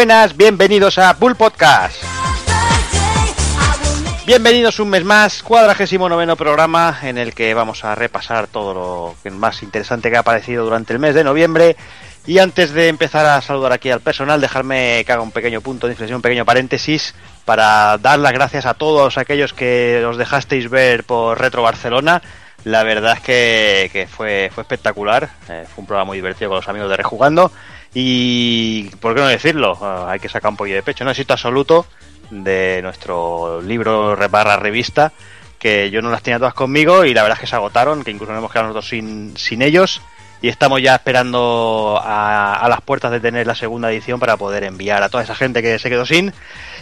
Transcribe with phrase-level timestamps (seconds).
[0.00, 2.02] Buenas, bienvenidos a Bull Podcast.
[4.24, 9.30] Bienvenidos un mes más, cuadragésimo noveno programa en el que vamos a repasar todo lo
[9.30, 11.76] más interesante que ha aparecido durante el mes de noviembre.
[12.26, 15.86] Y antes de empezar a saludar aquí al personal, dejarme que haga un pequeño punto
[15.86, 17.14] de inflexión, un pequeño paréntesis
[17.44, 22.22] para dar las gracias a todos aquellos que os dejasteis ver por Retro Barcelona.
[22.64, 26.68] La verdad es que, fue, fue espectacular, eh, fue un programa muy divertido con los
[26.68, 27.52] amigos de Rejugando
[27.94, 29.76] y, ¿por qué no decirlo?
[29.80, 31.86] Ah, hay que sacar un poquito de pecho, no éxito absoluto
[32.30, 35.12] de nuestro libro barra revista,
[35.58, 38.10] que yo no las tenía todas conmigo y la verdad es que se agotaron, que
[38.10, 40.00] incluso nos hemos quedado nosotros sin, sin ellos
[40.42, 45.02] y estamos ya esperando a, las puertas de tener la segunda edición para poder enviar
[45.02, 46.32] a toda esa gente que se quedó sin.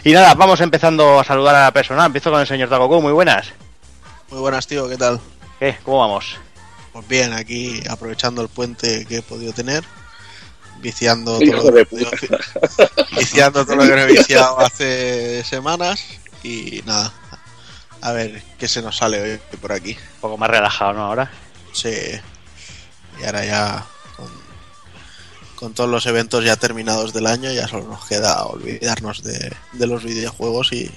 [0.03, 2.05] Y nada, vamos empezando a saludar a la persona.
[2.05, 3.51] Empiezo con el señor Takoku, muy buenas.
[4.31, 5.19] Muy buenas, tío, ¿qué tal?
[5.59, 5.75] ¿Qué?
[5.83, 6.37] ¿Cómo vamos?
[6.93, 9.83] Pues bien, aquí aprovechando el puente que he podido tener,
[10.81, 11.85] viciando todo, lo,
[13.17, 16.03] viciando todo lo que he viciado hace semanas
[16.43, 17.13] y nada,
[18.01, 19.91] a ver qué se nos sale hoy por aquí.
[20.15, 21.05] Un poco más relajado, ¿no?
[21.05, 21.31] Ahora.
[21.73, 21.89] Sí,
[23.19, 23.85] y ahora ya
[25.55, 30.03] con, todos los eventos ya terminados del año ya solo nos queda olvidarnos de, los
[30.03, 30.89] videojuegos y,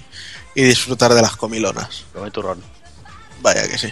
[0.54, 2.04] disfrutar de las comilonas.
[2.12, 2.62] Come turrón.
[3.41, 3.88] Vaya que sí.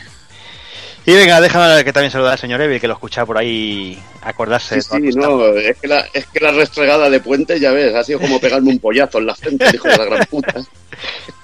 [1.06, 4.80] Y venga, déjame que también saludar al señor Evi, que lo escucha por ahí acordarse.
[4.80, 8.04] Sí, sí no, es que, la, es que la restregada de puente, ya ves, ha
[8.04, 10.54] sido como pegarme un pollazo en la frente, dijo la gran puta.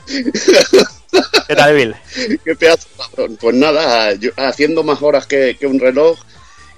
[0.06, 1.96] ¿Qué tal, Evil?
[2.44, 3.38] Qué pedazo, cabrón.
[3.40, 6.18] Pues nada, haciendo más horas que, que un reloj,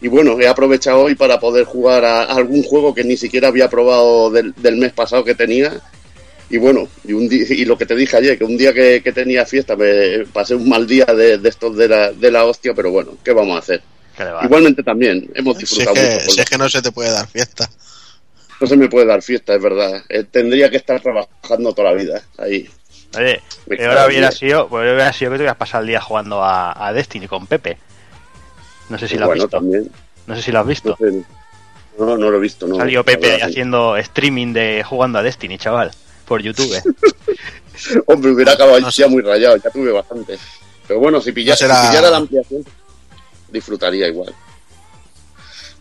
[0.00, 3.68] y bueno, he aprovechado hoy para poder jugar a, algún juego que ni siquiera había
[3.68, 5.80] probado del, mes pasado que tenía.
[6.50, 9.44] Y bueno, y, un y lo que te dije ayer, que un día que, tenía
[9.44, 13.18] fiesta me pasé un mal día de, estos de la, de la hostia, pero bueno,
[13.22, 13.82] ¿qué vamos a hacer?
[14.42, 17.68] Igualmente también, hemos disfrutado si es que, que no se te puede dar fiesta.
[18.60, 20.02] No se me puede dar fiesta, es verdad.
[20.08, 22.68] Eh, tendría que estar trabajando toda la vida ahí.
[23.16, 23.40] Oye,
[23.86, 26.92] ahora hubiera sido, pues hubiera sido que te hubieras pasado el día jugando a, a
[26.92, 27.78] Destiny con Pepe.
[28.88, 29.60] No sé si lo has visto.
[30.26, 30.96] No sé si lo has visto.
[31.98, 32.66] No, no, lo he visto.
[32.66, 35.90] No, Salió Pepe haciendo streaming de jugando a Destiny, chaval,
[36.28, 36.80] por YouTube.
[38.06, 40.38] Hombre, hubiera acabado ya muy rayado, ya tuve bastante.
[40.86, 42.64] Pero bueno, si, pillara, la ampliación,
[43.50, 44.34] disfrutaría igual.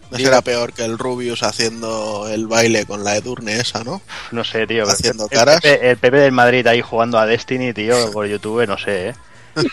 [0.09, 4.01] No será peor que el Rubius haciendo el baile con la Edurne esa, ¿no?
[4.31, 4.85] No sé, tío.
[4.87, 5.59] Haciendo caras.
[5.63, 9.15] El Pepe, del Madrid ahí jugando a Destiny, tío, por YouTube, no sé, ¿eh?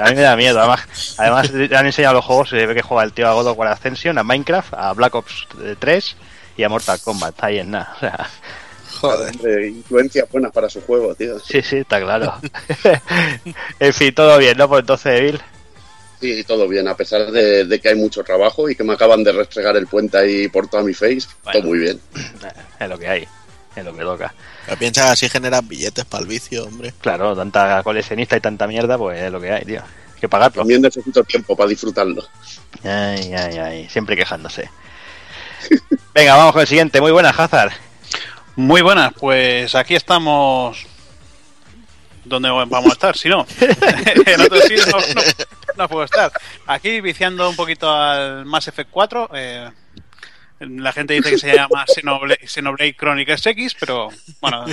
[0.00, 0.58] A mí me da miedo.
[0.58, 2.48] Además, además te han enseñado los juegos.
[2.48, 5.14] Se ve que juega el tío a God of War Ascension, a Minecraft, a Black
[5.14, 5.46] Ops
[5.78, 6.16] 3
[6.56, 7.34] y a Mortal Kombat.
[7.34, 7.92] Está ahí en nada.
[7.96, 8.30] O sea,
[9.10, 9.64] Joder.
[9.66, 11.38] influencias buenas para su juego, tío.
[11.40, 12.34] Sí, sí, está claro.
[13.78, 14.68] en fin, todo bien, ¿no?
[14.68, 15.40] Pues entonces, Bill.
[16.20, 19.32] Sí, todo bien, a pesar de, que hay mucho trabajo y que me acaban de
[19.32, 22.00] restregar el puente ahí por toda mi face, todo muy bien.
[22.80, 23.28] Es lo que hay,
[23.76, 24.34] es lo que toca.
[24.64, 26.94] Pero piensa así generan billetes para el vicio, hombre.
[27.00, 29.80] Claro, tanta coleccionista y tanta mierda, pues es lo que hay, tío.
[29.82, 30.62] Hay que pagarlo.
[30.62, 32.24] También necesito tiempo para disfrutarlo.
[32.82, 34.70] Ay, ay, ay, siempre quejándose.
[36.14, 37.00] Venga, vamos con el siguiente.
[37.00, 37.72] Muy buenas, Hazard.
[38.56, 40.86] Muy buenas, pues aquí estamos.
[42.24, 43.16] ¿Dónde vamos a estar?
[43.16, 43.46] Si no,
[44.26, 44.84] en otro sitio
[45.76, 46.30] no, puedo estar.
[46.66, 49.30] Aquí viciando un poquito al Mass Effect 4.
[49.34, 49.70] Eh,
[50.60, 54.08] la gente dice que se llama Xenoblade, Chronicles X, pero
[54.40, 54.66] bueno,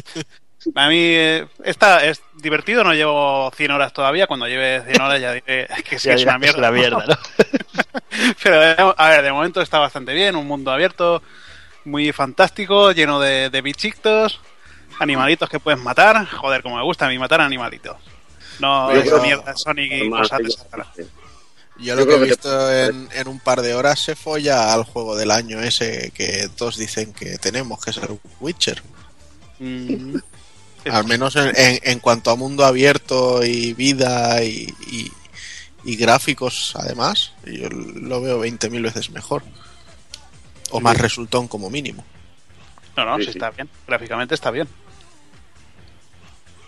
[0.75, 5.19] a mí eh, está, es divertido, no llevo 100 horas todavía, cuando lleve 100 horas
[5.19, 6.71] ya diré que sí, es una mierda.
[6.71, 7.03] mierda
[8.43, 11.23] pero a ver, de momento está bastante bien, un mundo abierto,
[11.85, 14.39] muy fantástico, lleno de, de bichitos,
[14.99, 17.97] animalitos que puedes matar, joder, como me gusta a mí matar animalitos.
[18.59, 21.07] No es mierda Sonic y cosas de
[21.81, 25.31] yo lo que he visto en, un par de horas se folla al juego del
[25.31, 28.83] año ese que todos dicen que tenemos, que es el Witcher.
[29.59, 30.17] Mm.
[30.91, 34.71] Al menos en, cuanto a mundo abierto y vida y,
[35.83, 39.43] gráficos, además, yo lo veo 20.000 veces mejor.
[40.71, 42.03] O más resultón como mínimo.
[42.97, 43.69] No, no, sí, está bien.
[43.87, 44.67] Gráficamente está bien.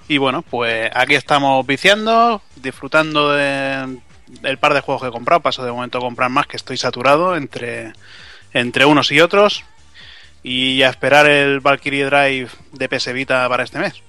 [0.08, 4.00] Y bueno, pues aquí estamos viciando, disfrutando de,
[4.44, 5.42] el par de juegos que he comprado.
[5.42, 7.94] Paso de momento a comprar más, que estoy saturado entre,
[8.54, 9.64] entre unos y otros.
[10.44, 14.02] Y a esperar el Valkyrie Drive de PS Vita para este mes.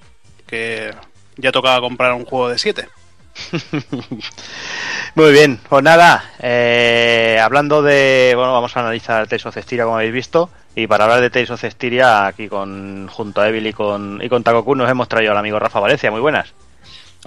[0.47, 0.93] Que
[1.37, 2.87] ya tocaba comprar un juego de 7.
[5.15, 9.97] Muy bien, pues nada, eh, hablando de, bueno, vamos a analizar Tales of Cestiria como
[9.97, 13.73] habéis visto, y para hablar de Tales of Cestiria, aquí con, junto a Evil y
[13.73, 16.53] con, y con Takoku nos hemos traído al amigo Rafa Valencia, muy buenas.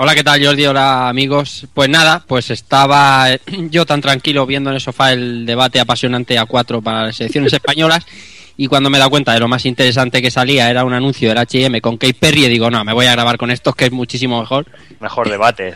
[0.00, 0.64] Hola, ¿qué tal Jordi?
[0.64, 1.66] Hola amigos.
[1.74, 6.46] Pues nada, pues estaba yo tan tranquilo viendo en el sofá el debate apasionante a
[6.46, 8.06] cuatro para las elecciones españolas
[8.60, 11.28] y cuando me he dado cuenta de lo más interesante que salía era un anuncio
[11.28, 13.84] del H&M con Kate Perry y digo, no, me voy a grabar con estos que
[13.84, 14.66] es muchísimo mejor.
[14.98, 15.72] Mejor debate,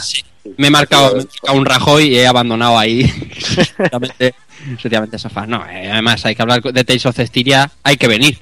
[0.00, 0.24] sí.
[0.56, 1.18] Me he marcado,
[1.52, 3.02] un Rajoy y he abandonado ahí
[4.72, 5.46] efectivamente sofá.
[5.46, 8.38] No, eh, además hay que hablar de Tales of Cestiria, hay que venir.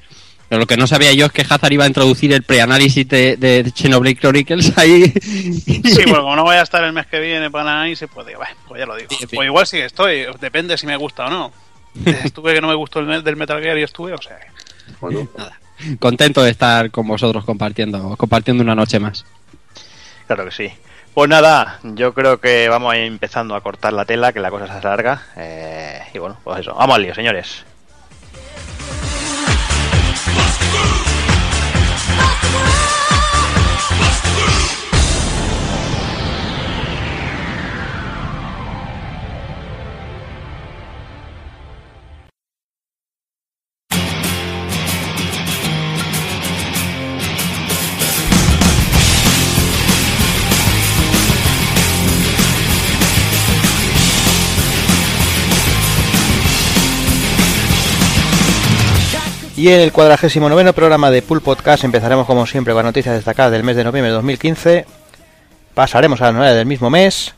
[0.47, 3.35] Pero lo que no sabía yo es que Hazard iba a introducir el preanálisis de,
[3.35, 5.13] de, de Xenoblade Chronicles ahí.
[5.21, 8.27] Sí, bueno, como no voy a estar el mes que viene para el análisis, pues
[8.27, 9.09] digo, pues ya lo digo.
[9.09, 11.51] Pues igual sí que estoy, depende si me gusta o no.
[12.23, 14.39] Estuve que no me gustó el del Metal Gear y estuve, o sea.
[14.99, 15.59] Bueno, nada.
[15.99, 19.25] Contento de estar con vosotros compartiendo, compartiendo una noche más.
[20.27, 20.71] Claro que sí.
[21.13, 24.49] Pues nada, yo creo que vamos a ir empezando a cortar la tela, que la
[24.49, 25.23] cosa se alarga.
[25.35, 26.73] Eh, y bueno, pues eso.
[26.73, 27.65] Vamos al lío, señores.
[59.61, 63.51] Y en el cuadragésimo noveno programa de Pool Podcast empezaremos como siempre con noticias destacadas
[63.51, 64.87] del mes de noviembre de 2015.
[65.75, 67.35] Pasaremos a la novela del mismo mes.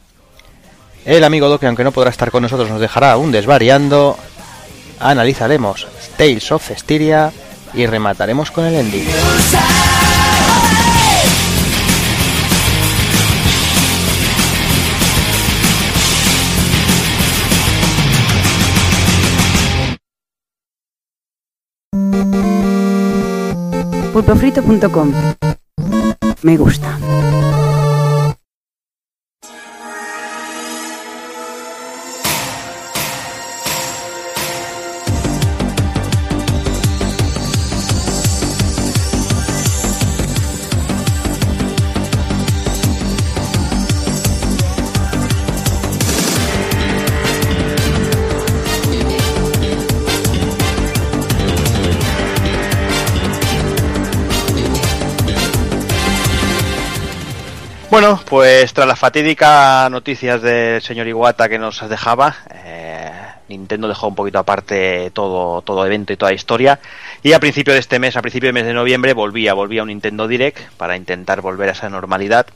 [1.04, 4.18] El amigo Doki, aunque no podrá estar con nosotros, nos dejará un desvariando.
[5.02, 5.86] Analizaremos
[6.16, 7.34] Tales of Cestiria
[7.74, 9.06] y remataremos con el ending.
[24.34, 25.14] pulpofrito.com.
[26.42, 26.98] Me gusta.
[57.94, 63.12] Bueno, pues tras las fatídicas noticias del señor Iwata que nos dejaba, eh,
[63.50, 66.79] Nintendo dejó un poquito aparte todo, todo evento y toda historia.
[67.22, 69.89] Y a principio de este mes, a principio del mes de noviembre, volvía, volvía un
[69.89, 72.48] Nintendo Direct para intentar volver a esa normalidad.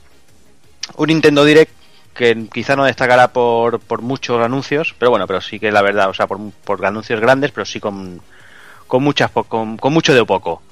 [0.96, 1.70] Un Nintendo Direct
[2.14, 6.10] que quizá no destacará por, por muchos anuncios, pero bueno, pero sí que la verdad,
[6.10, 8.20] o sea, por, por anuncios grandes, pero sí con,
[8.88, 10.62] con muchas, con, con mucho de poco.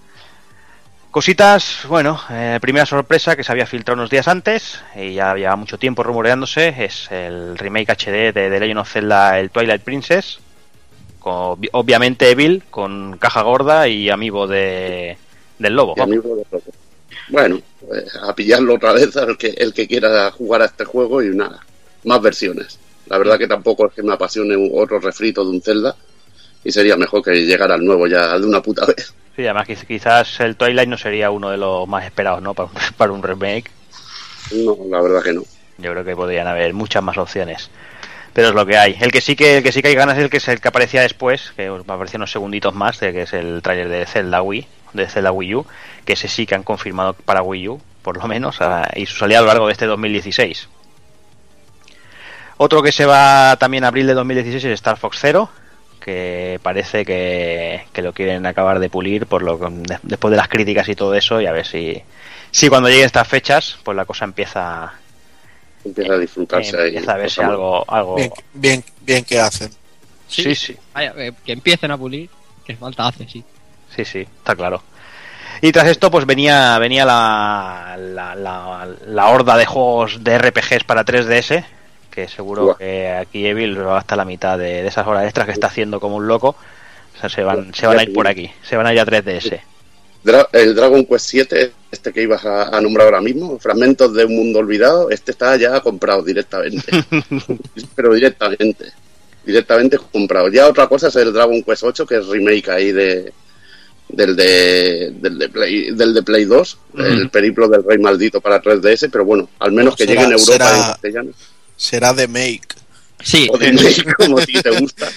[1.16, 5.56] Cositas, bueno, eh, primera sorpresa que se había filtrado unos días antes y ya había
[5.56, 10.40] mucho tiempo rumoreándose es el remake HD de The Legend of Zelda, el Twilight Princess,
[11.22, 15.16] obviamente Evil con caja gorda y amigo de,
[15.58, 15.94] del lobo.
[17.30, 21.22] Bueno, pues a pillarlo otra vez el que, el que quiera jugar a este juego
[21.22, 21.64] y nada,
[22.04, 22.78] más versiones.
[23.06, 25.96] La verdad que tampoco es que me apasione otro refrito de un Zelda
[26.62, 29.14] y sería mejor que llegara al nuevo ya de una puta vez.
[29.36, 32.54] Sí, además quizás el Twilight no sería uno de los más esperados, ¿no?
[32.96, 33.70] Para, un remake.
[34.52, 35.42] No, la verdad que no.
[35.76, 37.70] Yo creo que podrían haber muchas más opciones.
[38.32, 38.96] Pero es lo que hay.
[38.98, 40.60] El que sí que, el que sí que hay ganas es el que es el
[40.60, 44.66] que aparecía después, que apareció unos segunditos más, que es el trailer de Zelda Wii,
[44.94, 45.66] de Zelda Wii U,
[46.06, 48.58] que ese sí que han confirmado para Wii U, por lo menos,
[48.94, 50.68] y su salida a lo largo de este 2016.
[52.58, 55.50] Otro que se va también a abril de 2016 es Star Fox Zero,
[56.06, 59.58] que parece que, lo quieren acabar de pulir por lo
[60.04, 62.00] después de las críticas y todo eso y a ver si,
[62.52, 64.94] si cuando lleguen estas fechas pues la cosa empieza
[65.84, 68.16] empieza a disfrutarse eh, empieza a verse algo algo
[68.54, 69.68] bien, bien que hacen.
[70.28, 72.30] Sí sí, eh, que empiecen a pulir
[72.64, 73.42] que falta hace sí.
[73.96, 74.80] Sí sí está claro.
[75.62, 80.84] Y tras esto, pues venía, venía la, la, la, la horda de juegos de RPGs
[80.84, 81.64] para 3DS,
[82.16, 85.66] que seguro que aquí Evil va hasta la mitad de, esas horas extras que está
[85.66, 86.56] haciendo como un loco.
[87.14, 89.04] O sea, se van, se van a ir por aquí, se van a ir a
[89.04, 89.60] 3DS.
[90.52, 94.60] el Dragon Quest 7, este que ibas a, nombrar ahora mismo, Fragmentos de un Mundo
[94.60, 96.90] Olvidado, este está ya comprado directamente.
[97.94, 98.86] Pero directamente.
[99.44, 100.48] Directamente comprado.
[100.48, 103.32] Ya otra cosa es el Dragon Quest 8, que es remake ahí de,
[104.08, 108.62] del de, del de Play, del de Play 2, el periplo del Rey Maldito para
[108.62, 111.30] 3DS, pero bueno, al menos que llegue en Europa en castellano
[111.76, 112.76] será de Make.
[113.22, 115.08] Sí, o de Make, como si te gusta.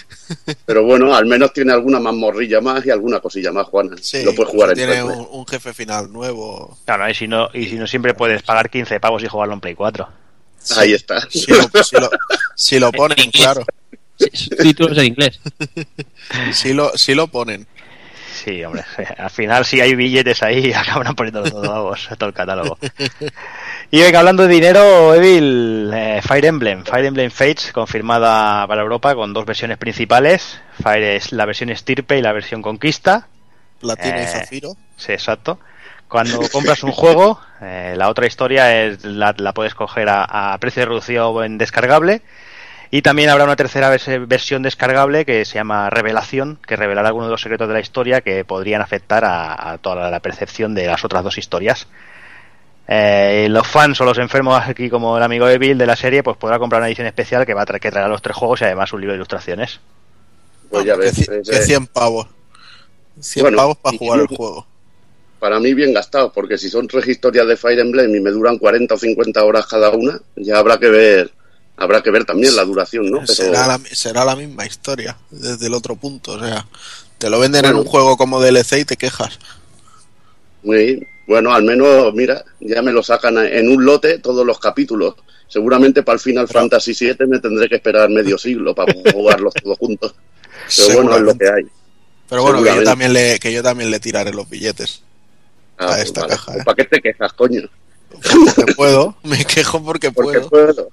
[0.66, 3.96] Pero bueno, al menos tiene alguna más morrilla más y alguna cosilla más, Juana.
[4.02, 6.78] Sí, lo puedes jugar en Tiene un, jefe final nuevo.
[6.86, 9.60] Claro, y si, no, y si no, siempre puedes pagar 15 pavos y jugarlo en
[9.62, 10.08] Play 4.
[10.78, 11.22] Ahí está.
[12.56, 13.66] Si lo, ponen, claro.
[14.62, 15.40] Títulos en inglés.
[16.52, 17.66] Sí lo, sí lo ponen.
[18.44, 18.84] Sí, hombre,
[19.18, 22.78] al final si hay billetes ahí acaban poniendo todo, vamos, todo el catálogo.
[23.92, 29.16] Y venga, hablando de dinero, Evil, eh, Fire Emblem, Fire Emblem Fates, confirmada para Europa
[29.16, 30.62] con dos versiones principales.
[30.84, 33.28] Fire es la versión Estirpe y la versión Conquista.
[33.82, 34.74] Platino y Eh, Zafiro.
[34.96, 35.60] Sí, exacto.
[36.08, 40.58] Cuando compras un juego, eh, la otra historia es la, la puedes coger a, a
[40.60, 42.22] precio reducido o en descargable.
[42.92, 47.28] Y también habrá una tercera vers- versión descargable que se llama Revelación, que revelará algunos
[47.28, 50.86] de los secretos de la historia que podrían afectar a, a toda la percepción de
[50.86, 51.88] las otras dos historias.
[52.92, 56.24] Eh, los fans o los enfermos aquí como el amigo de Bill de la serie
[56.24, 58.62] pues podrá comprar una edición especial que va a tra- que traerá los tres juegos
[58.62, 59.80] y además un libro de ilustraciones.
[60.72, 61.28] Pues ya que, ves.
[61.30, 62.26] que eh, 100 pavos.
[63.20, 64.66] 100 Bueno, pavos para jugar el juego.
[65.40, 68.58] para mí bien gastado, porque si son tres historias de Fire Emblem y me duran
[68.58, 71.32] 40 o 50 horas cada una, ya habrá que ver,
[71.78, 73.20] habrá que ver también la duración, ¿no?
[73.20, 76.32] Pero- será, la, será la misma historia desde el otro punto.
[76.32, 76.66] O sea,
[77.20, 79.38] te lo venden en un juego como DLC y te quejas.
[80.64, 85.14] Muy, bueno, al menos, mira, ya me lo sacan en un lote todos los capítulos.
[85.48, 89.78] Seguramente para el Final Fantasy VII me tendré que esperar medio siglo para jugarlos todos
[89.78, 90.16] juntos.
[90.76, 91.68] Pero bueno, es lo que hay.
[92.30, 95.04] Pero bueno, que yo, también le, que yo también le tiraré los billetes.
[95.78, 96.64] Ah, A esta caja, ¿eh?
[96.66, 97.70] ¿Para qué te quejas, coño?
[98.10, 100.50] Porque puedo, me quejo porque Porque puedo.
[100.50, 100.90] puedo.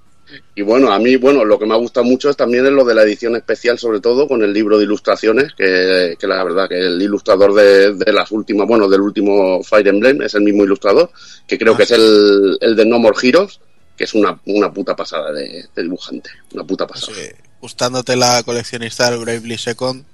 [0.57, 2.85] Y bueno, a mí, bueno, lo que me ha gustado mucho es también es lo
[2.85, 6.69] de la edición especial, sobre todo con el libro de ilustraciones, que, que la verdad
[6.69, 10.65] que el ilustrador de, de las últimas, bueno, del último Fire Emblem es el mismo
[10.65, 11.11] ilustrador,
[11.47, 13.61] que creo Ah, que es el, el de No More Heroes,
[13.97, 17.15] que es una, una puta pasada de, de dibujante, una puta pasada.
[17.17, 17.29] Sí,
[17.61, 20.05] gustándote la coleccionista del Bravely Second,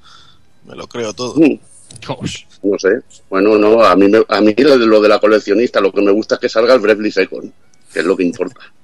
[0.66, 1.34] me lo creo todo.
[1.36, 1.58] Mm.
[2.62, 5.80] No sé, bueno, no, a mí, me- a mí lo de, lo de la coleccionista,
[5.80, 7.52] lo que me gusta es que salga el Bravely Second,
[7.92, 8.60] que es lo que importa.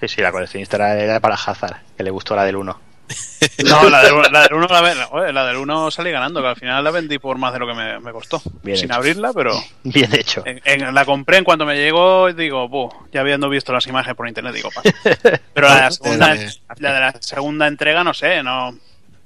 [0.00, 2.80] Sí, sí, la coleccionista era, era para Hazard, que le gustó la del 1.
[3.64, 6.48] No, la del, la del 1 la, ve- oye, la del 1 salí ganando, que
[6.48, 8.42] al final la vendí por más de lo que me, me costó.
[8.62, 8.94] Bien Sin hecho.
[8.94, 9.52] abrirla, pero
[9.84, 10.42] Bien hecho.
[10.44, 13.86] en- en- la compré en cuanto me llegó y digo, "Buh, ya habiendo visto las
[13.86, 14.88] imágenes por internet, digo, paso.
[15.54, 16.34] Pero la de la segunda,
[16.78, 18.76] la de la segunda entrega, no sé, no.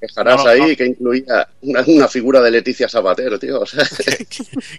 [0.00, 0.76] Dejarás No, no, ahí no.
[0.76, 3.60] que incluía una, una figura de Leticia Sabater, tío.
[3.60, 4.26] O sea, que,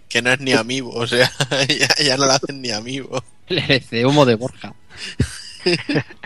[0.08, 1.32] que no es ni amigo, o sea,
[1.68, 3.24] ya, ya no la hacen ni amigo.
[3.48, 4.74] El de humo de Borja.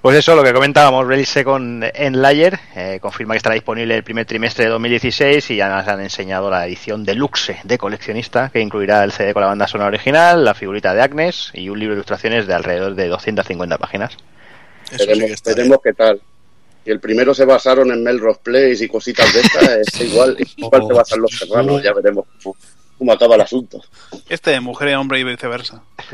[0.00, 4.04] Pues eso, lo que comentábamos, Rally Second en Layer, eh, confirma que estará disponible el
[4.04, 8.60] primer trimestre de 2016 y ya nos han enseñado la edición deluxe de coleccionista, que
[8.60, 11.94] incluirá el CD con la banda sonora original, la figurita de Agnes y un libro
[11.94, 14.16] de ilustraciones de alrededor de 250 páginas.
[14.86, 15.56] Eso sí veremos, que está bien.
[15.56, 16.20] veremos qué tal.
[16.84, 20.86] Si el primero se basaron en Melrose Place y cositas de estas, es igual, igual
[20.86, 22.24] se basan los serranos, ya veremos
[22.98, 23.80] cómo, acaba el asunto.
[24.28, 25.82] Este de mujer y hombre y viceversa.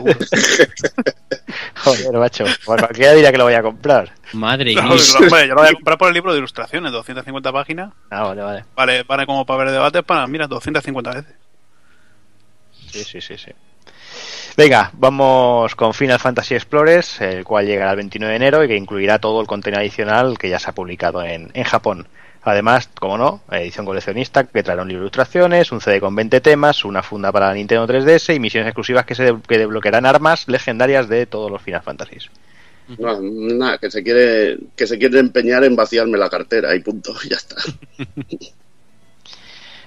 [1.85, 4.13] Joder, macho, pues cualquiera diría que lo voy a comprar.
[4.33, 4.93] Madre No, mía.
[5.19, 7.93] hombre, yo lo voy a comprar por el libro de ilustraciones, 250 páginas.
[8.11, 8.65] Ah, vale, vale.
[8.75, 11.35] Vale, vale como para ver debates, para, mira, 250 veces.
[12.91, 13.51] Sí, sí, sí, sí.
[14.57, 18.77] Venga, vamos con Final Fantasy Explorers, el cual llegará el 29 de enero y que
[18.77, 22.07] incluirá todo el contenido adicional que ya se ha publicado en, en Japón.
[22.47, 26.41] Además, como no, edición coleccionista que traerá un libro de ilustraciones, un CD con 20
[26.43, 30.05] temas, una funda para la Nintendo 3DS y misiones exclusivas que se de- que desbloquearán
[30.05, 32.29] armas legendarias de todos los Final Fantasies.
[32.99, 37.15] No, nada, que se quiere que se quiere empeñar en vaciarme la cartera y punto,
[37.29, 37.57] ya está.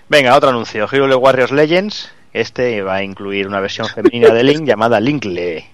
[0.10, 0.88] Venga, otro anuncio.
[0.92, 2.10] Hero Warriors Legends.
[2.34, 5.66] Este va a incluir una versión femenina de Link llamada Linkle.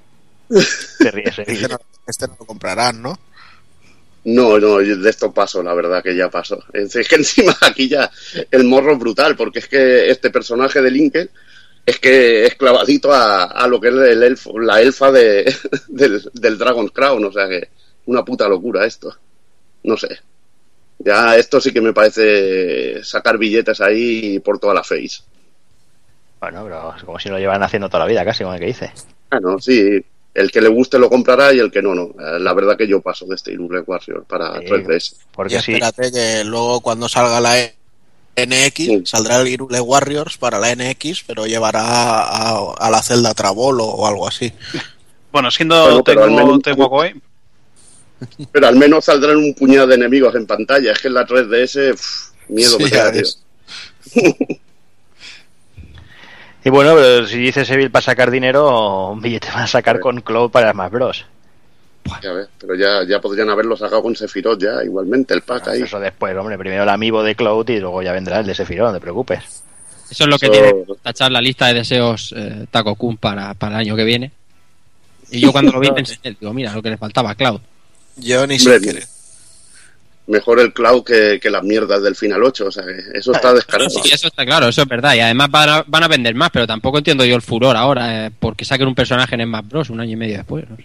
[1.00, 3.18] Te ríes, Este no, este no lo comprarán, ¿no?
[4.26, 6.64] No, no, de esto paso, la verdad que ya pasó.
[6.74, 8.10] Es que encima aquí ya
[8.52, 11.30] el morro es brutal, porque es que este personaje de Lincoln
[11.86, 15.54] es que es clavadito a, a lo que es el elfo, la elfa de,
[15.88, 17.70] del, del Dragon's Crown, o sea que
[18.06, 19.14] una puta locura esto.
[19.84, 20.20] No sé.
[21.00, 25.24] Ya esto sí que me parece sacar billetes ahí por toda la face.
[26.40, 28.68] Bueno, pero es como si lo llevan haciendo toda la vida, casi, como el que
[28.68, 28.92] dice.
[29.30, 30.04] Ah, no, sí.
[30.34, 32.06] El que le guste lo comprará y el que no, no.
[32.20, 34.66] Eh, La verdad que yo paso de este Irule Warrior para Sí.
[34.68, 35.16] 3DS.
[35.32, 37.76] Porque y sí, espérate que luego cuando salga la E-
[38.36, 39.02] NX, Sí.
[39.06, 41.84] saldrá el Hyrule Warriors para la NX, pero llevará
[42.24, 44.52] a, a la celda Trabolo o algo así.
[45.32, 47.14] Bueno, siendo Bueno, pero al tengo, menos- tengo Koei,
[48.52, 50.94] Pero al menos saldrán un puñado de enemigos en pantalla.
[50.94, 53.22] Es que en la 3DS, uf, miedo Sí, me da, tío.
[56.66, 60.22] Y bueno, pero si dices Evil para sacar dinero, un billete van a sacar con
[60.22, 61.26] Cloud para Smash Bros.
[62.22, 65.82] Ya ves, pero ya, ya podrían haberlo sacado con Sephiroth ya, igualmente, el pack ahí.
[65.82, 68.88] Eso después, hombre, primero el amiibo de Cloud y luego ya vendrá el de Sephiroth,
[68.90, 69.64] no te preocupes.
[70.10, 73.18] Eso es lo que Eso- tiene que tachar la lista de deseos eh, Taco Kun
[73.18, 74.32] para, para el año que viene.
[75.32, 77.62] Y yo cuando lo vi pensé, digo, mira, lo que le faltaba a Cloud.
[78.18, 79.04] Yo ni querer.
[80.28, 82.66] Mejor el cloud que, que, las mierdas del Final 8.
[82.68, 83.90] O sea, que eso está descarado.
[83.90, 85.14] Sí, eso está claro, eso es verdad.
[85.16, 88.28] Y además van a, van a vender más, pero tampoco entiendo yo el furor ahora,
[88.28, 89.90] eh, porque saquen un personaje en Smash Bros.
[89.90, 90.70] un año y medio después.
[90.70, 90.78] No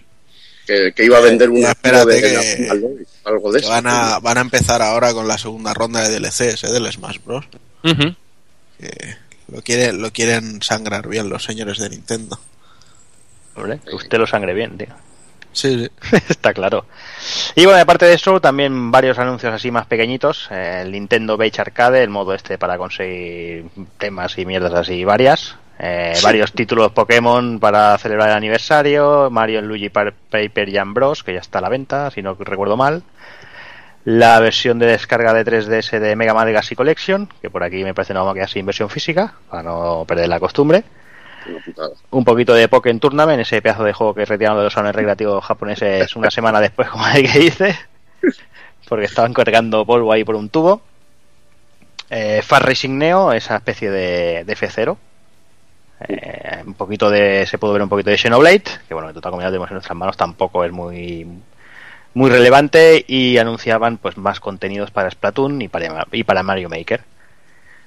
[0.65, 2.73] que, que iba a vender una espérate de que- la
[3.25, 3.73] algo de Que eso.
[3.73, 6.71] van, a, van a empezar ahora con la segunda ronda de DLCs ¿eh?
[6.71, 7.45] del Smash Bros.
[8.79, 9.15] Que
[9.51, 12.39] lo, quieren, lo quieren sangrar bien los señores de Nintendo.
[13.55, 14.87] Hombre, que usted lo sangre bien, tío.
[15.51, 16.17] Sí, sí.
[16.29, 16.85] Está claro.
[17.55, 20.47] Y bueno, aparte de eso, también varios anuncios así más pequeñitos.
[20.51, 23.65] Eh, el Nintendo Beach Arcade, el modo este para conseguir
[23.97, 25.57] temas y mierdas así varias.
[25.81, 29.29] Eh, Varios títulos Pokémon para celebrar el aniversario.
[29.31, 33.01] Mario Luigi Paper Jam Bros, que ya está a la venta, si no recuerdo mal.
[34.03, 37.93] La versión de descarga de 3DS de Mega Man Legacy Collection, que por aquí me
[37.93, 40.98] parece no vamos a quedar sin versión física, para no perder la costumbre Una.
[42.11, 45.43] Un poquito de Pokémon Tournament, ese pedazo de juego que retiraron de los salones recreativos
[45.43, 47.75] japoneses una semana después, como el que hice,
[48.87, 50.81] porque estaban cargando polvo ahí por un tubo.
[52.09, 54.97] Eh, Far Racing Neo, esa especie de, de F0.
[56.07, 57.45] Eh, un poquito de.
[57.45, 59.75] Se pudo ver un poquito de Xenoblade, que bueno, en total como ya tenemos en
[59.75, 61.27] nuestras manos, tampoco es muy
[62.13, 67.01] muy relevante y anunciaban pues más contenidos para Splatoon y para, y para Mario Maker.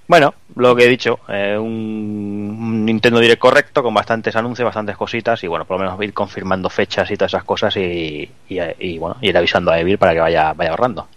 [0.09, 5.43] Bueno, lo que he dicho, eh, un, Nintendo Direct correcto, con bastantes anuncios, bastantes cositas,
[5.43, 8.99] y bueno, por lo menos ir confirmando fechas y todas esas cosas y, y, y,
[8.99, 11.09] bueno, ir avisando a Evil para que vaya, vaya ahorrando.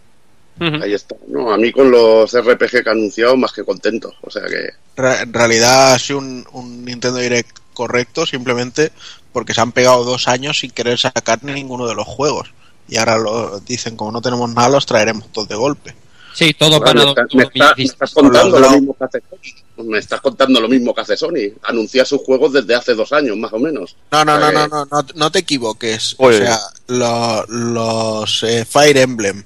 [0.58, 1.16] Ahí está.
[1.28, 4.14] No, a mí con los RPG que ha anunciado, más que contento.
[4.22, 4.70] O sea que.
[4.96, 8.94] Re- En realidad ha sido un, un Nintendo Direct correcto simplemente
[9.34, 12.54] porque se han pegado dos años sin querer sacar ninguno de los juegos.
[12.88, 15.94] Y ahora lo dicen, como no tenemos nada, los traeremos todos de golpe.
[16.36, 19.84] Sí, todo para me, está- me está- me estás contando lo mismo que hace Sony.
[19.84, 21.54] Me estás contando lo mismo que hace Sony.
[21.64, 23.96] Anuncia sus juegos desde hace dos años, más o menos.
[24.12, 24.54] No, no, no, Eh.
[24.54, 26.16] no, no, no, no te equivoques.
[26.18, 29.44] O sea, lo- los eh, Fire Emblem,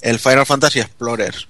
[0.00, 1.48] el Final Fantasy Explorers,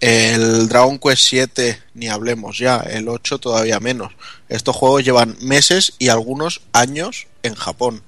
[0.00, 4.12] el Dragon Quest 7, ni hablemos ya, el 8 todavía menos.
[4.48, 8.02] Estos juegos llevan meses y algunos años en Japón.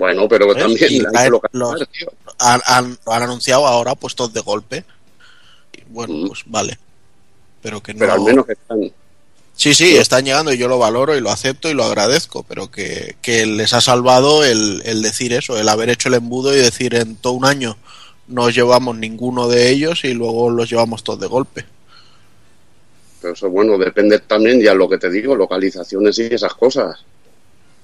[0.00, 0.56] Bueno, pero ¿Ves?
[0.56, 2.10] también hay que localizar, tío.
[2.38, 2.60] Han,
[3.06, 4.82] han anunciado ahora puestos de golpe.
[5.74, 6.28] Y bueno, Mm.
[6.28, 6.78] pues vale.
[7.62, 7.98] Pero que no.
[8.00, 8.90] Pero al menos están.
[9.54, 12.70] Sí, sí, están llegando y yo lo valoro y lo acepto y lo agradezco, pero
[12.70, 16.58] que, que les ha salvado el, el decir eso, el haber hecho el embudo y
[16.60, 17.76] decir en todo un año
[18.26, 21.66] no llevamos ninguno de ellos y luego los llevamos todos de golpe.
[23.20, 26.96] Pero eso, bueno, depende también, ya lo que te digo, localizaciones y esas cosas.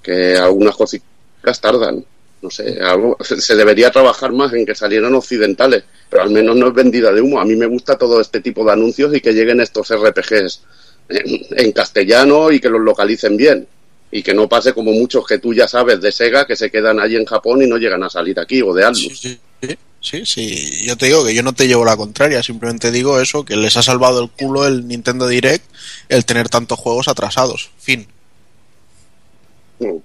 [0.01, 1.05] Que algunas cositas
[1.53, 2.03] tardan.
[2.39, 6.67] No sé, algo, se debería trabajar más en que salieran occidentales, pero al menos no
[6.67, 7.39] es vendida de humo.
[7.39, 10.61] A mí me gusta todo este tipo de anuncios y que lleguen estos RPGs
[11.09, 13.67] en, en castellano y que los localicen bien.
[14.11, 16.99] Y que no pase como muchos que tú ya sabes de Sega que se quedan
[16.99, 19.19] allí en Japón y no llegan a salir aquí, o de Atlus.
[19.19, 22.91] Sí, sí, sí, sí, yo te digo que yo no te llevo la contraria, simplemente
[22.91, 25.65] digo eso, que les ha salvado el culo el Nintendo Direct
[26.07, 27.71] el tener tantos juegos atrasados.
[27.79, 28.07] Fin.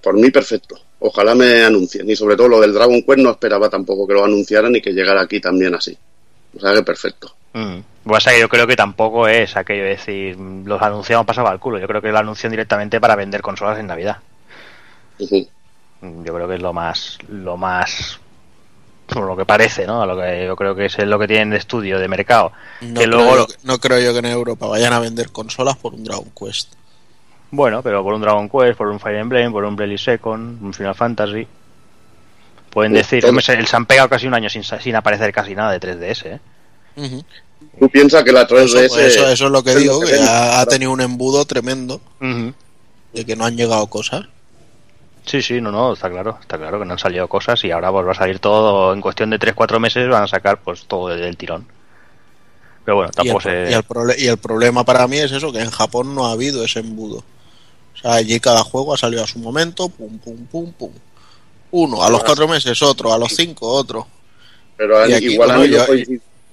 [0.01, 0.79] Por mí perfecto.
[1.05, 2.09] Ojalá me anuncien.
[2.09, 4.93] Y sobre todo lo del Dragon Quest no esperaba tampoco que lo anunciaran y que
[4.93, 5.97] llegara aquí también así.
[6.55, 7.35] O sea que perfecto.
[7.51, 7.79] Mm.
[8.05, 11.77] Que yo creo que tampoco es aquello de decir, los anunciamos pasaba al culo.
[11.77, 14.17] Yo creo que lo anuncian directamente para vender consolas en Navidad.
[15.19, 18.19] Yo creo que es lo más, lo más,
[19.05, 20.01] por lo que parece, ¿no?
[20.01, 22.53] A Lo que yo creo que es lo que tienen de estudio, de mercado.
[22.79, 25.75] No, que creo luego, yo no creo yo que en Europa vayan a vender consolas
[25.75, 26.73] por un Dragon Quest.
[27.55, 30.73] Bueno, pero por un Dragon Quest, por un Fire Emblem, por un Bravely Second, un
[30.73, 31.47] Final Fantasy.
[32.71, 35.31] Pueden Sí, decir, hombre, se, se han pegado casi un año sin, sa- sin aparecer
[35.31, 36.39] casi nada de 3DS, ¿eh?
[37.79, 38.89] Tú piensas que la Por eso, 3DS...
[38.89, 41.45] por eso- eso es lo que es lo digo, que ha, ha tenido un embudo
[41.45, 42.01] tremendo
[43.13, 44.25] de que no han llegado cosas.
[45.25, 47.91] Sí, sí, no, no, está claro, está claro que no han salido cosas y ahora
[47.91, 51.07] pues va a salir todo en cuestión de 3-4 meses van a sacar pues todo
[51.09, 51.65] del, tirón.
[52.83, 53.69] Pero bueno, Y el, tampoco se...
[53.69, 53.85] y el
[54.19, 57.23] y el problema para mí es eso, que en Japón no ha habido ese embudo.
[58.03, 60.91] Allí cada juego ha salido a su momento, pum, pum, pum, pum.
[61.71, 64.07] Uno, a los cuatro meses otro, a los cinco otro.
[64.77, 65.85] Pero han- Y aquí, igual, han yo-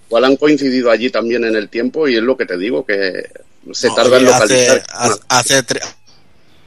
[0.07, 3.29] igual han coincidido allí también en el tiempo y es lo que te digo, que
[3.73, 4.83] se No, tarda en localizar.
[4.89, 5.95] hace, hace, hace tre-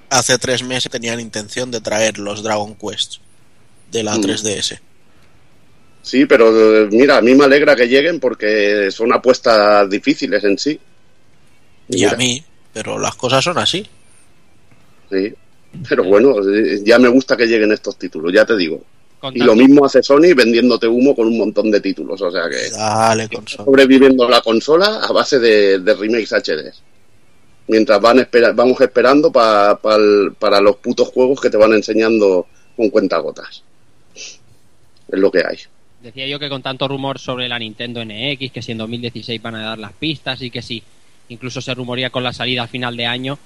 [0.10, 3.15] hace tres meses tenían intención de traer los Dragon Quest
[3.91, 4.22] de la Mm.
[4.22, 4.80] 3DS.
[6.02, 6.52] Sí, pero
[6.91, 10.80] mira, a mí me alegra que lleguen porque son apuestas difíciles en sí.
[11.88, 12.43] Y a Mira, mí,
[12.74, 13.88] pero las cosas son así.
[15.13, 15.34] Sí.
[15.89, 18.82] Pero bueno, eh, ya me gusta que lleguen estos títulos, ya te digo.
[19.34, 22.21] Y lo mismo hace Sony vendiéndote humo con un montón de títulos.
[22.21, 23.63] O sea que Dale, consola.
[23.65, 26.73] sobreviviendo la consola a base de, de remakes HD.
[27.67, 32.45] Mientras van vamos esperando pa- para los putos juegos que te van enseñando
[32.76, 33.63] con cuentagotas.
[34.13, 35.58] Es lo que hay.
[36.02, 39.56] decía yo que con tanto rumor sobre la Nintendo NX, que si en 2016 van
[39.56, 40.84] a dar las pistas y que si
[41.30, 43.39] incluso se rumoría con la salida a final de año,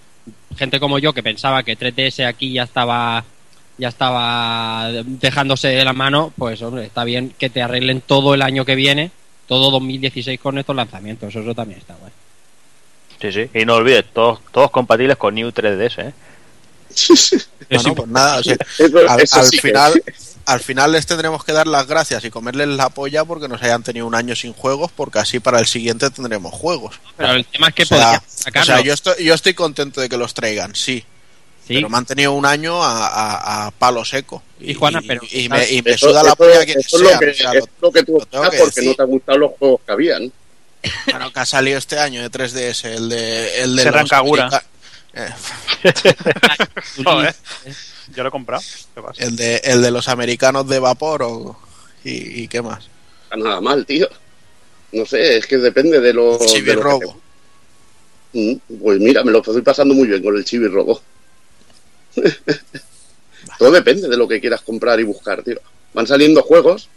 [0.58, 3.24] gente como yo que pensaba que 3DS aquí ya estaba
[3.78, 8.42] ya estaba dejándose de la mano, pues hombre, está bien que te arreglen todo el
[8.42, 9.12] año que viene,
[9.48, 12.16] todo 2016 con estos lanzamientos, eso también está bueno.
[13.22, 16.14] Sí, sí, y no olvides, todos, todos compatibles con New 3DS, ¿eh?
[17.70, 20.04] Bueno, pues nada, o sea, Eso- al, final,
[20.48, 23.84] al final les tendremos que dar las gracias y comerles la polla porque nos hayan
[23.84, 27.00] tenido un año sin juegos, porque así para el siguiente tendremos juegos.
[27.18, 28.24] Pero el tema es que O sea,
[28.60, 31.04] o sea, yo estoy, yo estoy contento de que los traigan, sí,
[31.68, 34.42] Sí, pero me han tenido un año a, a- a palo seco.
[34.62, 37.04] Y, Juana, pero- y me, y me Eso- suda la eso- polla quien eso es
[37.10, 37.14] sea.
[37.14, 38.86] lo que, o sea, es lo que tú lo que porque decir.
[38.86, 40.32] no te han gustado los juegos que habían.
[41.12, 44.12] Bueno, que ha salido este año de 3DS, el de, el de los
[45.18, 45.38] America-
[47.66, 47.74] eh,
[48.16, 48.64] yo lo he comprado.
[48.96, 49.24] ¿Qué pasa?
[49.24, 51.58] el, de, el de los americanos de vapor o,
[52.04, 52.88] y, y qué más.
[53.24, 54.08] Está nada mal, tío.
[54.94, 56.40] No sé, es que depende de los.
[56.40, 57.06] de lo te-
[58.34, 61.02] Mm, Pues mira, me lo estoy pasando muy bien con el Chibi Robo.
[63.58, 65.60] Todo depende de lo que quieras comprar y buscar, tío.
[65.94, 66.90] Van saliendo juegos.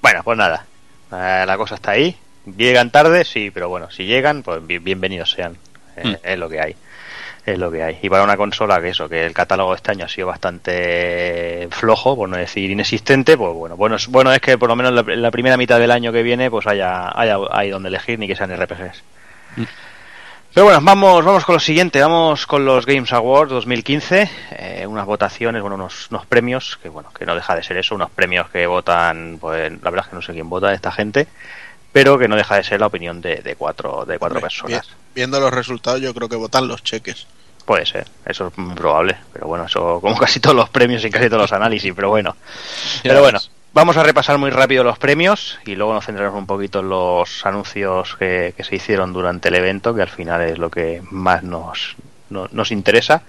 [0.00, 0.66] Bueno, pues nada,
[1.12, 2.16] eh, la cosa está ahí.
[2.44, 5.56] Llegan tarde, sí, pero bueno, si llegan, pues bi- bienvenidos sean.
[5.96, 6.14] Eh, Mm.
[6.22, 6.76] Es lo que hay.
[7.44, 7.98] Es lo que hay.
[8.02, 11.68] Y para una consola que eso, que el catálogo de este año ha sido bastante
[11.70, 14.92] flojo, por no decir inexistente, pues bueno, bueno es, bueno es que por lo menos
[14.92, 18.26] la, la primera mitad del año que viene, pues haya, haya hay donde elegir ni
[18.28, 19.02] que sean RPGs.
[19.56, 19.62] Mm.
[20.54, 25.06] Pero bueno, vamos, vamos con lo siguiente, vamos con los Games Awards 2015, eh, unas
[25.06, 28.50] votaciones, bueno, unos, unos premios, que bueno, que no deja de ser eso, unos premios
[28.50, 31.26] que votan, pues la verdad es que no sé quién vota esta gente,
[31.92, 34.86] pero que no deja de ser la opinión de, de cuatro, de cuatro personas.
[34.86, 37.26] vi- Viendo los resultados, yo creo que votan los cheques.
[37.66, 41.10] Puede ser, eso es muy probable, pero bueno, eso como casi todos los premios y
[41.10, 42.34] casi todos los análisis, pero bueno.
[43.02, 43.38] Pero bueno,
[43.72, 47.44] vamos a repasar muy rápido los premios y luego nos centraremos un poquito en los
[47.46, 51.42] anuncios que, que se hicieron durante el evento, que al final es lo que más
[51.44, 51.94] nos,
[52.30, 53.22] no- nos interesa.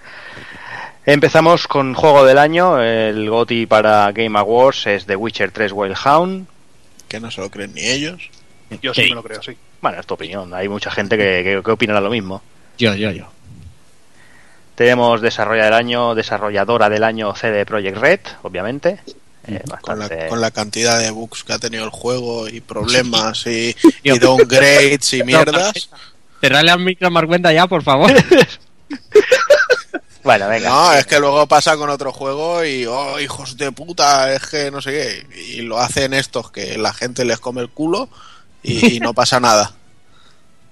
[1.06, 5.96] Empezamos con Juego del Año, el GOTY para Game Awards es The Witcher 3 Wild
[6.04, 6.46] Hound.
[7.08, 8.30] Que no se lo creen ni ellos.
[8.82, 9.08] Yo sí Sí.
[9.10, 9.56] me lo creo, sí.
[9.80, 12.42] Bueno, es tu opinión, hay mucha gente que, que, que opinará lo mismo.
[12.78, 13.26] Yo, yo, yo.
[14.74, 18.98] Tenemos desarrollador del año, desarrolladora del año CD Projekt Red, obviamente.
[19.46, 22.60] Eh, Con la, bastante- con la cantidad de bugs que ha tenido el juego y
[22.60, 25.90] problemas y, y downgrades y mierdas.
[26.40, 28.10] Cerrarle al micro a ya, por favor.
[30.22, 30.70] Bueno, venga.
[30.70, 34.70] No, es que luego pasa con otro juego y, oh, hijos de puta, es que
[34.70, 35.36] no sé qué.
[35.38, 38.08] Y lo hacen estos que la gente les come el culo
[38.64, 39.72] y, y no pasa nada.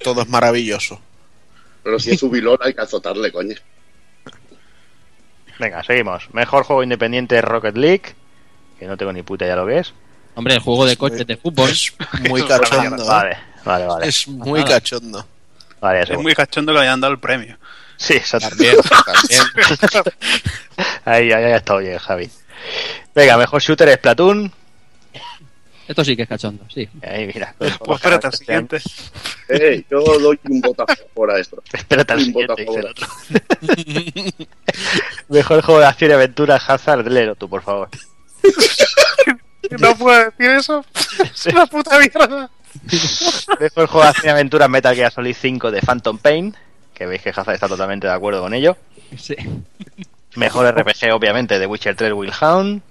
[0.02, 1.00] Todo es maravilloso.
[1.84, 3.54] Pero si es su vilón, hay que azotarle, coño.
[5.58, 6.24] Venga, seguimos.
[6.32, 8.14] Mejor juego independiente es Rocket League,
[8.78, 9.92] que no tengo ni puta idea lo que es.
[10.34, 11.70] Hombre, el juego de coches de fútbol.
[11.70, 11.94] Es
[12.28, 12.80] muy cachondo.
[12.96, 13.04] mierda.
[13.04, 14.08] Vale, vale, vale.
[14.08, 14.74] Es muy Nada.
[14.74, 15.26] cachondo.
[15.80, 17.56] Vale, ya Es muy cachondo que le hayan dado el premio.
[17.96, 18.48] Sí, exacto.
[18.48, 19.42] También, también.
[21.04, 22.30] Ahí, ahí ha estado bien, Javi.
[23.14, 24.50] Venga, mejor shooter es Platoon.
[25.92, 26.88] Esto sí que es cachondo, sí.
[27.02, 27.54] Ahí, mira.
[27.58, 28.80] Pues espérate al siguiente.
[29.46, 31.62] Eh, yo doy un voto a favor a esto.
[31.70, 33.06] Espérate al siguiente, dice el otro.
[35.28, 37.90] Mejor juego de acción y aventura Hazard, léelo tú, por favor.
[39.78, 40.84] No puedo decir eso.
[41.18, 42.50] Es una puta mierda.
[43.60, 46.54] Mejor juego de acción y aventura Metal Gear Solid 5 de Phantom Pain,
[46.92, 48.76] que veis que Hazard está totalmente de acuerdo con ello.
[49.16, 49.36] Sí.
[50.36, 52.82] Mejor RPG, obviamente, de Witcher 3 Will Hound.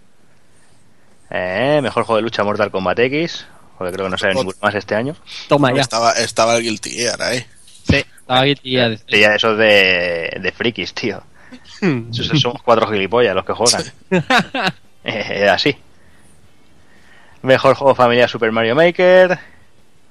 [1.32, 3.46] Eh, mejor juego de lucha Mortal Kombat X.
[3.78, 5.16] Porque creo que no sale ninguno más este año.
[5.48, 5.82] Toma ya.
[5.82, 7.46] Estaba, estaba el Guilty Gear ahí.
[7.90, 7.96] Sí.
[8.20, 11.24] Estaba aquí y ya Sí, ya esos de, de frikis, tío.
[12.12, 13.84] Esos somos cuatro gilipollas los que juegan.
[15.04, 15.76] Eh, Era así.
[17.42, 19.40] Mejor juego familiar Super Mario Maker.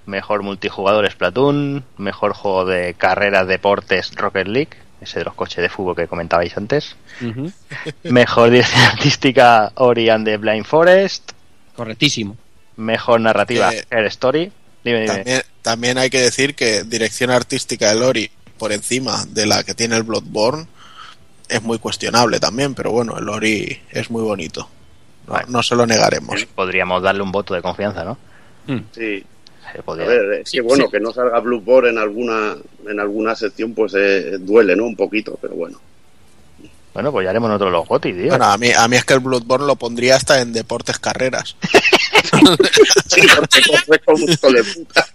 [0.06, 1.84] Mejor multijugador Splatoon.
[1.96, 4.76] Mejor juego de carreras deportes Rocket League.
[5.00, 6.96] Ese de los coches de fútbol que comentabais antes.
[8.04, 11.32] Mejor dirección artística Ori and the Blind Forest.
[11.74, 12.36] Correctísimo.
[12.76, 14.52] Mejor narrativa Her Story.
[14.84, 15.14] Dime, dime.
[15.14, 19.74] También, también hay que decir que dirección artística de Lori por encima de la que
[19.74, 20.66] tiene el Bloodborne
[21.48, 24.68] es muy cuestionable también, pero bueno, el Lori es muy bonito.
[25.26, 25.46] No, Vale.
[25.48, 26.44] no se lo negaremos.
[26.54, 28.18] Podríamos darle un voto de confianza, ¿no?
[28.92, 29.24] Sí.
[29.72, 32.56] Se A ver, es que bueno, que no salga Bloodborne en alguna,
[32.86, 34.84] en alguna sección, pues eh, duele, ¿no?
[34.84, 35.80] Un poquito, pero bueno.
[36.92, 38.28] Bueno, pues ya haremos nosotros los gotis, tío.
[38.28, 41.56] Bueno, a mí, a mí es que el Bloodborne lo pondría hasta en deportes carreras.
[43.06, 45.06] Sí, porque corre como un hijo de puta.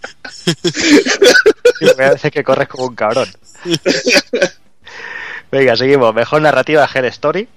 [2.04, 3.28] A veces que corres como un cabrón.
[5.50, 6.14] Venga, seguimos.
[6.14, 7.48] Mejor narrativa Her Story.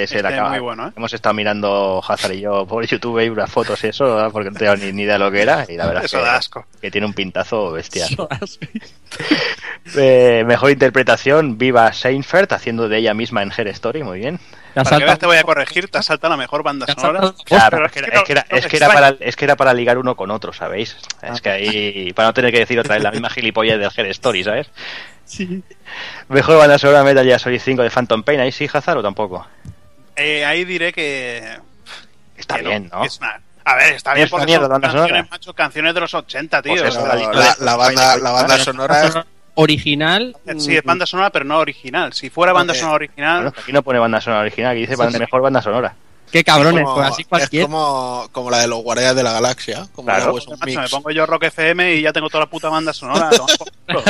[0.00, 0.50] Que se Este acaba.
[0.50, 0.92] muy bueno, ¿eh?
[0.96, 4.30] Hemos estado mirando Hazard y yo por YouTube y unas fotos y eso, ¿verdad?
[4.30, 5.64] porque no tengo ni, ni idea de lo que era.
[5.68, 6.66] Y la verdad es Eso que, da asco.
[6.80, 8.08] que tiene un pintazo bestial.
[9.96, 14.38] Eh, mejor interpretación, Viva Seinfeld, haciendo de ella misma en Her Story, muy bien.
[14.74, 16.64] Te has Para que veas saltado- te voy a corregir, te has saltado la mejor
[16.64, 17.32] banda sonora.
[17.44, 18.00] Claro, es que,
[18.76, 20.96] era, para, es que era para ligar uno con otro, ¿sabéis?
[21.22, 24.10] Es que ahí, para no tener que decir otra vez la misma gilipollas del Her
[24.10, 24.68] Story, ¿sabes?
[25.24, 25.62] Sí.
[26.28, 29.46] Mejor banda sonora Metal Gear Solid 5 de Phantom Pain, ahí sí, Hazard o tampoco.
[30.16, 31.58] Eh, ahí diré que.
[32.36, 33.00] Está que bien, ¿no?
[33.02, 35.08] que es una- A ver, está bien Es porque mierda son la banda sonora.
[35.08, 36.72] canciones, macho, canciones de los 80, tío.
[36.76, 39.14] Pues eso, la la, la- banda, la banda sonora es
[39.54, 40.36] original.
[40.58, 42.12] Sí, es banda sonora, pero no original.
[42.12, 42.78] Si fuera banda Ok.
[42.78, 45.94] sonora original, Bueno, aquí no pone banda sonora original, aquí dice banda- mejor banda sonora.
[46.30, 47.66] Qué cabrones, como, pues así es cualquiera.
[47.66, 50.26] como, como la de los Guardianes de la Galaxia, como Claro.
[50.26, 50.76] la Hueso macho, Mix.
[50.80, 53.30] me pongo yo Rock FM y ya tengo toda la puta banda sonora.
[53.86, 54.02] culo.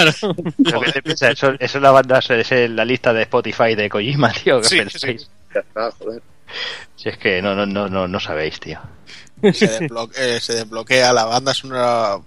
[0.65, 1.33] Pero ¿qué te piensas?
[1.33, 4.61] Eso, eso es la banda, es la lista de Spotify de Kojima, tío.
[4.63, 5.31] ¿qué Sí, pensáis?
[5.57, 6.23] Ya está, joder.
[6.97, 8.79] Si es que no, no, no, no, no sabéis, tío.
[9.43, 12.19] se, desblo- eh, se desbloquea la banda sonora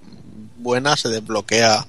[0.57, 1.85] buena, se desbloquea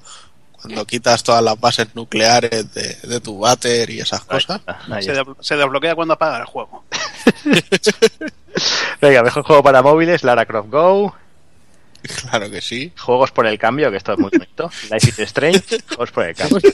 [0.53, 4.61] cuando quitas todas las bases nucleares de, de tu váter y esas cosas.
[4.91, 5.23] Ahí Se, está.
[5.23, 6.83] de- se desbloquea cuando apaga el juego.
[9.01, 11.15] Venga, mejor juego para móviles, Lara Croft Go.
[12.29, 12.91] Claro que sí.
[12.99, 14.69] Juegos por el cambio, que esto es muy bonito.
[14.91, 16.59] Life is Strange, juegos por el cambio.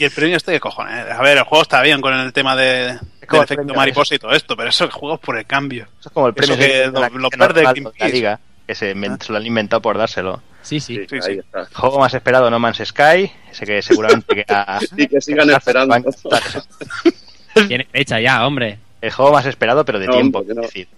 [0.00, 1.10] Y el premio este, ¿qué cojones?
[1.10, 4.14] A ver, el juego está bien con el tema de, como del el efecto mariposa
[4.14, 5.84] y todo esto, pero eso, juegos por el cambio.
[6.00, 8.08] Eso es como el premio Eso que de la lo- pierde la Pearce.
[8.10, 10.42] liga, que se, invent- se lo han inventado por dárselo.
[10.62, 10.98] Sí, sí.
[11.06, 11.66] Sí, está.
[11.74, 15.54] Juego más esperado, No Man's Sky, ese que seguramente que a- Y que sigan que
[15.54, 15.94] esperando.
[17.68, 18.78] Tiene fecha ya, hombre.
[19.02, 20.88] El juego más esperado, pero de No, tiempo, hombre, es decir.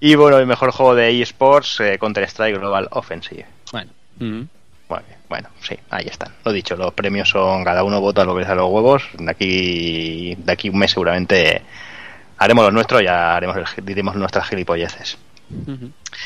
[0.00, 3.46] Y bueno, el mejor juego de eSports, eh, Counter-Strike Global Offensive.
[3.72, 3.90] Bueno.
[4.20, 4.42] mm.
[5.28, 6.32] Bueno, sí, ahí están.
[6.44, 9.04] Lo dicho, los premios son cada uno vota lo que les da los huevos.
[9.18, 11.62] De aquí, de aquí un mes seguramente
[12.38, 15.18] haremos lo nuestro y ya haremos el- diremos nuestras gilipolleces.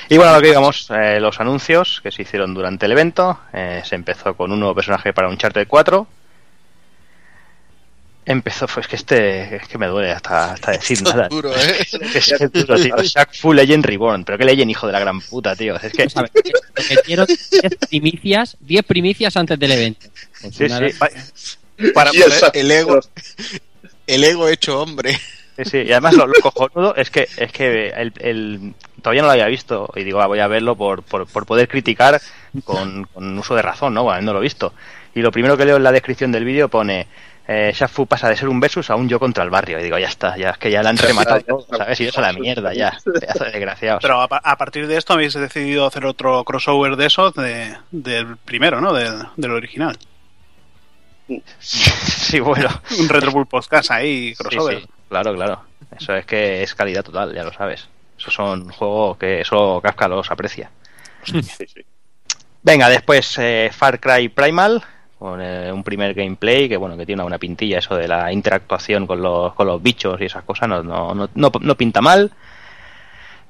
[0.08, 3.38] Y bueno, lo que digamos, eh, los anuncios que se hicieron durante el evento.
[3.52, 6.06] eh, se empezó con un nuevo personaje para Uncharted 4.
[8.26, 11.28] Empezó, pues que este, es que me duele hasta, hasta decir nada.
[11.28, 11.78] Duro, ¿eh?
[12.14, 12.96] Es que es duro, tío.
[13.02, 14.24] Shaq Full Legend Reborn.
[14.24, 15.76] Pero que Legend, hijo de la gran puta, tío.
[15.76, 20.06] Es que, ver, lo que quiero 10 primicias, 10 primicias antes del evento.
[20.40, 21.92] Pues Sí, sí.
[21.94, 23.00] Para el poder- sac- El ego,
[24.06, 25.18] el ego hecho hombre.
[25.56, 29.26] Sí, sí, y además lo, lo cojonudo es que es que el, el- todavía no
[29.28, 32.20] lo había visto y digo, ah, voy a verlo por, por, por poder criticar
[32.64, 34.02] con, con uso de razón, ¿no?
[34.04, 34.74] Bueno, no lo he visto.
[35.14, 37.06] Y lo primero que leo en la descripción del vídeo pone
[37.52, 39.80] eh, Shafu pasa de ser un versus a un yo contra el barrio.
[39.80, 41.98] Y digo, ya está, ya es que ya la han rematado todo, ¿sabes?
[42.00, 42.96] Y eso a la mierda, ya.
[43.04, 44.02] Pedazo de desgraciados.
[44.02, 47.76] Pero a, pa- a partir de esto habéis decidido hacer otro crossover de esos de,
[47.90, 48.92] del primero, ¿no?
[48.92, 49.98] Del, del original.
[51.60, 52.68] Sí, bueno.
[52.98, 54.80] Un Retro Bull Podcast ahí, crossover.
[54.82, 55.64] sí, claro, claro.
[55.98, 57.88] Eso es que es calidad total, ya lo sabes.
[58.18, 60.70] Esos son juegos que solo Kafka los aprecia.
[61.24, 61.66] Sí, sí.
[62.62, 64.82] Venga, después eh, Far Cry Primal,
[65.20, 68.32] con eh, un primer gameplay que bueno que tiene una, una pintilla eso de la
[68.32, 72.00] interactuación con los, con los bichos y esas cosas, no, no, no, no, no pinta
[72.00, 72.32] mal.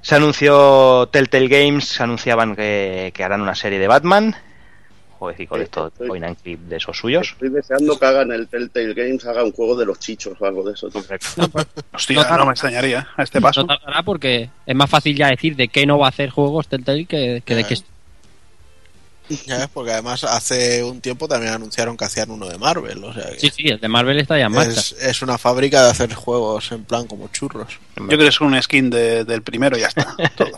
[0.02, 4.34] Se anunció Telltale Games, se anunciaban que, que harán una serie de Batman.
[5.18, 7.32] Joder, y con Sí, esto estoy- point and clip de esos suyos.
[7.34, 10.64] Estoy deseando que hagan el Telltale Games, haga un juego de los chichos o algo
[10.64, 10.88] de eso.
[10.88, 11.02] tío.
[11.92, 13.60] Hostia, No, no me extrañaría a este paso.
[13.60, 16.66] No tardará porque es más fácil ya decir de qué no va a hacer juegos
[16.66, 17.68] Telltale que, que de Ya.
[17.68, 17.74] qué.
[19.46, 23.02] Ya ves, porque además hace un tiempo también anunciaron que hacían uno de Marvel.
[23.04, 24.72] O sea que Sí, sí, el de Marvel está ya en marcha.
[24.80, 27.78] es, es una fábrica de hacer juegos en plan como churros.
[27.96, 30.16] Yo creo que es un skin de- del primero y ya está.
[30.36, 30.50] Todo.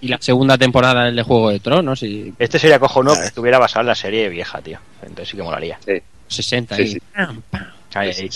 [0.00, 3.58] Y la segunda temporada el de Juego de Tronos y Este sería cojonudo que estuviera
[3.58, 4.78] basado en la serie vieja, tío.
[5.02, 5.78] Entonces sí que molaría.
[6.28, 6.98] 60 Sí, y sí.
[7.14, 7.66] pam, pam.
[7.94, 8.30] Ahí, ahí.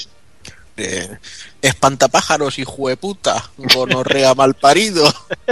[0.76, 1.16] Eh,
[1.60, 3.50] espantapájaros, hijo de puta.
[3.58, 5.04] Gonorrea mal parido.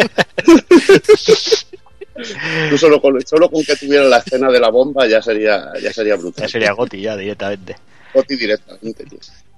[2.70, 5.92] Tú solo con, solo con que tuviera la escena de la bomba ya sería, ya
[5.92, 6.44] sería brutal.
[6.44, 7.76] Ya sería Goti ya directamente.
[8.14, 9.04] Goti directamente.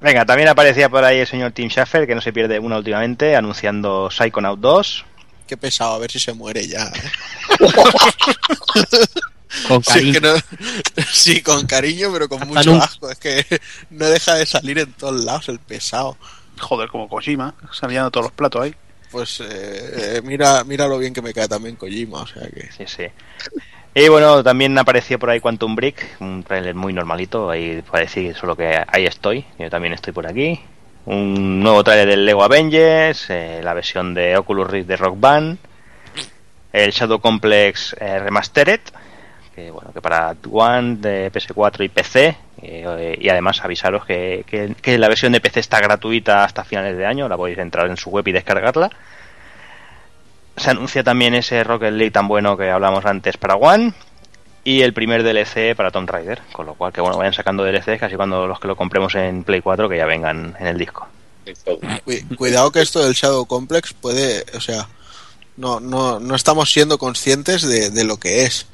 [0.00, 3.36] Venga, también aparecía por ahí el señor Tim Schafer, que no se pierde una últimamente,
[3.36, 5.04] anunciando Psychonaut 2.
[5.46, 6.90] Qué pesado, a ver si se muere ya.
[9.66, 10.12] Con Sí, cariño.
[10.12, 13.10] que no- sí, con cariño, pero con Hasta mucho asco.
[13.10, 13.44] Es que
[13.90, 16.16] no deja de salir en todos lados el pesado.
[16.60, 18.74] Joder, como Kojima, saliendo todos los platos ahí.
[19.10, 22.70] Pues eh, eh, mira, mira lo bien que me cae también Kojima, o sea que...
[22.70, 23.06] Sí, sí.
[23.92, 28.36] Y bueno, también apareció por ahí Quantum Break, un trailer muy normalito, ahí para decir
[28.36, 30.60] solo que ahí estoy, yo también estoy por aquí.
[31.06, 35.58] Un nuevo trailer del Lego Avengers, eh, la versión de Oculus Rift de Rock Band,
[36.72, 38.80] el Shadow Complex eh, Remastered,
[39.60, 44.44] que bueno, que para One, de PS4 y PC, Eh, y además avisaros que,
[44.82, 47.96] que, la versión de PC está gratuita hasta finales de año, la podéis entrar en
[47.96, 48.90] su web y descargarla.
[50.58, 53.94] Se anuncia también ese Rocket League tan bueno que hablamos antes para One
[54.62, 57.98] y el primer DLC para Tomb Raider, con lo cual que bueno, vayan sacando DLCs
[57.98, 61.08] casi cuando los que lo compremos en Play 4 que ya vengan en el disco.
[62.36, 64.86] Cuidado que esto del Shadow Complex puede, o sea,
[65.56, 68.66] no, no, no estamos siendo conscientes de, de lo que es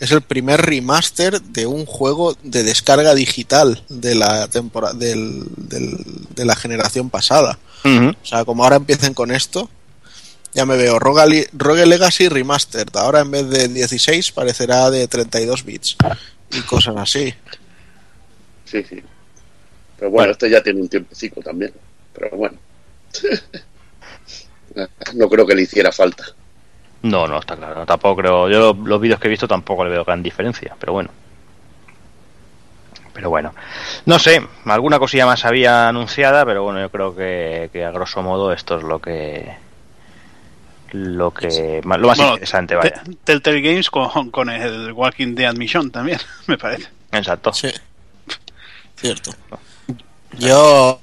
[0.00, 6.44] es el primer remaster de un juego de descarga digital de la temporada del, de
[6.44, 7.58] la generación pasada.
[7.84, 9.68] O sea, como ahora empiecen con esto,
[10.54, 12.96] ya me veo Rogue, Rogue Legacy Remastered.
[12.96, 15.96] Ahora en vez de 16 parecerá de 32 bits
[16.52, 17.34] y cosas así.
[18.64, 19.02] Sí, sí.
[19.98, 21.72] Pero bueno, este ya tiene un tiempecito también.
[22.14, 22.58] Pero bueno.
[25.14, 26.24] no creo que le hiciera falta.
[27.04, 27.84] No, no, está claro.
[27.84, 28.48] Tampoco creo.
[28.48, 31.10] Yo los, vídeos que he visto tampoco le veo gran diferencia, pero bueno.
[33.12, 33.54] Pero bueno.
[34.06, 38.54] No sé, alguna cosilla más había anunciada, pero bueno, yo creo que, a grosso modo
[38.54, 39.54] esto es lo que.
[40.92, 41.82] Lo que.
[41.84, 43.02] Lo más interesante, vaya.
[43.22, 46.88] Telltale Games con, con el Walking Dead Mission también, me parece.
[47.12, 47.52] Exacto.
[47.52, 47.68] Sí.
[48.96, 49.30] Cierto.
[50.38, 51.00] Yo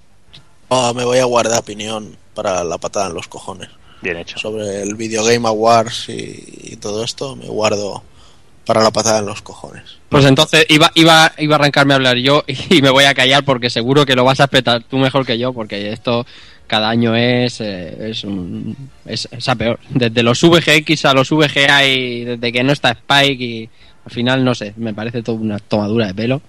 [0.95, 3.69] me voy a guardar opinión para la patada en los cojones.
[4.01, 4.37] Bien hecho.
[4.37, 8.03] Sobre el Video Game Awards y, todo esto, me guardo
[8.65, 9.83] para la patada en los cojones.
[10.09, 13.43] Pues entonces iba, iba, iba a arrancarme a hablar yo y me voy a callar
[13.43, 16.25] porque seguro que lo vas a espetar tú mejor que yo, porque esto
[16.67, 19.79] cada año es, eh, es, un, es, a peor.
[19.89, 23.69] Desde los VGX a los VGA y desde que no está Spike y
[24.05, 26.41] al final no sé, me parece toda una tomadura de pelo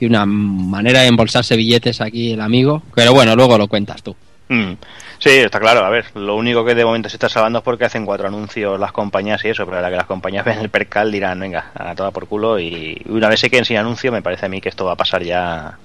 [0.00, 4.16] y una manera de embolsarse billetes aquí el amigo, pero bueno, luego lo cuentas tú.
[4.48, 4.72] Mm.
[5.18, 5.84] Sí, está claro.
[5.84, 8.78] A ver, lo único que de momento se está salvando es porque hacen cuatro anuncios
[8.78, 11.70] las compañías y eso, pero a la que las compañías ven el percal dirán, venga,
[11.74, 12.58] a toda por culo.
[12.58, 14.96] Y una vez se queden sin anuncio, me parece a mí que esto va a
[14.96, 15.78] pasar ya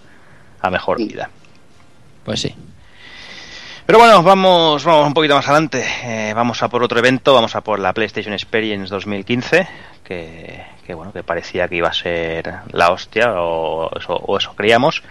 [0.62, 1.30] a mejor vida.
[2.24, 2.56] Pues sí.
[3.92, 5.84] Pero bueno, vamos, vamos un poquito más adelante.
[6.06, 9.68] Eh, vamos a por otro evento, vamos a por la PlayStation Experience 2015,
[10.02, 13.92] que, que bueno, que parecía que iba a ser la hostia, o
[14.38, 15.04] eso, creíamos.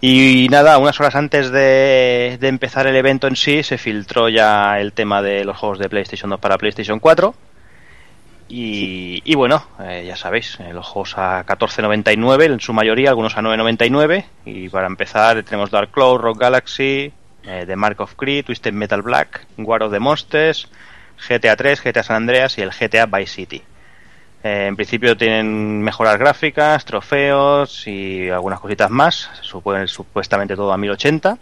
[0.00, 4.92] Y nada, unas horas antes de, empezar el evento en sí, se filtró ya el
[4.94, 7.32] tema de los juegos de PlayStation 2 para PlayStation 4.
[8.48, 13.42] Y, bueno, eh, ya sabéis, eh, los juegos a 14.99 en su mayoría, algunos a
[13.42, 14.24] 9.99.
[14.44, 17.12] Y para empezar tenemos Dark Cloud, Rock Galaxy,
[17.46, 20.68] eh, The Mark of Cree, Twisted Metal Black, War of the Monsters,
[21.28, 23.62] GTA 3, GTA San Andreas y el GTA Vice City.
[24.42, 29.30] Eh, en principio tienen mejoras gráficas, trofeos y algunas cositas más.
[29.40, 31.38] supuestamente todo a 1080.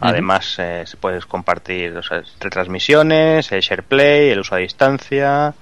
[0.00, 5.54] Además, eh, se puedes compartir o sea, retransmisiones, el SharePlay, el uso a distancia,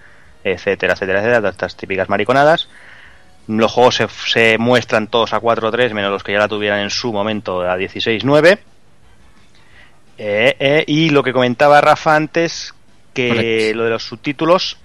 [0.43, 2.69] etcétera, etcétera, etcétera, estas típicas mariconadas.
[3.47, 7.13] Los juegos se, muestran todos a 4.3, menos los que ya la tuvieran en su
[7.13, 8.59] momento a 16.9.
[10.19, 12.75] Eh, y lo que comentaba Rafa antes,
[13.13, 14.79] que lo de los subtítulos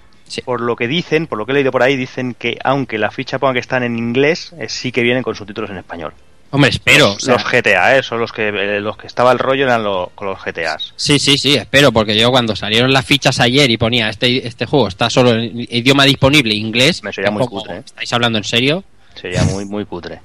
[0.45, 3.12] por lo que dicen, por lo que he leído por ahí, dicen que aunque la
[3.12, 6.14] ficha ponga que están en inglés, eh, sí que vienen con subtítulos en español.
[6.51, 7.16] Hombre, espero.
[7.28, 8.04] Los, GTA, ¿eh?
[8.04, 9.84] son los que eh, los que estaba el rollo eran
[10.16, 10.93] con los GTAs.
[10.95, 14.66] Sí, sí, sí, espero, porque yo cuando salieron las fichas ayer y ponía este, este
[14.66, 17.04] juego está solo en idioma disponible, inglés.
[17.04, 17.78] Me sería muy cutre.
[17.78, 17.84] ¿eh?
[17.86, 18.84] ¿Estáis hablando en serio?
[19.14, 20.22] Sería muy, muy cutre.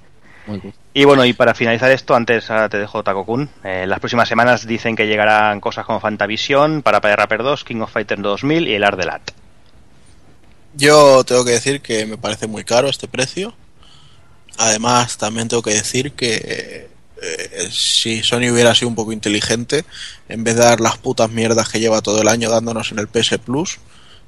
[0.96, 3.50] Y bueno, y para finalizar esto, antes te dejo Takokun.
[3.64, 7.92] Eh, las próximas semanas dicen que llegarán cosas como Fantavision, para Rapper 2, King of
[7.92, 9.32] Fighters 2000 y el Ardelat.
[10.76, 13.56] Yo tengo que decir que me parece muy caro este precio.
[14.56, 16.88] Además, también tengo que decir que
[17.20, 19.84] eh, si Sony hubiera sido un poco inteligente,
[20.28, 23.08] en vez de dar las putas mierdas que lleva todo el año dándonos en el
[23.08, 23.78] PS Plus,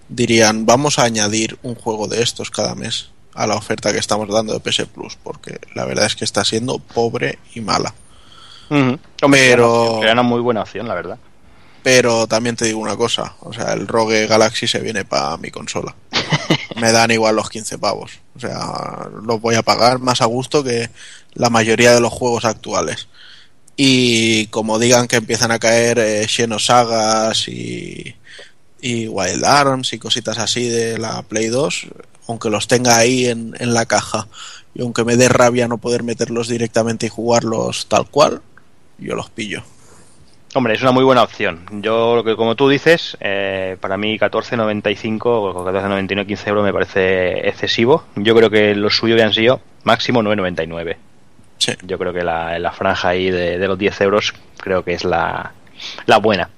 [0.08, 4.28] dirían, vamos a añadir un juego de estos cada mes a la oferta que estamos
[4.28, 7.94] dando de PS Plus, porque la verdad es que está siendo pobre y mala.
[9.30, 11.18] Pero era una muy buena opción, la verdad.
[11.82, 15.50] Pero también te digo una cosa, o sea, el Rogue Galaxy se viene para mi
[15.50, 15.94] consola.
[16.80, 18.18] Me dan igual los 15 pavos.
[18.34, 20.90] O sea, los voy a pagar más a gusto que
[21.34, 23.08] la mayoría de los juegos actuales.
[23.76, 28.16] Y como digan que empiezan a caer eh, Xenosagas y,
[28.80, 31.86] y Wild Arms y cositas así de la Play 2,
[32.28, 34.28] aunque los tenga ahí en, en la caja
[34.74, 38.42] y aunque me dé rabia no poder meterlos directamente y jugarlos tal cual,
[38.98, 39.62] yo los pillo.
[40.54, 41.66] Hombre, es una muy buena opción.
[41.82, 48.04] Yo, como tú dices, eh, para mí 14.95 o 14.99, 15 euros me parece excesivo.
[48.16, 50.96] Yo creo que lo suyo habían sido máximo 9.99.
[51.58, 51.72] Sí.
[51.82, 55.52] Yo creo que la, la franja ahí de, los 10 euros creo que es la,
[56.06, 56.48] la buena.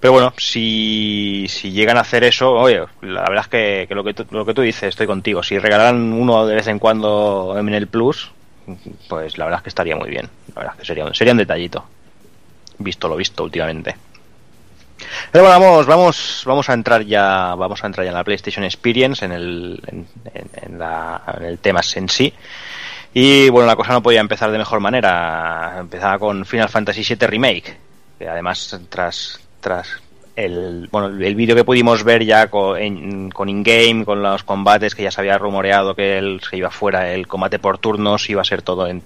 [0.00, 4.14] Pero bueno, si, si llegan a hacer eso, oye, la verdad es que, lo, que
[4.14, 5.42] tú, lo que tú dices, estoy contigo.
[5.42, 8.30] Si regalaran uno de vez en cuando en el Plus,
[9.08, 10.28] pues la verdad es que estaría muy bien.
[10.54, 11.84] La verdad es que sería, un- sería un detallito.
[12.78, 13.96] Visto lo visto últimamente.
[15.32, 18.64] Pero bueno, vamos, vamos, vamos a entrar ya, vamos a entrar ya en la PlayStation
[18.64, 20.06] Experience, en el, en-
[20.62, 22.32] en la- en el tema en sí.
[23.14, 25.76] Y bueno, la cosa no podía empezar de mejor manera.
[25.80, 27.76] Empezaba con Final Fantasy VII Remake,
[28.18, 29.88] que además tras, tras
[30.36, 34.94] el, bueno, el vídeo que pudimos ver ya con, en- con in-game, con los combates,
[34.94, 38.40] que ya se había rumoreado que él se iba fuera, el combate por turnos iba
[38.42, 39.02] a ser todo en,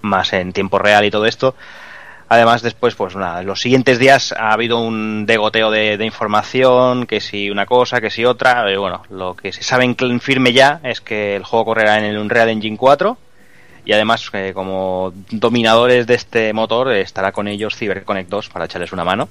[0.00, 1.54] más en tiempo real y todo esto.
[2.32, 7.50] Además, después, pues nada, los siguientes días ha habido un degoteo de, información, que si
[7.50, 8.70] una cosa, que si otra.
[8.70, 12.04] eh, bueno, lo que se sabe en firme ya es que el juego correrá en
[12.04, 13.18] el Unreal Engine 4
[13.84, 18.92] y además, eh, como dominadores de este motor, estará con ellos CyberConnect 2 para echarles
[18.92, 19.28] una mano.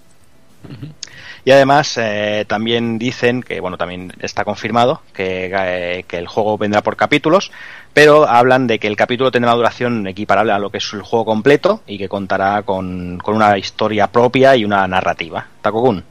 [1.46, 6.58] Y además eh, también dicen que, bueno, también está confirmado que, eh, que el juego
[6.58, 7.52] vendrá por capítulos,
[7.94, 11.02] pero hablan de que el capítulo tendrá una duración equiparable a lo que es el
[11.02, 15.48] juego completo y que contará con, con una historia propia y una narrativa.
[15.62, 16.04] Takokun.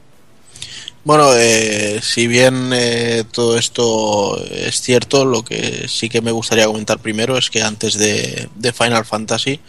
[1.03, 6.65] Bueno, eh, si bien eh, todo esto es cierto, lo que sí que me gustaría
[6.65, 9.61] comentar primero es que antes de, de Final Fantasy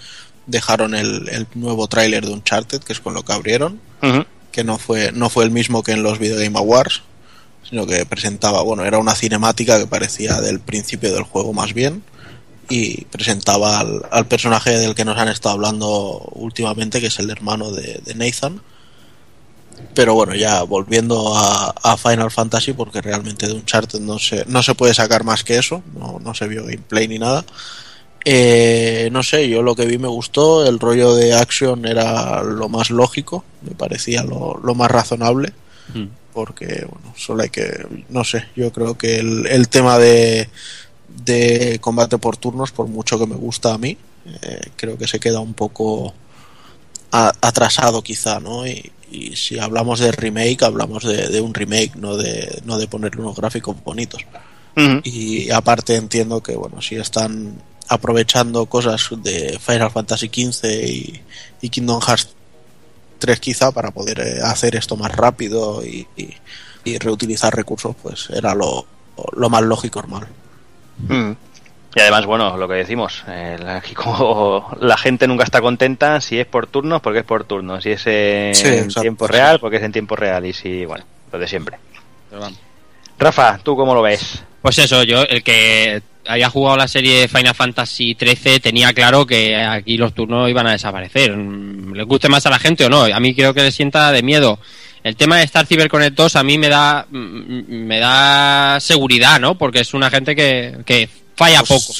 [0.47, 4.25] dejaron el, el nuevo tráiler de Uncharted, que es con lo que abrieron, Ujú.
[4.53, 7.03] Que no fue, no fue el mismo que en los Video Game Awards,
[7.69, 12.03] sino que presentaba, bueno, era una cinemática que parecía del principio del juego más bien,
[12.69, 17.31] y presentaba al, al personaje del que nos han estado hablando últimamente, que es el
[17.31, 18.63] hermano de, Nathan.
[19.95, 24.63] Pero bueno, ya volviendo a, a Final Fantasy, porque realmente de Uncharted no se, no
[24.63, 27.45] se puede sacar más que eso, no, no se vio gameplay ni nada.
[28.25, 32.69] Eh, no sé, yo lo que vi me gustó, el rollo de action era lo
[32.69, 35.53] más lógico, me parecía lo, lo más razonable,
[35.95, 36.07] Mm.
[36.33, 40.49] porque bueno, solo hay que, no sé, yo creo que el, el tema de,
[41.25, 43.97] de combate por turnos, por mucho que me gusta a mí,
[44.43, 46.15] eh, creo que se queda un poco
[47.11, 48.67] a- atrasado quizá, ¿no?
[48.67, 52.87] Y, y si hablamos de remake, hablamos de, de un remake, no de, no de
[52.87, 54.23] ponerle unos gráficos bonitos.
[55.03, 57.55] Y aparte entiendo que, bueno, si están
[57.91, 61.21] aprovechando cosas de Final Fantasy XV y,
[61.61, 62.29] y Kingdom Hearts
[63.19, 66.35] 3 quizá para poder eh, hacer esto más rápido y, y-
[66.85, 68.87] y reutilizar recursos, pues era lo,
[69.37, 70.27] lo más lógico normal.
[71.07, 71.33] Mm.
[71.95, 76.21] Y además, bueno, lo que decimos, eh, la- aquí como la gente nunca está contenta,
[76.23, 79.33] si es por turnos, porque es por turnos, si es en Sí, exacto, tiempo sí.
[79.33, 81.77] real, porque es en tiempo real, y si, bueno, lo de siempre.
[83.19, 84.43] Rafa, ¿tú cómo lo ves?
[84.63, 89.57] Pues eso, yo, el que había jugado la serie Final Fantasy XIII, tenía claro que
[89.57, 91.37] aquí los turnos iban a desaparecer.
[91.37, 94.13] Mm, Les guste más a la gente o no, a mí creo que les sienta
[94.13, 94.59] de miedo.
[95.03, 99.57] El tema de Star CyberConnect 2 a mí me da mm, me da seguridad, ¿no?
[99.57, 101.99] Porque es una gente que, que falla Pues, poco.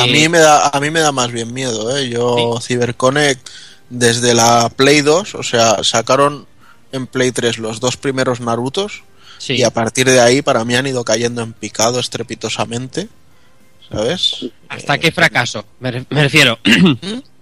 [0.00, 2.08] A Y- mí me da, a mí me da más bien miedo, ¿eh?
[2.08, 3.48] Yo CyberConnect
[3.90, 6.46] desde la Play 2, o sea, sacaron
[6.90, 9.04] en Play 3 los dos primeros Narutos
[9.38, 9.54] sí.
[9.54, 13.08] y a partir de ahí para mí han ido cayendo en picado estrepitosamente,
[13.90, 14.46] ¿sabes?
[14.68, 15.64] ¿Hasta qué fracaso?
[15.80, 16.58] Me, re- me refiero.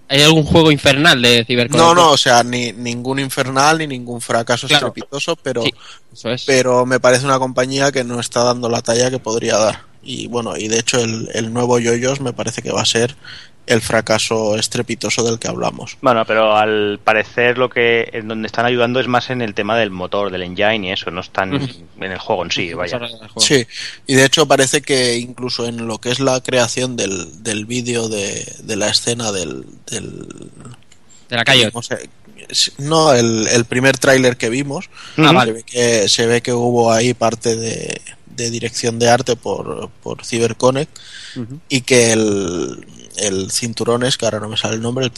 [0.09, 1.75] ¿Hay algún juego infernal de CyberConnect?
[1.83, 4.89] No, no, o sea, ni ningún infernal ni ningún fracaso Claro.
[4.89, 5.73] estrepitoso, pero Sí,
[6.13, 6.45] eso es.
[6.45, 9.81] pero me parece una compañía que no está dando la talla que podría dar.
[10.03, 13.17] Y bueno, y de hecho el, el nuevo Yoyos me parece que va a ser
[13.67, 15.97] el fracaso estrepitoso del que hablamos.
[16.03, 19.77] Bueno, pero al parecer lo que en donde están ayudando es más en el tema
[19.79, 23.01] del motor, del engine y eso, no están en el juego en sí, vaya.
[23.39, 23.65] Sí,
[24.07, 28.09] y de hecho parece que incluso en lo que es la creación del, del vídeo
[28.09, 29.65] de, de la escena del...
[29.91, 30.27] del
[31.29, 31.71] De la calle.
[31.73, 32.11] no, sé,
[32.79, 35.53] no, el, el primer tráiler que vimos, Ah, se, vale.
[35.53, 40.25] ve que, se ve que hubo ahí parte de, de dirección de arte por, por
[40.25, 40.91] CyberConnect
[41.69, 42.85] y que el,
[43.17, 45.13] el cinturón es, que ahora no me sale el nombre, el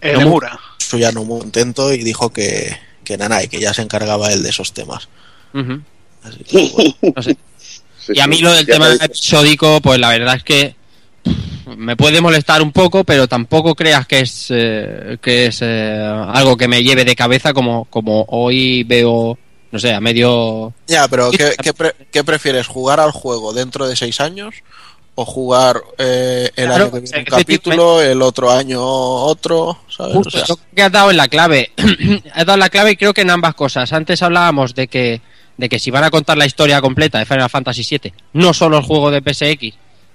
[0.00, 0.58] El Emura.
[0.92, 4.42] ya no muy contento y dijo que, que nada, y que ya se encargaba él
[4.42, 5.08] de esos temas.
[5.54, 5.80] Ujú.
[6.22, 6.70] Así que,
[7.00, 7.36] bueno, No sé.
[7.98, 10.76] Sí, Y a mí lo del tema episódico, pues la verdad es que
[11.76, 16.56] me puede molestar un poco, pero tampoco creas que es eh, que es eh, algo
[16.58, 19.38] que me lleve de cabeza como, como hoy veo,
[19.72, 20.74] no sé, a medio...
[20.86, 22.66] Ya, pero ¿qué, qué pre- qué prefieres?
[22.66, 24.54] ¿Jugar al juego dentro de seis años?
[25.16, 29.78] ¿O jugar eh, el Claro, año que viene un capítulo, el otro año otro?
[29.88, 30.14] ¿sabes?
[30.14, 31.70] Justo, O sea, yo creo que has dado en la clave.
[32.34, 33.92] has dado la clave y creo que en ambas cosas.
[33.92, 35.20] Antes hablábamos de que,
[35.56, 38.78] de que si van a contar la historia completa de Final Fantasy VII, no solo
[38.78, 39.62] el juego de PSX,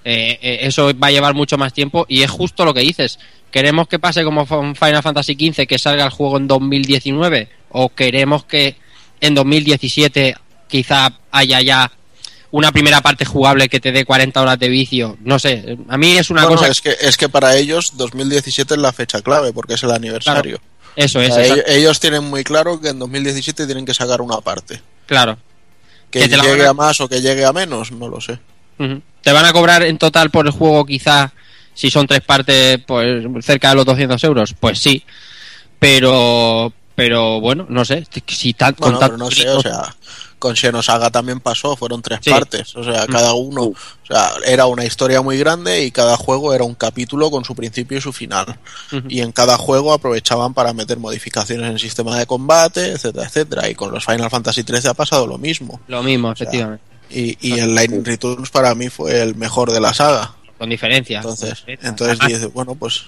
[0.04, 3.20] eh, eh, eso va a llevar mucho más tiempo y es justo lo que dices.
[3.52, 7.50] ¿Queremos que pase como Final Fantasy XV, que salga el juego en 2019?
[7.72, 8.76] ¿O queremos que
[9.22, 10.36] en 2017
[10.68, 11.92] quizá haya ya
[12.52, 15.18] una primera parte jugable que te dé 40 horas de vicio.
[15.24, 16.68] No sé, a mí es una cosa...
[16.68, 20.60] es que es que para ellos 2017 es la fecha clave porque es el aniversario.
[20.96, 24.22] Eso O es, sea, ellos, ellos tienen muy claro que en 2017 tienen que sacar
[24.22, 24.82] una parte.
[25.06, 25.38] claro.
[26.12, 28.20] Que, Que te la llegue a- a más o que llegue a menos, no lo
[28.20, 28.40] sé.
[29.22, 31.32] Te van a cobrar en total por el juego quizá,
[31.76, 34.56] si son tres partes, pues cerca de los 200 euros.
[34.60, 35.04] Pues sí,
[35.78, 39.96] pero pero bueno, no sé, si tan, Bueno, con pero no sé, o sea,
[40.40, 42.30] con Xenosaga también pasó, fueron tres Sí.
[42.32, 43.76] partes, o sea, cada uno, o
[44.08, 47.98] sea, era una historia muy grande y cada juego era un capítulo con su principio
[47.98, 48.58] y su final.
[49.10, 53.70] Y en cada juego aprovechaban para meter modificaciones en el sistema de combate, etcétera, etcétera.
[53.70, 55.80] Y con los Final Fantasy XIII ha pasado lo mismo.
[55.88, 59.80] lo mismo, sea, efectivamente, Y, y el Lightning Returns para mí fue el mejor de
[59.82, 60.34] la saga.
[60.58, 61.18] con diferencia.
[61.18, 61.90] Entonces, Con diferencia.
[61.90, 63.04] entonces dices, bueno, pues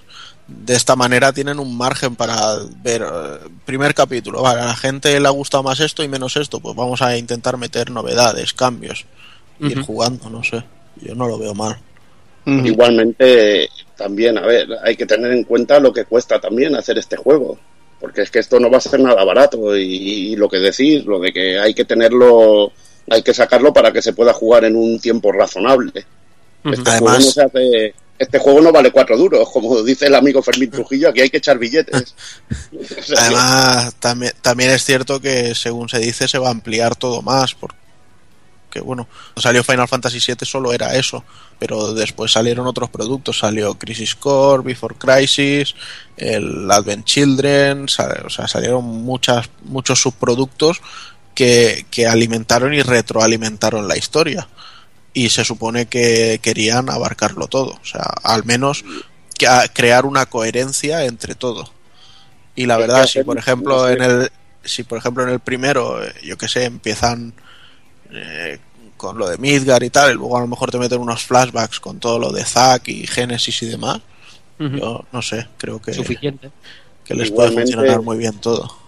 [0.48, 5.20] de esta manera tienen un margen para ver eh, primer capítulo, vale, a la gente
[5.20, 9.06] le ha gustado más esto y menos esto, pues vamos a intentar meter novedades, cambios,
[9.60, 10.64] ir jugando, no sé,
[11.02, 11.78] yo no lo veo mal.
[12.46, 17.16] Igualmente, también, a ver, hay que tener en cuenta lo que cuesta también hacer este
[17.18, 17.58] juego.
[18.00, 19.78] Porque es que esto no va a ser nada barato.
[19.78, 19.84] Y,
[20.32, 22.72] y lo que decís, lo de que hay que tenerlo,
[23.08, 26.04] hay que sacarlo para que se pueda jugar en un tiempo razonable.
[26.64, 26.74] Ujú.
[26.74, 30.14] Este, Además- juego no se hace- este juego no vale cuatro duros, como dice el
[30.14, 32.14] amigo Fermín Trujillo, aquí hay que echar billetes.
[33.18, 37.56] Además, también, también es cierto que según se dice se va a ampliar todo más,
[37.56, 41.26] porque bueno, salió Final Fantasy VII solo era eso,
[41.58, 45.74] pero después salieron otros productos, salió Crisis Core, Before Crisis,
[46.16, 50.80] el Advent Children, o sea, salieron muchas, muchos subproductos
[51.34, 54.48] que, que alimentaron y retroalimentaron la historia.
[55.14, 58.86] Y se supone que querían abarcarlo todo, o sea, al menos
[59.38, 61.70] que crear una coherencia entre todo.
[62.56, 64.32] Y la verdad, si por ejemplo en el
[64.64, 67.34] si por ejemplo en el primero, eh, yo que sé, empiezan
[68.12, 68.60] eh,
[68.98, 71.80] con lo de Midgar y tal, y luego a lo mejor te meten unos flashbacks
[71.80, 74.02] con todo lo de Zack y Genesis y demás,
[74.60, 76.52] yo no sé, creo que, Suficiente.
[77.04, 78.81] que les puede funcionar muy bien todo.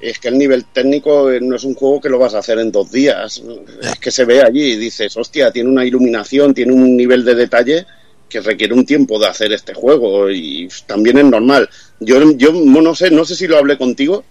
[0.00, 2.58] Es que el nivel técnico eh, no es un juego que lo vas a hacer
[2.58, 3.42] en dos días.
[3.82, 7.34] Es que se ve allí y dices, hostia, tiene una iluminación, tiene un nivel de
[7.34, 7.86] detalle
[8.28, 11.68] que requiere un tiempo de hacer este juego y también es normal.
[11.98, 14.24] Yo, yo no sé, no sé si lo hablé contigo,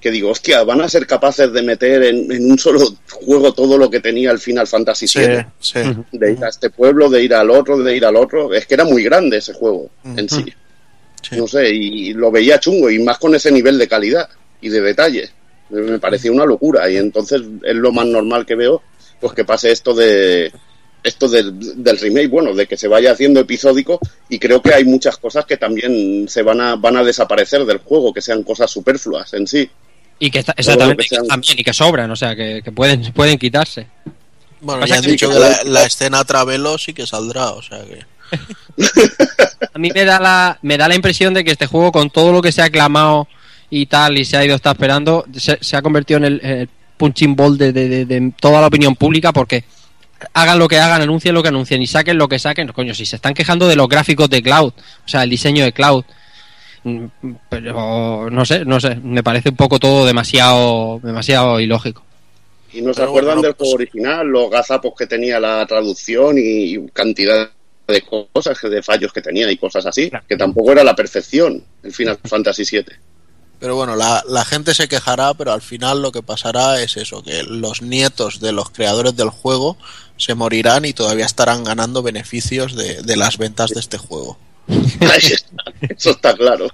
[0.00, 3.76] que digo, hostia, van a ser capaces de meter en, en un solo juego todo
[3.76, 5.44] lo que tenía el Final Fantasy VII.
[5.58, 5.80] sí.
[6.12, 8.54] De ir a este pueblo, de ir al otro, de ir al otro.
[8.54, 10.46] Es que era muy grande ese juego en sí.
[11.20, 11.36] Sí.
[11.36, 14.26] No sé, y lo veía chungo, y más con ese nivel de calidad
[14.60, 15.30] y de detalle.
[15.70, 18.82] Me parecía una locura, y entonces es lo más normal que veo,
[19.20, 20.52] pues que pase esto de
[21.02, 23.98] esto del, del remake, bueno, de que se vaya haciendo episódico,
[24.28, 27.78] y creo que hay muchas cosas que también se van a, van a desaparecer del
[27.78, 29.70] juego, que sean cosas superfluas en sí.
[30.18, 32.70] Y que está, exactamente, que sean- que también, y que sobran, o sea, que, que
[32.72, 33.86] pueden, pueden quitarse.
[34.60, 37.82] Bueno, ya han que- dicho que la, la escena Travelo sí que saldrá, o sea
[37.84, 38.00] que...
[39.74, 42.32] A mí me da la, me da la impresión de que este juego, con todo
[42.32, 43.26] lo que se ha aclamado
[43.70, 47.34] y tal, y se ha ido hasta esperando, se, se ha convertido en el, punching
[47.34, 49.64] ball de, de- de- de toda la opinión pública, porque
[50.34, 52.68] hagan lo que hagan, anuncien lo que anuncien y saquen lo que saquen.
[52.68, 55.72] Coño, si se están quejando de los gráficos de Cloud, o sea, el diseño de
[55.72, 56.04] Cloud.
[56.84, 57.04] mm,
[57.48, 62.02] Pero no sé, no sé, me parece un poco todo demasiado, demasiado ilógico.
[62.72, 65.64] Y no se Pero acuerdan bueno, del juego pues- original, los gazapos que tenía la
[65.66, 67.50] traducción y, cantidad
[67.88, 71.62] de cosas, que- de fallos que tenía y cosas así, que tampoco era la perfección
[71.82, 72.84] el Final Fantasy VII.
[73.60, 77.22] Pero bueno, la, la gente se quejará, pero al final lo que pasará es eso,
[77.22, 79.76] que los nietos de los creadores del juego
[80.16, 84.38] se morirán y todavía estarán ganando beneficios de, de las ventas de este juego.
[84.68, 86.68] Ahí está, Eso está claro.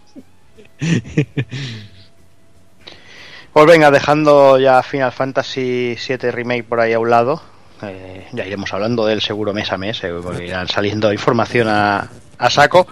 [3.52, 7.40] Pues venga, dejando ya Final Fantasy VII Remake por ahí a un lado,
[7.82, 11.68] eh, ya iremos hablando de él seguro mes a mes, eh, porque irán saliendo información
[11.68, 12.86] a, a saco.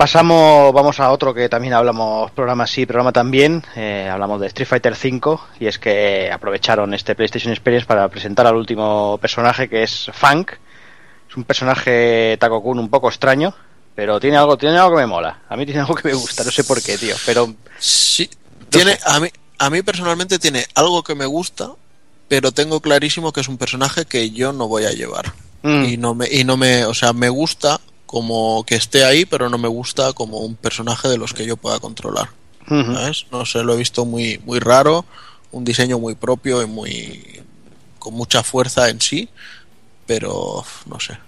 [0.00, 4.66] Pasamos, vamos a otro que también hablamos, programa sí, programa también, eh, hablamos de Street
[4.66, 9.82] Fighter V y es que aprovecharon este PlayStation Experience para presentar al último personaje que
[9.82, 10.52] es Funk.
[11.28, 13.54] Es un personaje Takokun un poco extraño,
[13.94, 15.42] pero tiene algo, tiene algo que me mola.
[15.50, 18.30] A mí tiene algo que me gusta, no sé por qué, tío, pero Sí,
[18.70, 19.28] tiene, a mí,
[19.58, 21.72] a mí personalmente tiene algo que me gusta,
[22.26, 25.30] pero tengo clarísimo que es un personaje que yo no voy a llevar.
[25.60, 27.78] mm, Y no me, y no me, o sea, me gusta
[28.10, 31.56] como que esté ahí, pero no me gusta como un personaje de los que yo
[31.56, 32.30] pueda controlar.
[32.68, 32.92] ujú.
[32.92, 33.26] ¿sabes?
[33.30, 35.04] No sé, lo he visto muy, muy raro,
[35.52, 37.40] un diseño muy propio y muy
[38.00, 39.28] con mucha fuerza en sí,
[40.08, 41.18] pero no sé.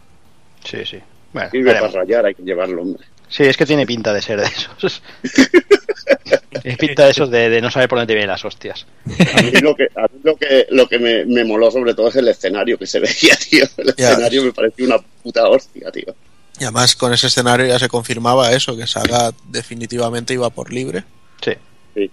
[0.64, 0.98] Sí, sí.
[1.32, 3.04] Bueno, Sirve para rayar, hay que llevarlo, hombre.
[3.28, 5.02] Sí, es que tiene pinta de ser de esos.
[6.62, 8.86] Tiene pinta de esos de, de no saber por dónde te vienen las hostias.
[9.34, 12.08] A mí lo que, a mí lo que, lo que me, me, moló sobre todo
[12.08, 13.64] es el escenario que se veía, tío.
[13.76, 16.14] El escenario me pareció una puta hostia, tío.
[16.61, 21.05] Y además con ese escenario ya se confirmaba eso, que Saga definitivamente iba por libre.
[21.40, 21.53] Sí.
[21.94, 22.11] sí.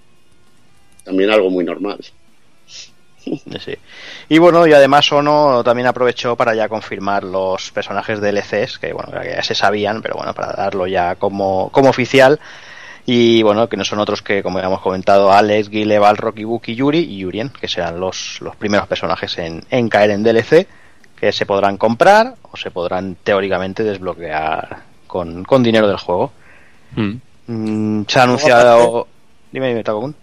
[1.03, 1.99] También algo muy normal.
[3.59, 3.75] Sí.
[4.29, 9.11] Y bueno, y además Ono también aprovechó para ya confirmar los personajes DLCs, que bueno,
[9.11, 12.39] que ya se sabían, pero bueno, para darlo ya como, como oficial.
[13.05, 16.75] Y bueno, que no son otros que, como ya hemos comentado, Alex, Guile, Balrog, Ibuki,
[16.75, 20.67] Yuri y Yurien, que serán los, los primeros personajes en, en caer en DLC,
[21.19, 26.31] que se podrán comprar o se podrán teóricamente desbloquear con, con dinero del juego.
[26.95, 27.11] Mm.
[27.47, 29.07] Mm, se ha anunciado.
[29.51, 30.15] Dime, dime, Takokun.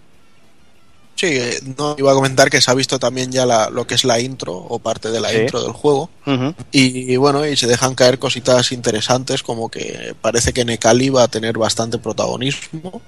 [1.17, 3.95] Sí, eh, no iba a comentar que se ha visto también ya la, lo que
[3.95, 5.39] es la intro o parte de la Sí.
[5.39, 6.11] intro del juego.
[6.27, 6.55] Ujú.
[6.73, 11.29] Y bueno, y se dejan caer cositas interesantes como que parece que Nekali va a
[11.29, 13.01] tener bastante protagonismo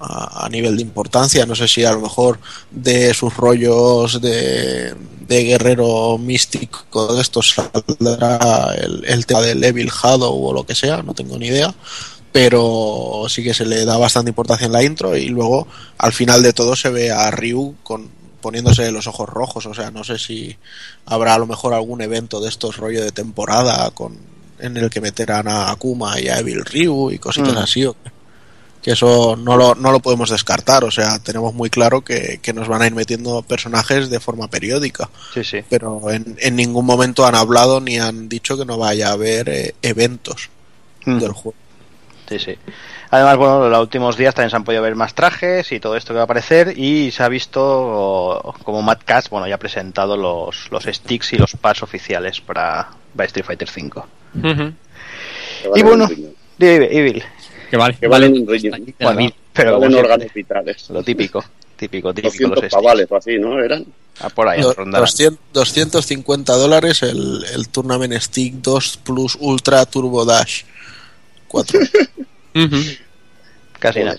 [0.00, 1.46] a, a nivel de importancia.
[1.46, 2.38] No sé si a lo mejor
[2.70, 4.94] de sus rollos de,
[5.28, 10.74] de guerrero místico de estos saldrá el, el tema del Evil Shadow o lo que
[10.74, 11.74] sea, no tengo ni idea.
[12.32, 15.66] Pero sí que se le da bastante importancia en la intro y luego
[15.98, 18.08] al final de todo se ve a Ryu con,
[18.40, 19.66] poniéndose los ojos rojos.
[19.66, 20.56] O sea, no sé si
[21.06, 24.16] habrá a lo mejor algún evento de estos rollo de temporada con
[24.60, 27.58] en el que meterán a Akuma y a Evil Ryu y cositas Mm.
[27.58, 27.84] así.
[27.86, 27.96] o
[28.82, 30.84] que eso no lo, no lo podemos descartar.
[30.84, 34.48] O sea, tenemos muy claro que, que nos van a ir metiendo personajes de forma
[34.48, 35.10] periódica.
[35.34, 35.58] Sí, sí.
[35.68, 39.48] Pero en, en ningún momento han hablado ni han dicho que no vaya a haber
[39.48, 40.48] eh, eventos
[41.06, 41.18] Mm.
[41.18, 41.54] del juego.
[42.28, 42.54] Sí, sí.
[43.10, 45.96] Además, bueno, en los últimos días también se han podido ver más trajes y todo
[45.96, 49.58] esto que va a aparecer y se ha visto como Mad Catz, bueno, ya ha
[49.58, 54.72] presentado los, los sticks y los pads oficiales para, para Street Fighter V.
[55.74, 56.08] Y bueno,
[56.58, 57.24] Evil.
[57.70, 57.96] Que vale.
[57.98, 58.94] Que valen un riñón.
[59.00, 60.90] Bueno, pero valen órganos vitales.
[60.90, 61.42] lo típico,
[61.76, 62.74] típico, típico, los 200 sticks.
[62.74, 63.58] pavales o así, ¿no?
[63.62, 63.86] Eran.
[64.20, 65.04] Ah, por ahí, Do- rondarán.
[65.06, 70.64] 200 250 dólares el, el Tournament Stick 2 Plus Ultra Turbo Dash
[71.48, 71.80] 4.
[72.56, 72.76] Ujú.
[73.78, 74.18] Casi nada.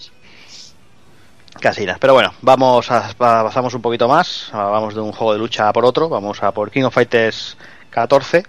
[1.59, 1.97] Casi nada.
[1.99, 4.47] Pero bueno, vamos a, avanzamos un poquito más.
[4.51, 6.09] Vamos de un juego de lucha a por otro.
[6.09, 7.57] Vamos a por King of Fighters
[7.91, 8.43] 14.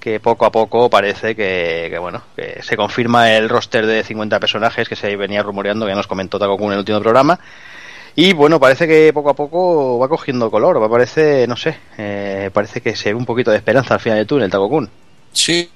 [0.00, 4.88] Que poco a poco parece que, bueno, que se confirma el roster de 50 personajes
[4.88, 7.38] que se venía rumoreando, que ya nos comentó Takokun en el último programa.
[8.16, 10.90] Y bueno, parece que poco a poco va cogiendo color.
[10.90, 14.26] Parece, no sé, eh, parece que se ve un poquito de esperanza al final del
[14.26, 14.90] túnel, Takokun.
[15.32, 15.70] Sí,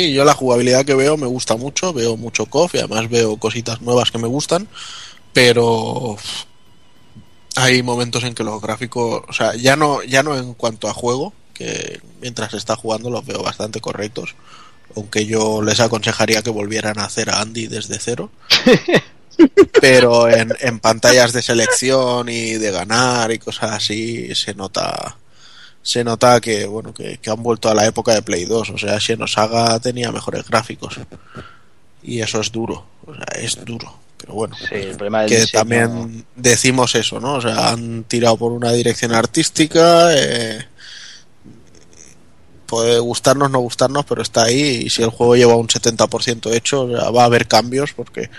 [0.00, 3.36] y yo la jugabilidad que veo me gusta mucho, veo mucho KOF y además veo
[3.36, 4.68] cositas nuevas que me gustan,
[5.32, 6.16] pero
[7.56, 10.94] hay momentos en que los gráficos, o sea, ya no, ya no en cuanto a
[10.94, 14.36] juego, que mientras está jugando los veo bastante correctos,
[14.96, 18.30] aunque yo les aconsejaría que volvieran a hacer a Andy desde cero.
[19.80, 25.16] pero en, en pantallas de selección y de ganar y cosas así se nota
[25.80, 28.78] se nota que bueno que, que han vuelto a la época de Play 2 o
[28.78, 30.98] sea Xenosaga tenía mejores gráficos.
[32.02, 34.56] Y eso es duro o sea es duro pero bueno.
[34.56, 38.50] Sí, el problema del que diseño- también decimos eso no o sea han tirado por
[38.50, 40.66] una dirección artística eh,
[42.68, 46.86] puede gustarnos no gustarnos pero está ahí y si el juego lleva un 70% hecho
[46.88, 48.30] va a haber cambios porque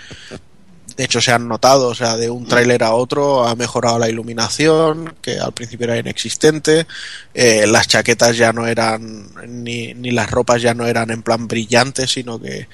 [1.00, 4.10] de hecho se han notado, o sea, de un tráiler a otro ha mejorado la
[4.10, 6.86] iluminación, que al principio era inexistente,
[7.32, 11.48] eh, las chaquetas ya no eran, ni, ni las ropas ya no eran en plan
[11.48, 12.68] brillantes, sino que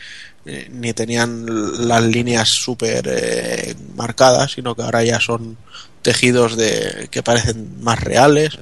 [0.45, 1.47] eh, ni tenían
[1.87, 5.57] las líneas súper eh, marcadas, sino que ahora ya son
[6.03, 8.59] tejidos de que parecen más reales,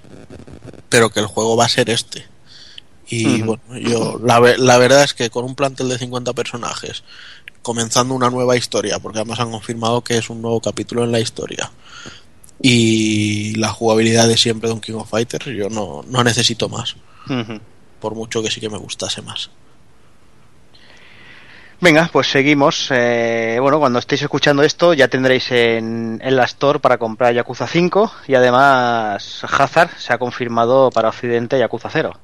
[0.91, 2.34] pero que el juego va a ser este.
[3.09, 7.05] Y bueno, yo la, ve- la verdad es que con un plantel de 50 personajes,
[7.63, 11.21] comenzando una nueva historia, porque además han confirmado que es un nuevo capítulo en la
[11.21, 11.71] historia.
[12.63, 16.97] Y la jugabilidad de siempre de un King of Fighters, yo no, no necesito más,
[18.01, 19.51] por mucho que sí que me gustase más.
[21.81, 22.89] Venga, pues seguimos.
[22.91, 27.67] Eh, bueno, cuando estéis escuchando esto ya tendréis en, en la Store para comprar Yakuza
[27.67, 32.19] 5 y además Hazard se ha confirmado para Occidente Yakuza 0.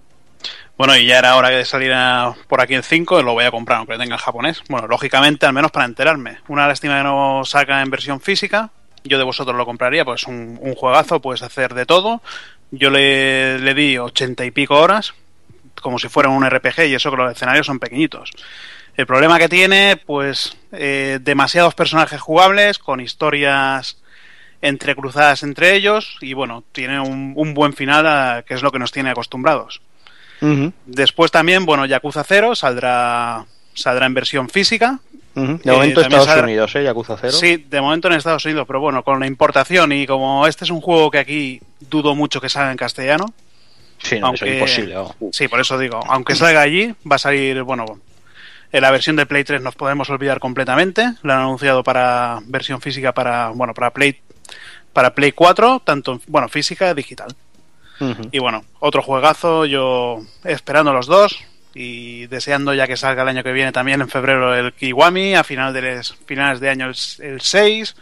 [0.77, 3.51] Bueno, y ya era hora de salir a- por aquí el 5, lo voy a
[3.51, 4.63] comprar aunque tenga en japonés.
[4.69, 6.39] Bueno, lógicamente, al menos para enterarme.
[6.49, 8.71] Una lástima que no saca en versión física.
[9.05, 12.23] Yo de vosotros lo compraría, pues un, un juegazo, puedes hacer de todo.
[12.71, 15.13] Yo le, le di ochenta y pico horas,
[15.83, 18.31] como si fuera un RPG, y eso que los escenarios son pequeñitos.
[18.97, 23.99] El problema que tiene, pues, eh, demasiados personajes jugables, con historias
[24.63, 28.79] entrecruzadas entre ellos, y bueno, tiene un, un buen final, a- que es lo que
[28.79, 29.81] nos tiene acostumbrados.
[30.87, 34.99] Después también, bueno, Yakuza 0 saldrá, saldrá en versión física.
[35.35, 36.85] De Eh, momento también Estados Unidos, ¿eh?
[36.85, 37.33] Yakuza 0.
[37.33, 40.71] Sí, de momento en Estados Unidos, pero bueno, con la importación y como este es
[40.71, 43.27] un juego que aquí dudo mucho que salga en castellano,
[44.03, 44.97] Sí, no, aunque- es imposible.
[45.33, 47.85] sí, por eso digo, aunque salga allí, va a salir, bueno,
[48.73, 52.81] en la versión de Play 3 nos podemos olvidar completamente, lo han anunciado para versión
[52.81, 54.19] física para, bueno, para Play
[54.93, 57.29] para Play 4, tanto, bueno, física, digital.
[58.33, 61.39] Y bueno, otro juegazo, yo esperando los dos
[61.75, 65.45] y deseando ya que salga el año que viene también en febrero el Kiwami, a
[65.45, 66.95] final de les- finales de año el,
[67.25, 67.95] el 6.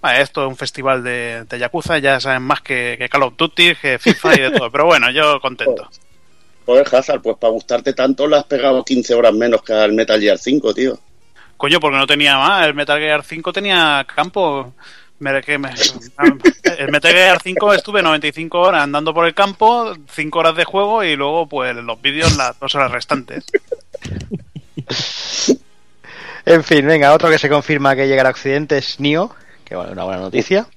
[0.00, 3.34] Vale, esto es un festival de, de Yakuza, ya saben más que, que Call of
[3.36, 4.70] Duty, que FIFA y de todo.
[4.72, 5.88] Pero bueno, yo contento.
[6.66, 10.18] Joder, Hazard, pues para gustarte tanto le has pegado 15 horas menos que al Metal
[10.20, 10.98] Gear 5, tío.
[11.56, 12.66] Coño, porque no tenía más.
[12.66, 14.74] El Metal Gear 5 tenía campo.
[15.24, 15.72] Me- que me-
[16.78, 21.02] el Metal Gear 5 estuve 95 horas andando por el campo, 5 horas de juego
[21.02, 23.44] y luego pues los vídeos las dos horas restantes.
[26.46, 29.92] En fin, venga, otro que se confirma que llegará a Occidente es Nio, que bueno,
[29.92, 30.68] una buena noticia.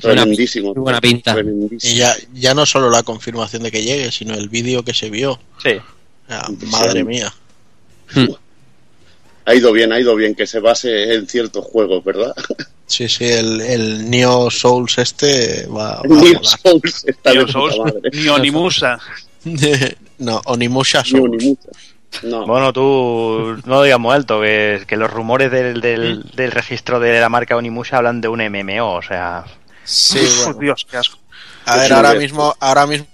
[0.00, 0.72] Tremendísimo.
[0.74, 1.34] muy buena pinta.
[1.34, 1.92] Tremendísimo.
[1.92, 5.10] Y ya, ya no solo la confirmación de que llegue, sino el vídeo que se
[5.10, 5.38] vio.
[5.62, 5.72] Sí.
[6.30, 7.34] Ah, madre mía.
[9.44, 12.32] Ha ido bien, ha ido bien que se base en ciertos juegos, ¿verdad?
[12.88, 16.40] Sí, sí, el, el Neo Souls este va, va a Neo.
[16.42, 17.76] Souls está Neo Souls,
[18.12, 18.98] ni Onimusa.
[20.18, 21.36] no, Onimusha Ni un Souls.
[21.36, 21.68] ni mucho.
[22.22, 26.50] No, Bueno, tú no lo digas muy alto, que, que los rumores del, del, del
[26.50, 29.44] registro de la marca Onimusha hablan de un MMO, o sea...
[29.84, 30.60] Sí, Uf, bueno.
[30.60, 31.18] Dios, qué asco.
[31.66, 33.06] A ver, ahora mismo, ahora mismo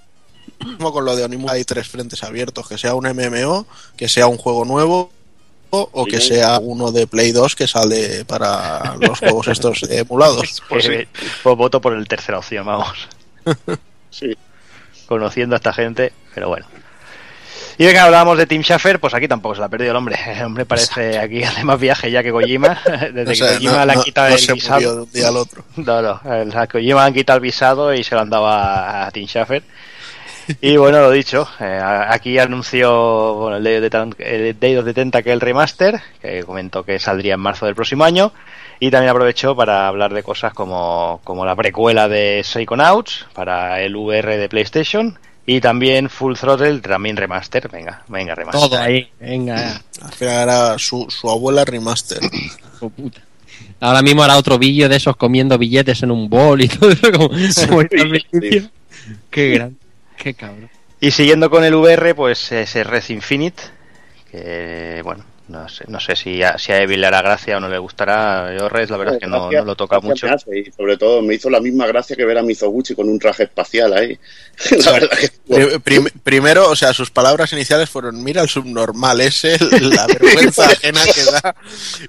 [0.92, 3.66] con lo de Onimusha hay tres frentes abiertos, que sea un MMO,
[3.96, 5.12] que sea un juego nuevo
[5.92, 6.28] o que Sí.
[6.28, 10.62] sea uno de Play 2 que sale para los juegos estos emulados.
[10.68, 10.92] Pues sí.
[10.92, 11.08] eh,
[11.42, 13.08] pues voto por el tercera opción, vamos.
[14.10, 14.36] sí.
[15.06, 16.66] Conociendo a esta gente, pero bueno.
[17.76, 20.16] Y venga, hablábamos de Tim Schafer, pues aquí tampoco se la ha perdido el hombre.
[20.26, 22.80] El hombre parece aquí hace más viaje ya que Kojima.
[23.12, 24.74] Desde O sea, que Kojima no- le han quitado no el se visado.
[24.76, 25.64] murió de un día al otro.
[25.76, 28.46] No, no, el- a Kojima le han quitado el visado y se lo han dado
[28.46, 29.62] a, a Tim Schafer.
[30.60, 34.84] Y bueno, lo dicho, eh, aquí anunció bueno, el, Day of the el Day of
[34.84, 38.32] the Tentacle Remaster, que comentó que saldría en marzo del próximo año,
[38.80, 43.96] y también aprovechó para hablar de cosas como, como la precuela de Psychonauts para el
[43.96, 48.68] VR de PlayStation, y también Full Throttle, también remaster, venga, venga, remaster.
[48.68, 49.80] Todo ahí, venga.
[50.02, 52.20] Al final era su, su abuela remaster.
[52.96, 53.20] puta.
[53.80, 57.12] Ahora mismo hará otro vídeo de esos comiendo billetes en un bol y todo eso
[57.12, 57.28] como.
[59.30, 59.76] Qué gran,
[60.16, 60.70] qué cabrón.
[61.00, 63.62] Y siguiendo con el VR, pues ese Red Infinite,
[64.30, 67.60] que bueno, no sé, no sé si a, si a Evil le hará gracia o
[67.60, 68.56] no le gustará.
[68.58, 70.26] Yo Red, la verdad es que no, Gracias- no lo toca mucho.
[70.26, 73.18] hace, y sobre todo me hizo la misma gracia que ver a Mizoguchi con un
[73.18, 74.18] traje espacial ahí.
[74.84, 79.20] la verdad que Pri- prim- primero, o sea, sus palabras iniciales fueron, mira el subnormal
[79.20, 81.54] ese, la vergüenza ajena que da.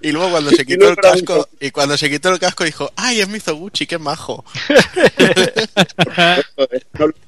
[0.01, 2.91] Y luego cuando se quitó no el casco, y cuando se quitó el casco dijo,
[2.95, 4.45] ay, es Mizoguchi, qué majo.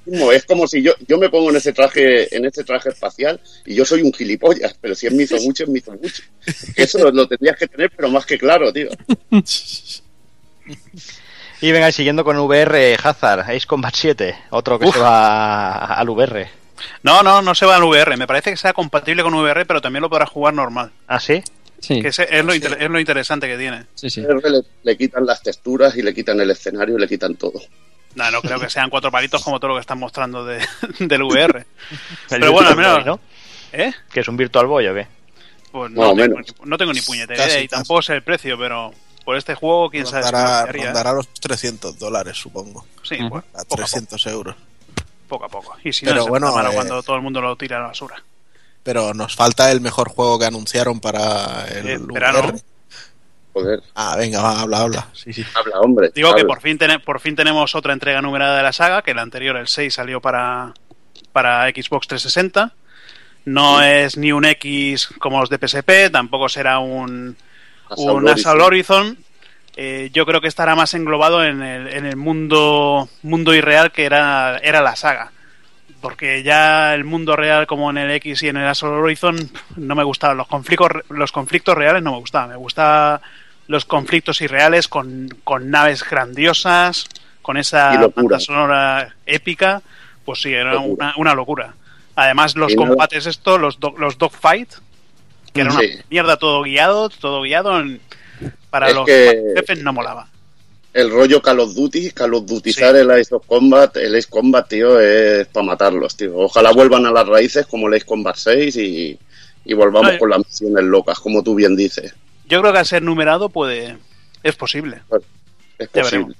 [0.05, 3.39] no es como si yo, yo me pongo en ese traje, en ese traje espacial
[3.65, 5.96] y yo soy un gilipollas, pero si es Mizoguchi, es Mizoguchi.
[6.75, 8.89] Eso lo, lo tendrías que tener, pero más que claro, tío.
[11.59, 14.93] Y venga, y siguiendo con VR, Hazard, Ace Combat 7, otro que Uf.
[14.95, 16.47] se va al VR.
[17.01, 18.15] No, no, no se va al VR.
[18.15, 20.91] Me parece que sea compatible con VR, pero también lo podrá jugar normal.
[21.07, 21.41] ¿Ah, sí?
[21.79, 22.57] Sí, Que ese- es, lo Sí.
[22.57, 23.85] inter- es lo interesante que tiene.
[23.95, 24.21] sí, sí.
[24.21, 27.59] Le, le quitan las texturas y le quitan el escenario y le quitan todo.
[28.13, 30.59] No, no creo que sean cuatro palitos como todo lo que están mostrando de,
[30.99, 31.65] del VR.
[32.29, 33.19] Pero bueno, al menos-.
[33.73, 33.91] ¿Eh?
[34.11, 35.07] Que es un Virtual Boy o qué?
[35.71, 36.39] Pues no, tengo menos.
[36.61, 37.79] ni, no tengo ni puñetera Casi, idea y casi.
[37.81, 38.93] tampoco sé el precio, pero
[39.25, 40.23] por este juego, quién sabe.
[40.23, 42.85] si Rondará, rondará los 300 dólares, supongo.
[43.03, 44.55] Sí, pues, A poco a poco, 300 euros.
[45.27, 45.75] poco a poco.
[45.83, 47.81] Y si Pero no, se bueno, bueno, eh, cuando todo el mundo lo tira a
[47.81, 48.23] la basura.
[48.83, 52.39] Pero nos falta el mejor juego que anunciaron para el Eh, verano.
[52.39, 52.61] VR.
[53.53, 55.07] Joder, Ah, venga, va, habla, habla.
[55.13, 55.43] Sí, sí.
[55.55, 56.11] habla, hombre.
[56.15, 59.23] Digo que por fin, por fin tenemos otra entrega numerada de la saga, que la
[59.23, 60.73] anterior, el 6, salió para,
[61.33, 62.73] para Xbox 360.
[63.47, 67.37] No es ni un X como los de PSP, tampoco será un,
[67.89, 68.97] Assault un Assault Horizon.
[69.01, 69.17] Horizon.
[69.77, 74.03] Eh, yo creo que estará más englobado en el, en el mundo, mundo irreal que
[74.03, 75.31] era, era la saga.
[76.01, 79.37] Porque ya el mundo real, como en el X y en el Assault Horizon,
[79.77, 80.35] no me gustaban.
[80.35, 82.49] Los conflictos, los conflictos reales no me gustaban.
[82.49, 83.21] Me gustaban
[83.67, 87.05] los conflictos irreales con, con naves grandiosas,
[87.41, 89.81] con esa banda sonora épica.
[90.25, 91.13] Pues sí, era Locura.
[91.13, 91.73] una, una locura.
[92.17, 94.69] Además, los combates estos, los, do- los dogfight,
[95.53, 95.91] que era una Sí.
[96.09, 97.79] mierda todo guiado, todo guiado.
[97.79, 98.01] en-
[98.71, 100.27] para Es los que- jefes no molaba.
[100.93, 104.67] El rollo Call of Duty, Call of Dutyzar el Ace of Combat, el Ace Combat,
[104.67, 106.35] tío, es para matarlos, tío.
[106.35, 109.19] Ojalá vuelvan a las raíces como el Ace Combat 6 y,
[109.65, 112.13] y volvamos No, con las misiones locas, como tú bien dices.
[112.47, 113.97] yo creo que al ser numerado puede.
[114.43, 115.01] Es posible.
[115.77, 116.25] Es Ya posible.
[116.25, 116.35] veremos.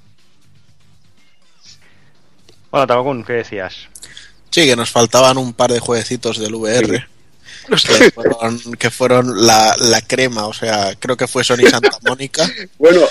[2.70, 3.88] Bueno, Tabacún, ¿qué decías?
[4.62, 7.06] Sí, que nos faltaban un par de jueguecitos del VR.
[7.68, 12.50] Que fueron, que fueron la, la crema, o sea, creo que fue Sony Santa Mónica.
[12.78, 13.02] Bueno,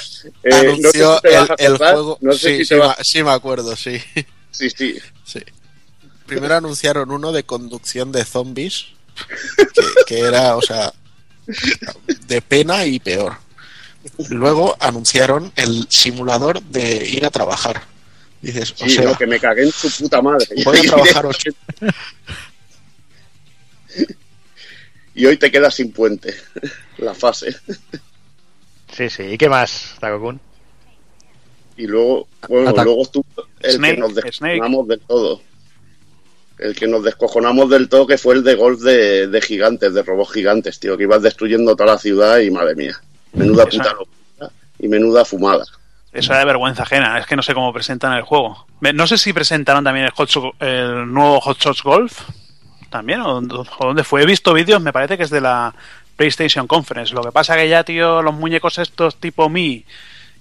[0.44, 2.18] eh, no sé anunció si te el, vas a el acordar, juego.
[2.22, 4.02] No sé sí, si sí, te vas- ma- sí me acuerdo, sí.
[4.52, 5.00] Sí, sí.
[5.24, 5.40] sí.
[6.26, 8.86] Primero anunciaron uno de conducción de zombies,
[9.74, 10.92] que, que era, o sea,
[12.28, 13.38] de pena y peor.
[14.30, 17.84] Luego anunciaron el simulador de ir a trabajar.
[18.42, 20.46] Dices, o Sí, sea, que me cagué en su puta madre.
[20.64, 21.52] voy a trabajar ocho,
[25.16, 26.36] Y hoy te quedas sin puente.
[27.00, 27.56] La fase.
[28.96, 29.24] Sí, sí.
[29.24, 30.40] ¿Y qué más, Tabacún?
[31.76, 33.26] Y luego, bueno, Atac- luego estuvo
[33.60, 34.26] el Snake, que nos Snake.
[34.32, 35.42] descojonamos del todo.
[36.58, 40.02] El que nos descojonamos del todo, que fue el de golf de, de gigantes, de
[40.02, 43.00] robots gigantes, tío, que ibas destruyendo toda la ciudad y madre mía.
[43.34, 45.66] Menuda puta locura y menuda fumada.
[46.12, 47.18] Eso era de vergüenza ajena.
[47.20, 48.66] Es que no sé cómo presentan el juego.
[48.94, 50.30] No sé si presentaron también el, Hot
[50.60, 52.22] el nuevo Hot Shots Golf.
[52.90, 54.24] También, o, o dónde fue.
[54.24, 55.74] He visto vídeos, me parece que es de la
[56.16, 57.14] PlayStation Conference.
[57.14, 59.86] Lo que pasa que ya, tío, los muñecos estos tipo Mi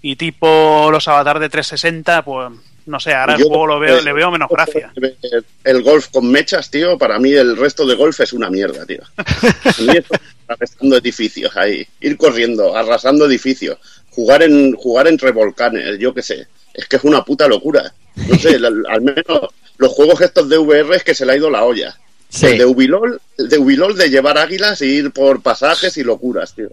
[0.02, 2.52] y tipo los avatares de 360, pues
[2.86, 4.92] no sé, ahora el juego lo veo, eh, le veo menos gracia.
[5.64, 9.00] El golf con mechas, tío, para mí el resto de golf es una mierda, tío.
[10.48, 13.78] Arrasando edificios ahí, ir corriendo, arrasando edificios,
[14.16, 16.48] jugar en jugar entre volcanes, yo qué sé.
[16.74, 17.92] Es que es una puta locura.
[18.16, 18.56] No sé,
[18.88, 19.40] al, menos
[19.76, 21.96] los juegos estos de VR es que se le ha ido la olla.
[22.42, 26.54] El de Ubilol, el de Ubilol de llevar águilas y ir por pasajes y locuras,
[26.54, 26.70] tío.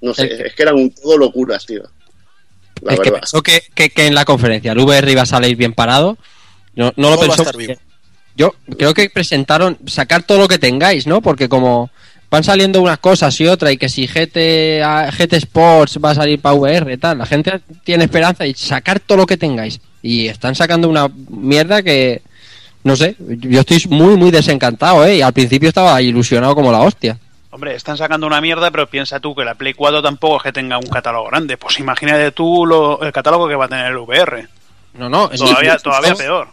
[0.00, 1.82] No sé, El es que eran un todo locuras, tío.
[2.82, 3.20] La que verdad.
[3.20, 6.18] pensó que, que- que en la conferencia el VR iba a salir bien parado,
[6.74, 7.42] no, no lo pensó.
[7.42, 7.78] estar bien.
[8.36, 11.22] Yo creo que presentaron sacar todo lo que tengáis, ¿no?
[11.22, 11.90] Porque como
[12.30, 14.82] van saliendo unas cosas y otras y que si GT,
[15.16, 19.00] GT Sports va a salir para VR y tal, la gente tiene esperanza y sacar
[19.00, 19.80] todo lo que tengáis.
[20.02, 22.22] Y están sacando una mierda que,
[22.84, 25.16] no sé, yo estoy muy, muy desencantado, ¿eh?
[25.16, 27.18] Y al principio estaba ilusionado como la hostia.
[27.50, 30.52] Hombre, están sacando una mierda, pero piensa tú que la Play 4 tampoco es que
[30.52, 31.56] tenga un catálogo grande.
[31.56, 34.46] Pues imagínate tú lo- el catálogo que va a tener el VR.
[34.98, 36.48] No, no, ni- Todavía, todavía peor.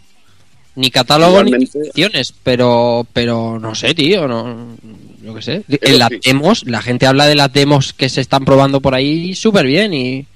[0.75, 4.75] ni catálogo ni opciones, pero pero no sé, tío, no
[5.23, 5.63] yo qué sé.
[5.69, 6.19] En las sí.
[6.23, 9.93] demos, la gente habla de las demos que se están probando por ahí súper bien
[9.93, 10.27] y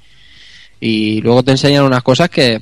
[0.79, 2.61] y luego te enseñan unas cosas que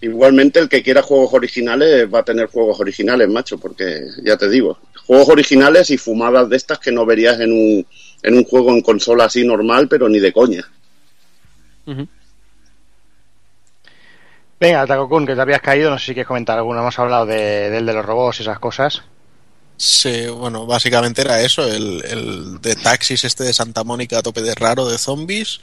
[0.00, 4.48] Igualmente el que quiera juegos originales va a tener juegos originales, macho, porque ya te
[4.48, 7.86] digo, juegos originales y fumadas de estas que no verías en un,
[8.22, 10.64] en un juego en consola así normal, pero ni de coña.
[11.86, 12.06] ujú.
[14.60, 15.90] Venga, Tabacún, que te habías caído.
[15.90, 16.80] No sé si quieres comentar alguno.
[16.80, 19.02] Hemos hablado de, del de los robots y esas cosas.
[19.76, 24.40] Sí, bueno, básicamente era eso, el, el de taxis este de Santa Mónica a tope
[24.42, 25.60] de raro de zombies,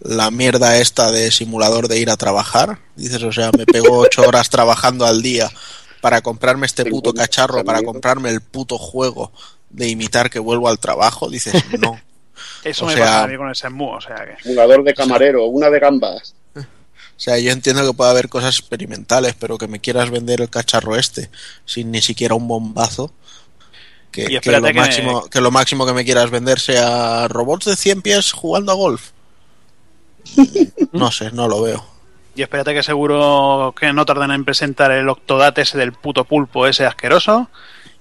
[0.00, 4.22] la mierda esta de simulador de ir a trabajar, dices, o sea, me pego ocho
[4.22, 5.48] horas trabajando al día
[6.00, 9.30] para comprarme este puto cacharro, para comprarme el puto juego
[9.70, 12.00] de imitar que vuelvo al trabajo, dices, no.
[12.64, 14.42] Eso O me sea- pasa a mí con el Shenmue, o sea que...
[14.42, 16.34] Simulador de camarero, una de gambas.
[16.56, 20.50] O sea, yo entiendo que puede haber cosas experimentales, pero que me quieras vender el
[20.50, 21.30] cacharro este
[21.64, 23.12] sin ni siquiera un bombazo.
[24.12, 26.60] Que, Y que espérate lo que me- máximo, que lo máximo que me quieras vender
[26.60, 29.10] sea robots de 100 pies jugando a golf.
[30.92, 31.84] No sé, no lo veo.
[32.34, 36.66] Y espérate que seguro que no tardan en presentar el Octodate ese del puto pulpo
[36.66, 37.48] ese asqueroso.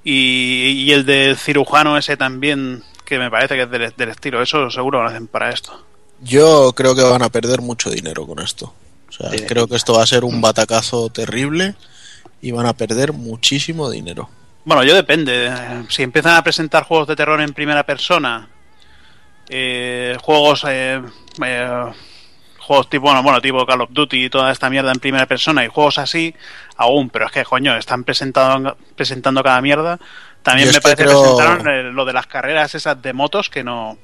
[0.03, 4.41] Y, y el del cirujano ese también, que me parece que es del, del estilo.
[4.41, 5.82] Eso seguro lo hacen para esto.
[6.22, 8.74] Yo creo que van a perder mucho dinero con esto.
[9.09, 9.45] O sea, Sí.
[9.47, 11.76] creo que esto va a ser un batacazo terrible
[12.41, 14.30] y van a perder muchísimo dinero.
[14.64, 15.51] Bueno, yo depende.
[15.89, 18.47] Si empiezan a presentar juegos de terror en primera persona,
[19.49, 21.01] eh, juegos, eh,
[21.43, 21.86] eh,
[22.59, 25.66] juegos tipo, bueno, bueno, tipo Call of Duty y toda esta mierda en primera persona
[25.66, 26.36] y juegos así,
[26.78, 29.99] aún, pero es que, coño, están presentando, presentando cada mierda.
[30.43, 33.49] También Yo me parece que creo- presentaron eh, lo de las carreras esas de motos
[33.49, 33.97] que no.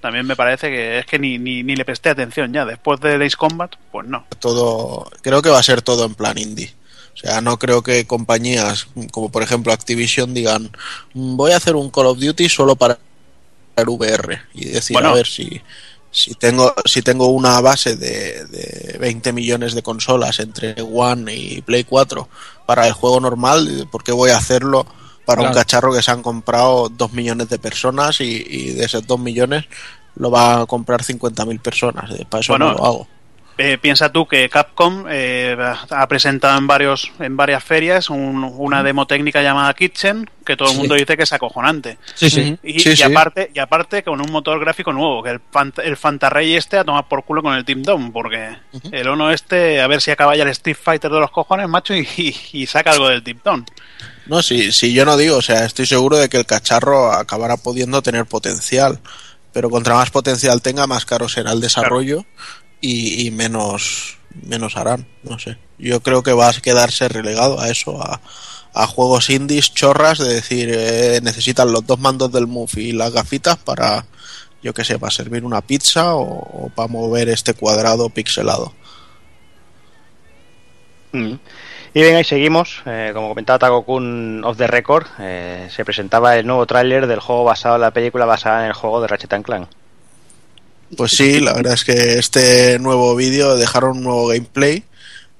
[0.00, 2.66] También me parece que es que ni, ni, ni le presté atención ya.
[2.66, 4.26] Después de Ace Combat, pues no.
[4.38, 6.74] todo creo que va a ser todo en plan indie
[7.14, 10.70] o sea no creo que compañías como por ejemplo Activision digan
[11.14, 12.98] "Mm, voy a hacer un Call of Duty solo para
[13.76, 15.10] el VR y decir Bueno.
[15.10, 15.60] a ver si
[16.10, 21.60] si tengo si tengo una base de, de 20 millones de consolas entre One y
[21.62, 22.28] Play 4
[22.66, 24.86] para el juego normal ¿por qué voy a hacerlo
[25.24, 29.06] para un cacharro que se han comprado 2 millones de personas y, y de esos
[29.06, 29.64] 2 millones
[30.16, 33.08] lo va a comprar 50.000 personas Eh, para eso Bueno, no lo hago
[33.56, 35.56] eh, piensa tú que Capcom eh,
[35.90, 40.76] ha presentado en varios en varias ferias una demo técnica llamada Kitchen que todo el
[40.76, 41.98] mundo dice que es acojonante.
[42.14, 42.58] Sí, sí.
[42.62, 45.40] Y, aparte y aparte con un motor gráfico nuevo, que el,
[45.82, 48.56] el Fantarrey este a tomar por culo con el Team Dome, porque
[48.92, 51.94] el Ono este a ver si acaba ya el Street Fighter de los cojones, macho,
[51.94, 53.64] y, saca algo del Team Dome.
[54.26, 57.56] No, sí, sí, yo no digo, o sea, estoy seguro de que el cacharro acabará
[57.56, 59.00] pudiendo tener potencial,
[59.52, 62.26] pero contra más potencial tenga, más caro será el desarrollo
[62.86, 65.56] y, menos, menos harán, no sé.
[65.78, 70.70] Yo creo que va a quedarse relegado a eso, a, juegos indies chorras, de decir,
[70.72, 74.04] eh, necesitan los dos mandos del Move y las gafitas para,
[74.62, 78.74] yo que sé, para servir una pizza o, para mover este cuadrado pixelado.
[81.12, 81.34] Mm.
[81.94, 82.82] Y venga, y seguimos.
[82.86, 87.44] Eh, como comentaba Takokun of the Record, eh, se presentaba el nuevo tráiler del juego
[87.44, 89.68] basado en la película basada en el juego de Ratchet Clank.
[90.96, 94.84] Pues sí, la verdad es que este nuevo vídeo dejaron un nuevo gameplay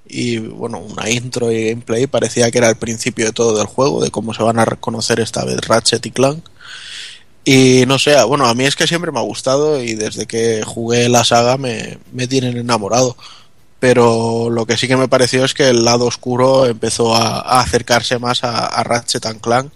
[0.07, 4.03] y bueno, una intro y gameplay parecía que era el principio de todo del juego,
[4.03, 6.45] de cómo se van a reconocer esta vez Ratchet y Clank.
[7.45, 10.62] Y no sé, bueno, a mí es que siempre me ha gustado y desde que
[10.64, 13.16] jugué la saga me, me tienen enamorado.
[13.80, 18.18] Pero lo que sí que me pareció es que el lado oscuro empezó a, acercarse
[18.18, 19.72] más a, Ratchet Clank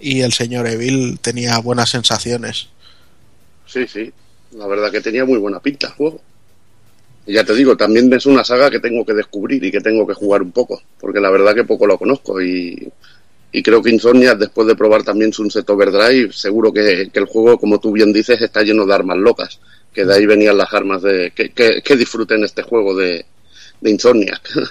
[0.00, 2.70] y el señor Evil tenía buenas sensaciones.
[3.66, 4.12] Sí, sí,
[4.52, 6.20] la verdad que tenía muy buena pinta el juego.
[7.26, 10.06] Y ya te digo, también es una saga que tengo que descubrir y que tengo
[10.06, 12.90] que jugar un poco, porque la verdad que poco lo conozco y,
[13.62, 17.92] creo que Insomnia, después de probar también Sunset Overdrive, seguro que, el juego, como tú
[17.92, 19.60] bien dices, está lleno de armas locas,
[19.92, 23.24] que de ahí venían las armas de que, que, disfruten este juego de,
[23.82, 24.40] Insomnia.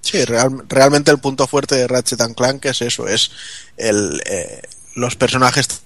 [0.00, 3.30] Sí, realmente el punto fuerte de Ratchet Clank es eso, es
[3.76, 4.62] el, eh,
[4.94, 5.82] los personajes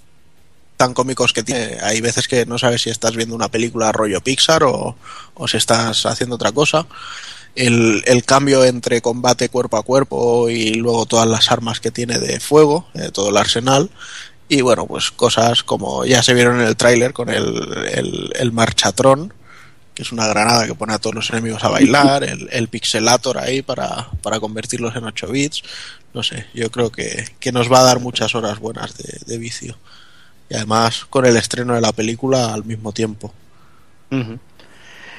[0.83, 1.77] tan cómicos que tiene.
[1.81, 4.97] Hay veces que no sabes si estás viendo una película rollo Pixar o,
[5.47, 6.85] si estás haciendo otra cosa.
[7.55, 12.41] El, cambio entre combate cuerpo a cuerpo y luego todas las armas que tiene de
[12.41, 13.89] fuego, todo el arsenal.
[14.49, 19.33] Y bueno, pues cosas como ya se vieron en el tráiler con el, el, marchatrón,
[19.95, 23.37] que es una granada que pone a todos los enemigos a bailar, el, el pixelator
[23.37, 25.63] ahí para, para convertirlos en 8 bits.
[26.13, 29.77] No sé, yo creo que, que nos va a dar muchas horas buenas de vicio
[30.53, 33.33] y además con el estreno de la película al mismo tiempo.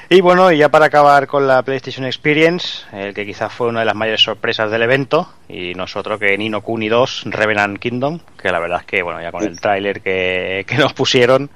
[0.09, 3.81] Y bueno, y ya para acabar con la PlayStation Experience, el que quizás fue una
[3.81, 8.49] de las mayores sorpresas del evento, y nosotros que Nino Kuni 2 Revenant Kingdom, que
[8.49, 11.49] la verdad es que, bueno, ya con el tráiler que, nos pusieron,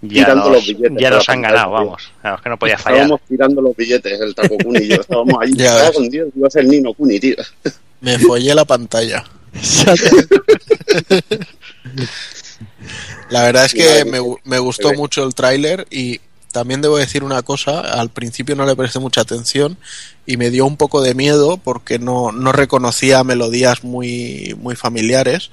[0.00, 0.64] ya nos,
[0.96, 2.12] ya nos han ganado, vamos.
[2.22, 3.00] Es que no podía fallar.
[3.00, 4.94] Estábamos tirando los billetes, el Taco Kuni y yo.
[5.00, 5.52] Estábamos ahí.
[5.54, 7.34] ya con Dios, iba a ser Nino Kuni, tío.
[8.00, 9.24] Me follé la pantalla.
[13.28, 16.20] La verdad es que me, gustó mucho el tráiler y
[16.52, 19.76] también debo decir una cosa, al principio no le presté mucha atención
[20.24, 25.50] y me dio un poco de miedo porque no, reconocía melodías muy, muy familiares,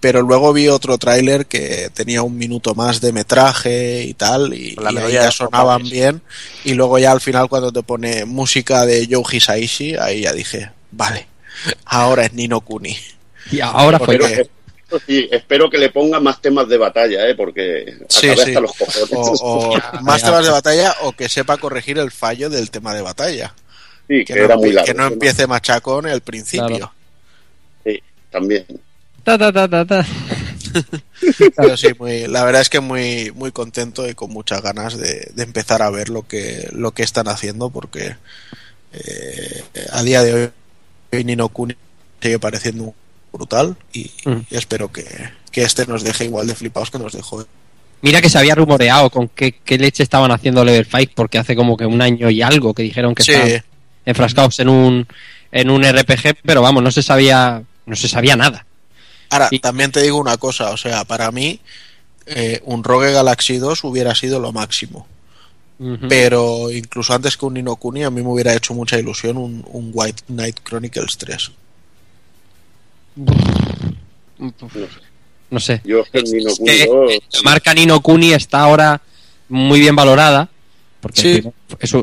[0.00, 4.76] pero luego vi otro tráiler que tenía un minuto más de metraje y tal y,
[4.78, 6.22] y ya sonaban bien.
[6.64, 10.70] Y luego ya al final cuando te pone música de Joe Hisaishi, ahí ya dije,
[10.92, 11.26] vale,
[11.84, 12.96] ahora es Nino Kuni.
[13.50, 14.48] Y ahora fue
[15.06, 17.34] sí, espero que le ponga más temas de batalla, ¿eh?
[17.34, 19.40] porque sí, hasta los cojones.
[19.42, 23.54] O, más temas de batalla o que sepa corregir el fallo del tema de batalla.
[24.08, 26.92] Sí, que, era muy largo, que no empiece machacón el principio.
[27.84, 28.64] Sí, también.
[29.24, 30.06] Ta, ta, ta, ta,
[31.56, 35.30] Pero sí, muy, la verdad es que muy, muy contento y con muchas ganas de,
[35.34, 38.16] de empezar a ver lo que, lo que están haciendo porque
[38.92, 40.52] eh, a día de
[41.12, 41.76] hoy Nino Kuni
[42.20, 42.94] sigue pareciendo un
[43.36, 44.40] brutal y, mm.
[44.50, 45.04] espero que,
[45.52, 47.46] este nos deje igual de flipados que nos dejó.
[48.02, 51.78] Mira que se había rumoreado con qué, leche estaban haciendo Level 5 porque hace como
[51.78, 53.62] que un año y algo que dijeron que estaban
[54.04, 55.06] enfrascados en un
[55.52, 58.66] en un RPG, pero vamos, no se sabía no se sabía nada.
[59.30, 61.60] Ahora, también te digo una cosa, o sea, para mí
[62.26, 65.06] eh, un Rogue Galaxy 2 hubiera sido lo máximo.
[66.08, 69.90] Pero incluso antes que un Ninokuni a mí me hubiera hecho mucha ilusión un, un
[69.92, 71.50] White Knight Chronicles 3.
[75.50, 75.80] No sé.
[75.84, 79.00] Yo la marca Nino Kuni está ahora
[79.48, 80.50] muy bien valorada.
[81.00, 81.52] Porque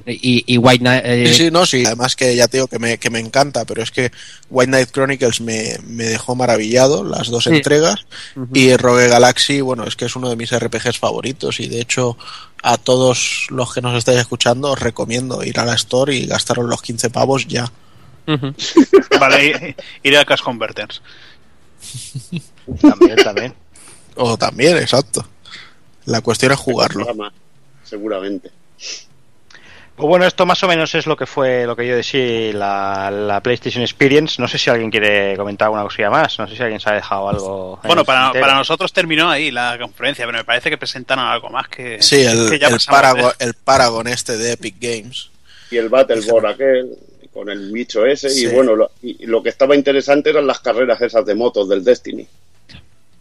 [0.06, 1.04] y, White Knight.
[1.06, 1.84] Eh, sí, no, sí.
[1.86, 4.12] Además que ya te digo que me, que me encanta, pero es que
[4.50, 8.06] White Knight Chronicles me, dejó maravillado, las dos entregas.
[8.54, 11.60] Y Rogue Galaxy, bueno, es que es uno de mis RPGs favoritos.
[11.60, 12.18] Y de hecho,
[12.62, 16.66] a todos los que nos estáis escuchando, os recomiendo ir a la store y gastaros
[16.66, 17.70] los 15 pavos ya.
[19.20, 21.02] vale, iré a Cash Converters.
[22.82, 23.54] también, también.
[24.16, 25.28] O también, exacto.
[26.06, 27.06] La cuestión es jugarlo.
[27.84, 28.52] Seguramente.
[29.96, 33.12] Pues bueno, esto más o menos es lo que fue lo que yo decía la,
[33.12, 34.42] la PlayStation Experience.
[34.42, 36.40] No sé si alguien quiere comentar alguna cosilla más.
[36.40, 37.80] No sé si alguien se ha dejado algo.
[37.84, 41.50] en Bueno, para, para nosotros terminó ahí la conferencia, pero me parece que presentaron algo
[41.52, 42.02] más que.
[42.02, 45.30] Sí, el, que ya el, Paragon, el Paragon este de Epic Games.
[45.70, 46.98] Y el Battleborn aquel,
[47.34, 48.30] con el bicho ese.
[48.30, 48.44] Sí.
[48.46, 51.84] Y bueno, lo, y lo que estaba interesante eran las carreras esas de motos del
[51.84, 52.28] Destiny.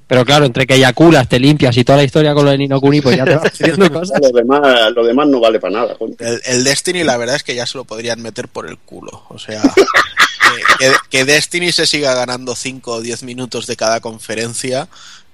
[0.07, 2.79] Pero claro, entre que eyaculas, te limpias y toda la historia con lo de Nino
[2.81, 4.21] Kuni, pues ya te vas haciendo cosas.
[4.21, 5.95] Lo demás, lo demás no vale para nada.
[5.97, 6.15] coño.
[6.19, 9.25] El, el Destiny, la verdad es que ya se lo podrían meter por el culo.
[9.31, 9.63] O sea,
[10.79, 14.89] que, que- que Destiny se siga ganando 5 o 10 minutos de cada conferencia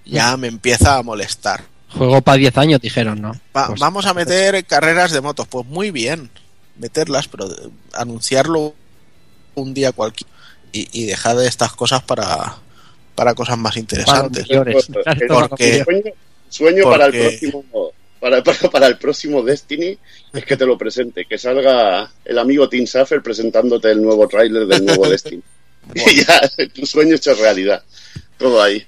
[0.04, 1.64] ya me empieza a molestar.
[1.90, 3.32] Juego para 10 años, dijeron, ¿no?
[3.56, 5.48] Va- Pues- vamos a meter carreras de motos.
[5.48, 6.30] Pues muy bien,
[6.78, 7.48] meterlas, pero
[7.92, 8.74] anunciarlo
[9.54, 10.32] un día cualquiera
[10.72, 12.56] y, y dejar de estas cosas para,
[13.14, 14.46] para cosas más interesantes.
[14.46, 15.84] Porque-.
[15.84, 16.12] Sueño,
[16.48, 17.64] sueño para el próximo.
[18.20, 19.98] Para, para, para el próximo Destiny
[20.32, 24.66] es que te lo presente, que salga el amigo Tim Saffer presentándote el nuevo tráiler
[24.66, 25.42] del nuevo Destiny.
[25.94, 26.40] Y ya,
[26.74, 27.82] tu sueño hecho realidad.
[28.36, 28.86] Todo ahí.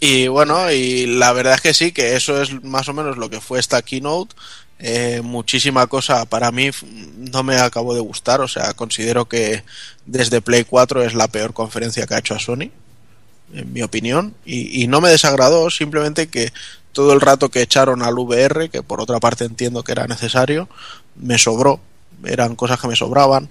[0.00, 3.30] Y bueno, y la verdad es que sí, que eso es más o menos lo
[3.30, 4.34] que fue esta keynote.
[4.86, 6.68] Eh, muchísima cosa para mí
[7.16, 9.64] no me acabó de gustar, o sea, considero que
[10.04, 12.68] desde Play 4 es la peor conferencia que ha hecho a Sony,
[13.54, 16.52] en mi opinión, y, y no me desagradó, simplemente que
[16.92, 20.68] todo el rato que echaron al VR, que por otra parte entiendo que era necesario,
[21.16, 21.80] me sobró,
[22.26, 23.48] eran cosas que me sobraban.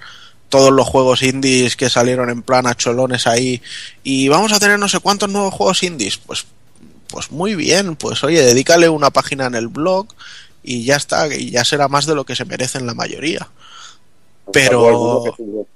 [0.50, 3.60] Todos los juegos indies que salieron en plan a cholones ahí
[4.04, 6.46] y vamos a tener no sé cuántos nuevos juegos indies, pues
[7.08, 10.08] pues muy bien, pues oye, dedícale una página en el blog
[10.64, 13.48] y ya está, y ya será más de lo que se merecen la mayoría.
[14.52, 15.74] Pero- Había alguno que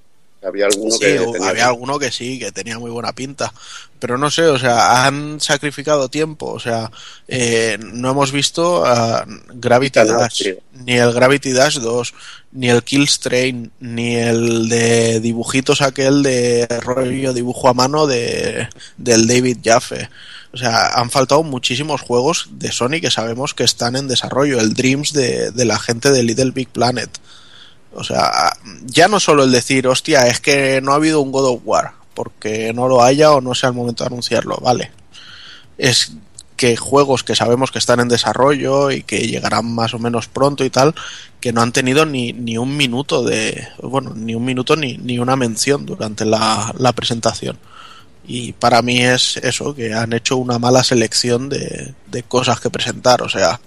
[0.47, 3.51] había alguno Sí, que o- tenía había alguno que sí, que tenía muy buena pinta.
[3.99, 6.45] Pero no sé, o sea, han sacrificado tiempo.
[6.51, 6.91] O sea,
[7.27, 9.25] eh, no hemos visto ah,
[9.55, 10.43] Gravity Dash,
[10.85, 12.13] ni el Gravity Dash 2,
[12.51, 19.27] ni el Killstrain, ni el de dibujitos aquel de rollo dibujo a mano de, del
[19.27, 20.09] David Jaffe.
[20.57, 24.59] O sea, han faltado muchísimos juegos de Sony que sabemos que están en desarrollo.
[24.59, 27.11] El Dreams de, de la gente de Little Big Planet.
[27.93, 31.45] O sea, ya no solo el decir, hostia, es que no ha habido un God
[31.45, 34.91] of War, porque no lo haya o no sea el momento de anunciarlo, vale.
[35.77, 36.13] Es
[36.55, 40.65] que juegos que sabemos que están en desarrollo y que llegarán más o menos pronto
[40.65, 40.95] y tal,
[41.39, 45.19] que no han tenido ni, ni un minuto de, bueno, ni un minuto ni, ni
[45.19, 47.59] una mención durante la, la presentación.
[48.27, 52.69] Y para mí es eso, que han hecho una mala selección de, de cosas que
[52.69, 53.59] presentar, o sea,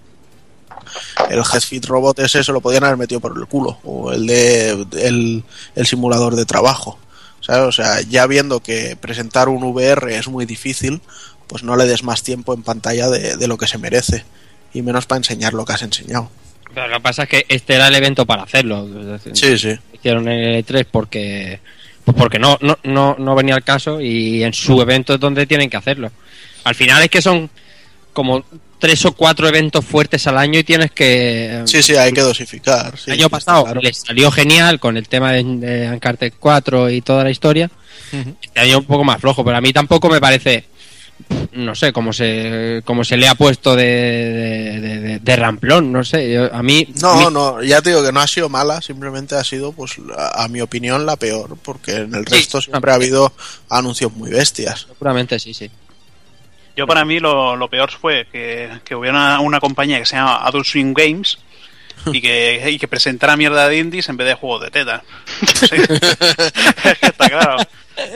[1.31, 4.87] el Headfit Robot ese se lo podían haber metido por el culo o el de
[5.01, 5.45] el,
[5.77, 6.99] el simulador de trabajo
[7.41, 7.63] ¿sabes?
[7.63, 11.01] o sea ya viendo que presentar un VR es muy difícil
[11.47, 14.25] pues no le des más tiempo en pantalla de, de lo que se merece
[14.73, 16.31] y menos para enseñar lo que has enseñado
[16.75, 18.87] Pero lo que pasa es que este era el evento para hacerlo.
[18.87, 21.61] Es decir, sí sí Hicieron el E3 porque,
[22.13, 25.47] pues porque no, no, no, no venía al caso y en su evento es donde
[25.47, 26.11] tienen que hacerlo.
[26.65, 27.51] Al final es que son
[28.13, 28.45] como
[28.79, 31.63] tres o cuatro eventos fuertes al año y tienes que...
[31.67, 33.81] sí sí hay que dosificar sí, el año pasado claro.
[33.81, 37.71] les salió genial con el tema de, de Uncharted 4 y toda la historia.
[38.43, 40.65] Este año un poco más flojo, pero a mí tampoco me parece,
[41.53, 45.93] no sé, como se, como se le ha puesto de, de, de- de- de ramplón,
[45.93, 46.33] no sé.
[46.33, 46.87] yo- a mí...
[46.97, 49.73] a no mí- no ya te digo que no ha sido mala simplemente ha sido
[49.73, 52.35] pues a, a mi opinión la peor porque en el Sí.
[52.35, 53.33] resto siempre ha habido
[53.69, 55.71] anuncios muy bestias Seguramente sí, sí.
[56.77, 60.17] Yo para mí lo, lo peor fue que, que hubiera una, una compañía que se
[60.17, 61.39] llama Adult Swim Games
[62.13, 65.03] y que, y que presentara mierda de indies en vez de juegos de teta.
[65.47, 65.77] Sí.
[65.77, 67.57] Es que está claro.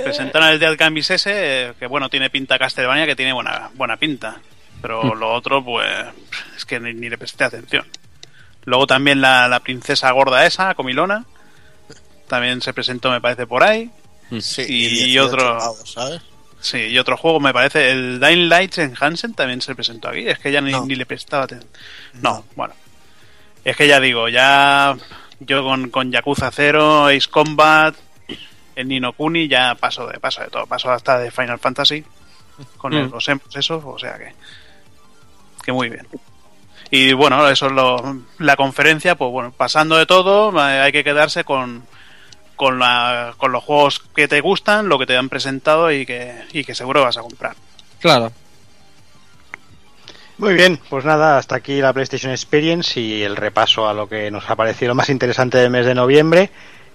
[0.04, 1.32] Presentaron el Dead Gambis ese,
[1.68, 4.40] eh, que bueno, tiene pinta Castlevania, que tiene buena, buena pinta.
[4.82, 5.86] Pero lo otro, pues,
[6.56, 7.86] es que ni, ni le presté atención.
[8.64, 11.24] Luego también la, la princesa gorda esa, Comilona,
[12.28, 13.90] también se presentó, me parece, por ahí.
[14.40, 16.22] sí, Y 18 otro- pavos, ¿sabes?
[16.60, 20.26] Sí, y otro juego me parece, el Dying Light en Hansen también se presentó aquí,
[20.26, 20.86] es que ya ni, No.
[20.86, 21.70] ni le prestaba atención.
[22.22, 22.72] No, bueno.
[23.64, 24.96] Es que ya digo, ya
[25.40, 27.94] yo con, con Yakuza 0, Ace Combat,
[28.76, 32.04] el Nino Kuni, ya paso de paso de todo, paso hasta de Final Fantasy
[32.78, 33.12] con el- Mm.
[33.12, 34.32] los emos esos, o sea que
[35.64, 36.06] que muy bien.
[36.90, 41.02] Y bueno, eso es lo, la conferencia, pues bueno, pasando de todo, eh, hay que
[41.04, 41.84] quedarse con
[42.56, 46.40] con, la, con los juegos que te gustan, lo que te han presentado y que,
[46.52, 47.56] y que seguro vas a comprar.
[47.98, 48.30] Claro.
[50.38, 54.30] Muy bien, pues nada, hasta aquí la PlayStation Experience y el repaso a lo que
[54.30, 56.50] nos ha parecido lo más interesante del mes de noviembre.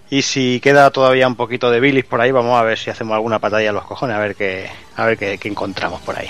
[0.10, 3.14] Y si queda todavía un poquito de bilis por ahí, vamos a ver si hacemos
[3.14, 6.30] alguna patalla a los cojones, a ver qué, a ver qué, qué encontramos por ahí.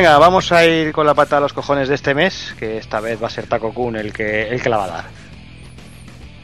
[0.00, 3.00] Venga, vamos a ir con la pata a los cojones de este mes, que esta
[3.00, 5.04] vez va a ser Taco Kun el que, el que la va a dar.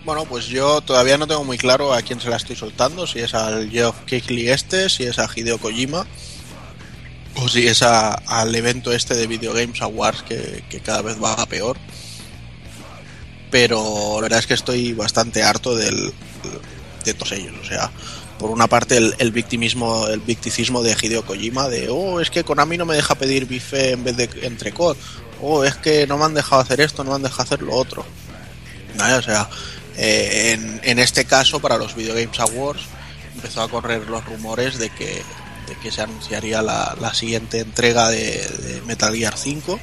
[0.04, 3.20] Bueno, pues yo todavía no tengo muy claro a quién se la estoy soltando, si
[3.20, 6.06] es al Geoff Keighley este, si es a Hideo Kojima,
[7.36, 11.46] o si es al evento este de Video Games Awards que, cada vez va a
[11.46, 11.78] peor.
[13.50, 16.12] Pero la verdad es que estoy bastante harto del,
[17.06, 17.54] de todos ellos.
[17.62, 17.90] O sea,
[18.38, 22.76] por una parte el, victimismo, el victicismo de Hideo Kojima, de oh, es que Konami
[22.76, 24.98] no me deja pedir bife en vez de entrecot,
[25.40, 27.74] oh, es que no me han dejado hacer esto, no me han dejado hacer lo
[27.74, 28.04] otro.
[28.98, 29.48] O sea,
[29.96, 32.82] eh, en, este caso, para los Video Games Awards,
[33.34, 35.22] empezó a correr los rumores de que,
[35.68, 39.80] de que se anunciaría la, siguiente entrega de, Metal Gear 5,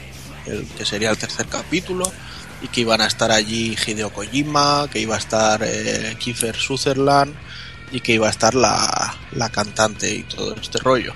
[0.47, 2.11] el, que sería el tercer capítulo,
[2.61, 7.35] y que iban a estar allí Hideo Kojima, que iba a estar eh, Kiefer Sutherland
[7.94, 9.15] y que iba a estar la,
[9.52, 11.14] cantante y todo este rollo.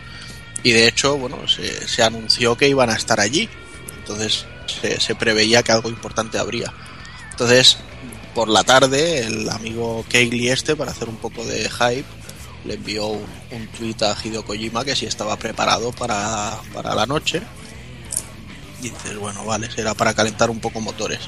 [0.63, 3.49] Y de hecho, bueno, se, anunció que iban a estar allí.
[3.97, 4.45] Entonces
[4.99, 6.71] se, preveía que algo importante habría.
[7.31, 7.77] Entonces,
[8.35, 12.05] por la tarde, el amigo Kaylee este, para hacer un poco de hype,
[12.63, 17.07] le envió un, un tweet a Hideo Kojima que si estaba preparado para, para la
[17.07, 17.41] noche.
[18.83, 21.21] Y dices, bueno, vale, será para calentar un poco motores.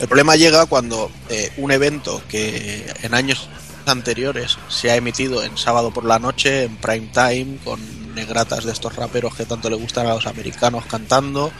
[0.00, 3.48] El problema llega cuando eh, un evento que en años
[3.86, 7.80] anteriores se ha emitido en sábado por la noche, en prime time, con
[8.14, 11.52] negratas de estos raperos que tanto le gustan a los americanos cantando,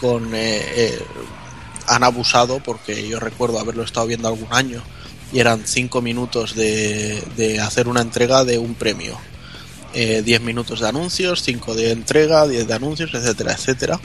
[0.00, 1.02] con eh, eh,
[1.86, 4.82] han abusado porque yo recuerdo haberlo estado viendo algún año
[5.32, 9.18] y eran 5 minutos de, de, hacer una entrega de un premio.
[9.94, 14.00] 10 eh, minutos de anuncios, 5 de entrega, 10 de anuncios, etcétera, etcétera.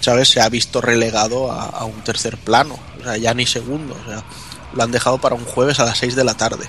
[0.00, 0.28] ¿Sabes?
[0.28, 4.08] Se ha visto relegado a, a, un tercer plano, o sea, ya ni segundo, o
[4.08, 4.22] sea,
[4.74, 6.66] lo han dejado para un jueves a las 6 de la tarde.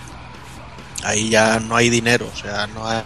[1.04, 3.04] Ahí ya no hay dinero, o sea, no hay,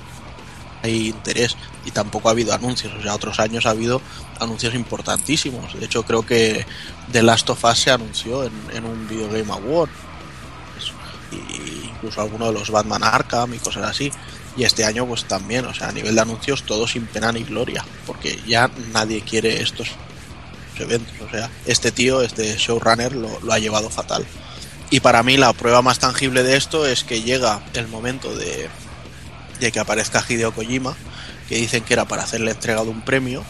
[0.84, 2.93] interés y tampoco ha habido anuncios.
[2.93, 4.01] O sea, otros años ha habido
[4.39, 5.77] anuncios importantísimos.
[5.77, 6.65] De hecho, creo que
[7.11, 9.89] The Last of Us se anunció en, un Video Game Award.
[11.31, 14.11] Y incluso alguno de los Batman Arkham y cosas así.
[14.55, 17.43] Y este año, pues también, o sea, a nivel de anuncios, todo sin pena ni
[17.43, 17.84] gloria.
[18.05, 19.89] Porque ya nadie quiere estos
[20.77, 21.15] eventos.
[21.27, 24.26] O sea, este tío, este showrunner, lo, lo ha llevado fatal.
[24.91, 28.70] Y para mí la prueba más tangible de esto es que llega el momento de,
[29.60, 30.95] que aparezca Hideo Kojima,
[31.48, 33.44] que dicen que era para hacerle entrega de un premio,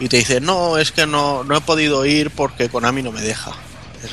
[0.00, 3.20] y te dice, no, es que no, no he podido ir porque Konami no me
[3.20, 3.52] deja.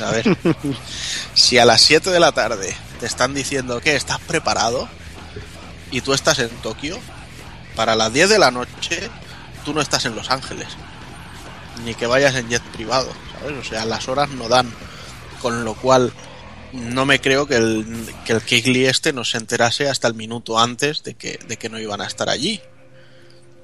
[0.00, 0.36] a ver,
[1.34, 4.88] si a las 7 de la tarde te están diciendo que estás preparado
[5.90, 7.00] y tú estás en Tokio,
[7.74, 9.10] para las 10 de la noche
[9.64, 10.68] tú no estás en Los Ángeles,
[11.84, 13.58] ni que vayas en jet privado, ¿sabes?
[13.58, 14.72] O sea, las horas no dan,
[15.42, 16.12] con lo cual
[16.72, 21.02] no me creo que el, que el este no se enterase hasta el minuto antes
[21.02, 22.60] de que, de que no iban a estar allí.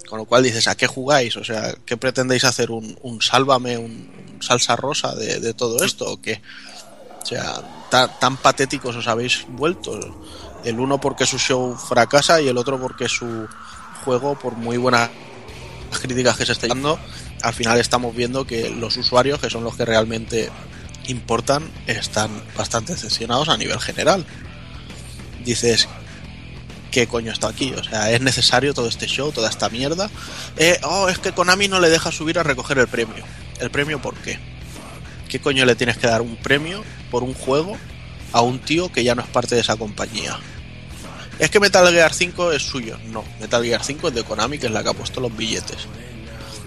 [0.08, 1.36] Con lo cual dices, ¿a qué jugáis?
[1.36, 2.70] O sea, ¿qué pretendéis hacer?
[2.70, 4.08] ¿Un, un sálvame, un,
[4.40, 6.12] salsa rosa de, todo esto?
[6.12, 6.40] ¿O qué?
[7.22, 7.60] O sea,
[7.90, 9.98] tan, patéticos os habéis vuelto.
[10.64, 13.48] El uno porque su show fracasa y el otro porque su
[14.04, 15.10] juego, por muy buenas
[16.00, 16.98] críticas que se esté dando,
[17.42, 20.50] al final estamos viendo que los usuarios, que son los que realmente
[21.08, 24.24] importan están bastante decepcionados a nivel general.
[25.44, 25.88] Dices,
[26.90, 27.72] ¿qué coño está aquí?
[27.74, 30.10] O sea, ¿es necesario todo este show, toda esta mierda?
[30.56, 33.24] Eh, oh, es que Konami no le deja subir a recoger el premio.
[33.60, 34.38] ¿El premio por qué?
[35.28, 37.76] ¿Qué coño le tienes que dar un premio por un juego
[38.32, 40.38] a un tío que ya no es parte de esa compañía?
[41.38, 42.98] Es que Metal Gear 5 es suyo.
[43.06, 45.86] No, Metal Gear 5 es de Konami, que es la que ha puesto los billetes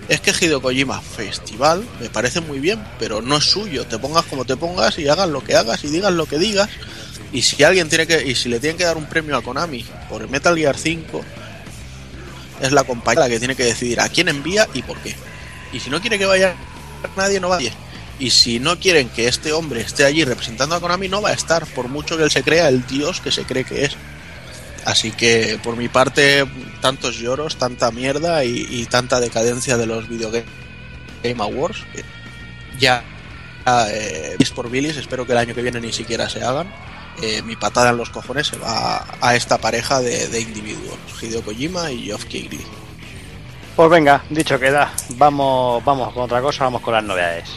[0.09, 3.85] es que Hideo Kojima Festival me parece muy bien, pero no es suyo.
[3.85, 6.67] Te pongas como te pongas y hagas lo que hagas y digas lo que digas.
[7.31, 9.85] Y si alguien tiene que, y si le tienen que dar un premio a Konami
[10.09, 11.23] por Metal Gear 5,
[12.61, 15.15] es la compañía la que tiene que decidir a quién envía y por qué.
[15.71, 16.55] Y si no quiere que vaya
[17.15, 17.71] nadie, no vaya.
[18.17, 21.33] Y si no quieren que este hombre esté allí representando a Konami, no va a
[21.33, 23.95] estar, por mucho que él se crea el dios que se cree que es.
[24.85, 26.45] Así que por mi parte,
[26.81, 31.83] tantos lloros, tanta mierda y, tanta decadencia de los Video Game Awards.
[32.79, 33.03] Ya
[33.89, 36.73] eh, es por Billis, espero que el año que viene ni siquiera se hagan.
[37.21, 41.91] Eh, mi patada en los cojones se va a esta pareja de, individuos, Hideo Kojima
[41.91, 42.65] y Geoff Keighley.
[43.75, 47.49] Pues venga, dicho queda, vamos, vamos con otra cosa, vamos con las novedades.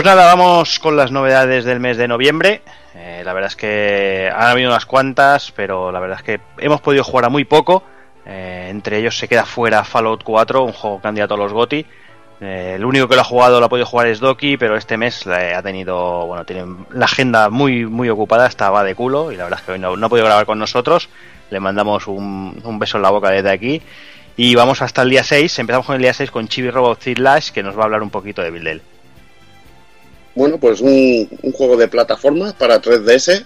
[0.00, 2.62] Pues nada, vamos con las novedades del mes de noviembre.
[2.94, 6.80] Eh, la verdad es que han habido unas cuantas, pero la verdad es que hemos
[6.80, 7.82] podido jugar a muy poco.
[8.24, 11.84] Eh, entre ellos se queda fuera Fallout 4, un juego candidato a los GOTI.
[12.40, 14.96] Eh, el único que lo ha jugado, lo ha podido jugar es Doki, pero este
[14.96, 19.44] mes ha tenido, bueno, tiene la agenda muy, muy ocupada, estaba de culo y la
[19.44, 21.10] verdad es que hoy no, no ha podido grabar con nosotros.
[21.50, 23.82] Le mandamos un, un, beso en la boca desde aquí.
[24.34, 25.58] Y vamos hasta el día 6.
[25.58, 28.08] Empezamos con el día 6 con Chibi Robot Lash, que nos va a hablar un
[28.08, 28.80] poquito de Bildel.
[30.34, 33.44] Bueno, pues un, un, juego de plataformas para 3DS,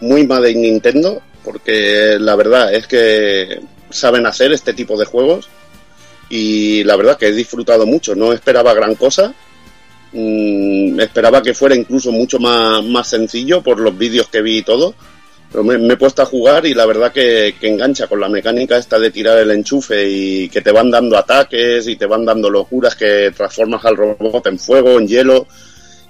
[0.00, 3.60] muy Made in Nintendo, porque la verdad es que
[3.90, 5.48] saben hacer este tipo de juegos
[6.28, 9.34] y la verdad que he disfrutado mucho, no esperaba gran cosa,
[10.12, 14.62] mm, esperaba que fuera incluso mucho más, más sencillo por los vídeos que vi y
[14.62, 14.94] todo,
[15.50, 18.28] pero me, me, he puesto a jugar y la verdad que, que, engancha con la
[18.28, 22.24] mecánica esta de tirar el enchufe y que te van dando ataques y te van
[22.24, 25.46] dando locuras que transformas al robot en fuego, en hielo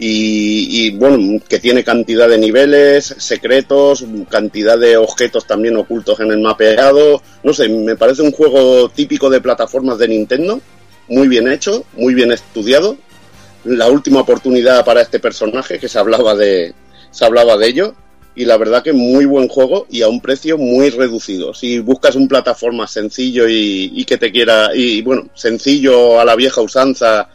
[0.04, 6.40] y, bueno, que tiene cantidad de niveles secretos, cantidad de objetos también ocultos en el
[6.40, 7.22] mapeado.
[7.44, 10.60] No sé, me parece un juego típico de plataformas de Nintendo,
[11.08, 12.96] muy bien hecho, muy bien estudiado.
[13.64, 16.74] La última oportunidad para este personaje, que se hablaba de,
[17.12, 17.94] se hablaba de ello,
[18.34, 21.54] y la verdad que muy buen juego y a un precio muy reducido.
[21.54, 26.34] Si buscas un plataforma sencillo y, y que te quiera, y bueno, sencillo a la
[26.34, 27.28] vieja usanza,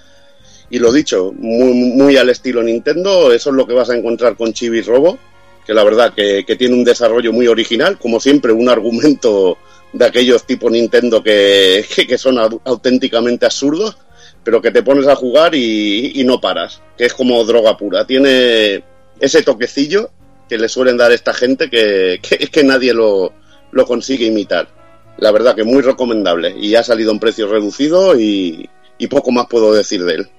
[0.69, 4.35] y lo dicho, muy, muy al estilo Nintendo, eso es lo que vas a encontrar
[4.35, 5.17] con Chibi Robo,
[5.65, 9.57] que la verdad que, tiene un desarrollo muy original, como siempre, un argumento
[9.93, 11.85] de aquellos tipo Nintendo que,
[12.17, 13.97] son auténticamente absurdos,
[14.43, 18.05] pero que te pones a jugar y, y, no paras, que es como droga pura.
[18.05, 18.83] Tiene
[19.19, 20.09] ese toquecillo
[20.47, 23.33] que le suelen dar esta gente que, que, que nadie lo,
[23.71, 24.69] lo consigue imitar.
[25.17, 29.47] La verdad que muy recomendable y ha salido un precio reducido y, y poco más
[29.47, 30.29] puedo decir de él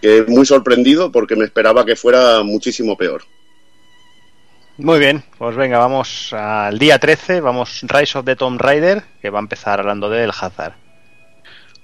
[0.00, 3.22] que muy sorprendido porque me esperaba que fuera muchísimo peor.
[4.78, 9.30] Muy bien, pues venga, vamos al día 13, vamos Rise of the Tomb Raider, que
[9.30, 10.74] va a empezar hablando del Hazard.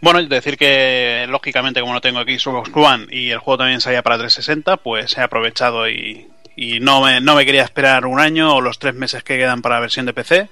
[0.01, 4.03] Bueno, decir que lógicamente como no tengo aquí Xbox One y el juego también salía
[4.03, 8.55] para 360, pues he aprovechado y, y no, me, no me quería esperar un año
[8.55, 10.49] o los tres meses que quedan para la versión de PC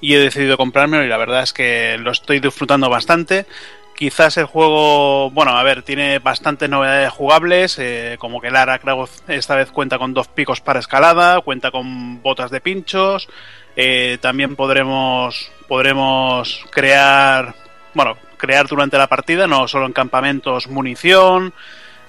[0.00, 3.46] y he decidido comprármelo y la verdad es que lo estoy disfrutando bastante.
[3.94, 9.30] Quizás el juego, bueno, a ver, tiene bastantes novedades jugables, eh, como que Lara Croft
[9.30, 13.28] esta vez cuenta con dos picos para escalada, cuenta con botas de pinchos,
[13.76, 17.54] eh, también podremos, podremos crear,
[17.94, 21.54] bueno, crear durante la partida, no solo en campamentos, munición,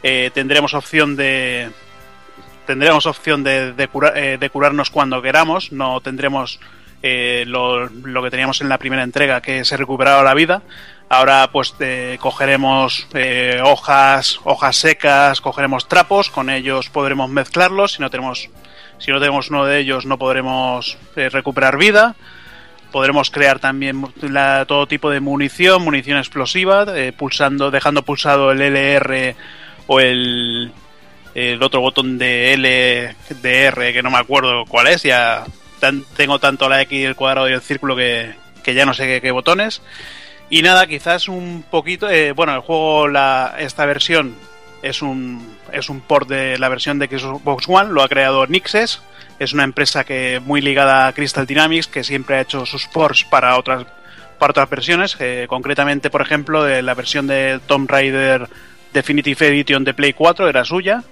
[0.01, 1.69] eh, tendremos opción de
[2.65, 6.59] tendremos opción de, de, cura, de curarnos cuando queramos, no tendremos
[7.03, 10.63] lo, lo que teníamos en la primera entrega, que se recuperaba la vida,
[11.07, 11.73] Ahora pues
[12.19, 17.93] cogeremos eh, hojas, hojas secas, cogeremos trapos, con ellos podremos mezclarlos.
[17.93, 18.49] Si no tenemos,
[18.97, 22.15] si no tenemos uno de ellos, no podremos eh, recuperar vida.
[22.91, 24.03] Podremos crear también
[24.67, 29.35] todo tipo de munición, munición explosiva, eh, pulsando, dejando pulsado el LR
[29.87, 30.71] o el,
[31.61, 35.03] otro botón de L, de R, que no me acuerdo cuál es.
[35.03, 35.45] Ya
[36.15, 38.33] tengo tanto la X, el cuadrado y el círculo que,
[38.63, 39.81] que ya no sé qué botones.
[40.49, 42.09] Y nada, quizás un poquito.
[42.09, 44.35] Eh, bueno, el juego, la, esta versión
[44.81, 49.01] es un, es un port de la versión de Xbox One, lo ha creado Nixes.
[49.39, 53.25] Es una empresa que muy ligada a Crystal Dynamics, que siempre ha hecho sus ports
[53.25, 53.85] para otras,
[54.37, 55.17] para otras versiones.
[55.19, 58.47] Eh, concretamente, por ejemplo, de la versión de Tomb Raider
[58.93, 61.03] Definitive Edition de Play 4 era suya.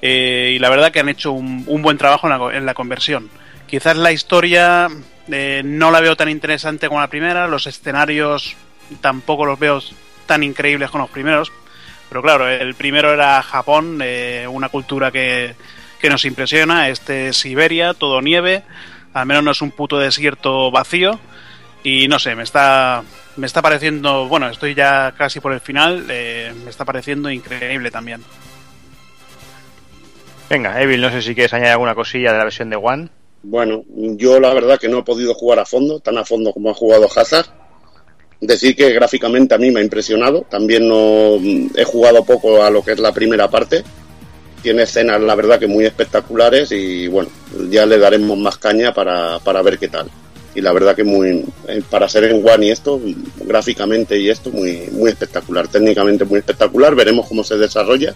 [0.00, 2.74] Eh, y la verdad que han hecho un, un buen trabajo en la, en la
[2.74, 3.28] conversión.
[3.66, 4.88] Quizás la historia
[5.30, 8.56] eh, no la veo tan interesante como la primera, los escenarios
[9.00, 9.80] tampoco los veo
[10.26, 11.52] tan increíbles como los primeros,
[12.08, 15.54] pero claro, el primero era Japón, eh, una cultura que,
[16.00, 18.62] que nos impresiona, este es Siberia, todo nieve,
[19.14, 21.18] al menos no es un puto desierto vacío,
[21.84, 23.02] y no sé, me está,
[23.36, 27.90] me está pareciendo, bueno, estoy ya casi por el final, eh, me está pareciendo increíble
[27.90, 28.22] también.
[30.48, 33.08] Venga, Evil, no sé si quieres añadir alguna cosilla de la versión de One.
[33.42, 36.70] Bueno, yo la verdad que no he podido jugar a fondo, tan a fondo como
[36.70, 37.46] ha jugado Hazard.
[38.40, 40.46] Decir que gráficamente a mí me ha impresionado.
[40.48, 41.36] También no
[41.74, 43.82] he jugado poco a lo que es la primera parte.
[44.62, 47.30] Tiene escenas, la verdad, que muy espectaculares y bueno,
[47.68, 50.08] ya le daremos más caña para, para ver qué tal.
[50.54, 51.44] Y la verdad que muy,
[51.90, 53.00] para ser en One y esto,
[53.40, 55.66] gráficamente y esto, muy, muy espectacular.
[55.66, 56.94] Técnicamente muy espectacular.
[56.94, 58.14] Veremos cómo se desarrolla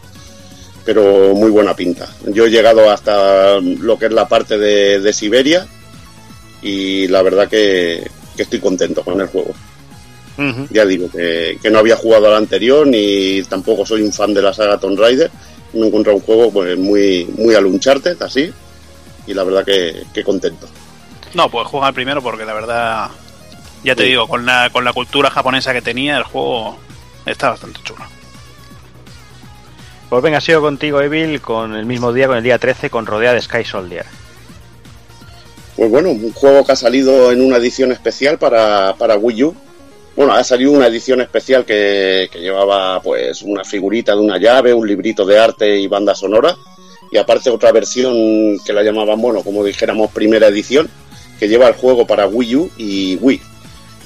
[0.87, 2.09] pero muy buena pinta.
[2.27, 5.67] Yo he llegado hasta lo que es la parte de, de Siberia
[6.63, 9.53] y la verdad que, que, estoy contento con el juego.
[10.39, 10.69] Uh -huh.
[10.71, 14.43] Ya digo que, que, no había jugado al anterior ni tampoco soy un fan de
[14.43, 15.31] la saga Tomb Raider.
[15.73, 18.53] me he encontrado un juego pues, muy, muy al Uncharted, así,
[19.27, 20.69] y la verdad que, que contento.
[21.35, 23.09] No, pues juega el primero porque la verdad,
[23.83, 26.79] ya te digo, con la, con la cultura japonesa que tenía, el juego
[27.27, 28.05] está bastante chulo.
[30.09, 33.33] Pues venga, sigo contigo, Evil, con el mismo día, con el día 13, con Rodea
[33.33, 34.07] de Sky Soldier.
[35.75, 39.57] Pues bueno, un juego que ha salido en una edición especial para, para Wii U.
[40.15, 44.73] Bueno, ha salido una edición especial que, que llevaba pues una figurita de una llave,
[44.73, 46.57] un librito de arte y banda sonora.
[47.11, 50.89] Y aparte otra versión que la llamaban, bueno, como dijéramos, primera edición,
[51.39, 53.43] que lleva el juego para Wii U y Wii.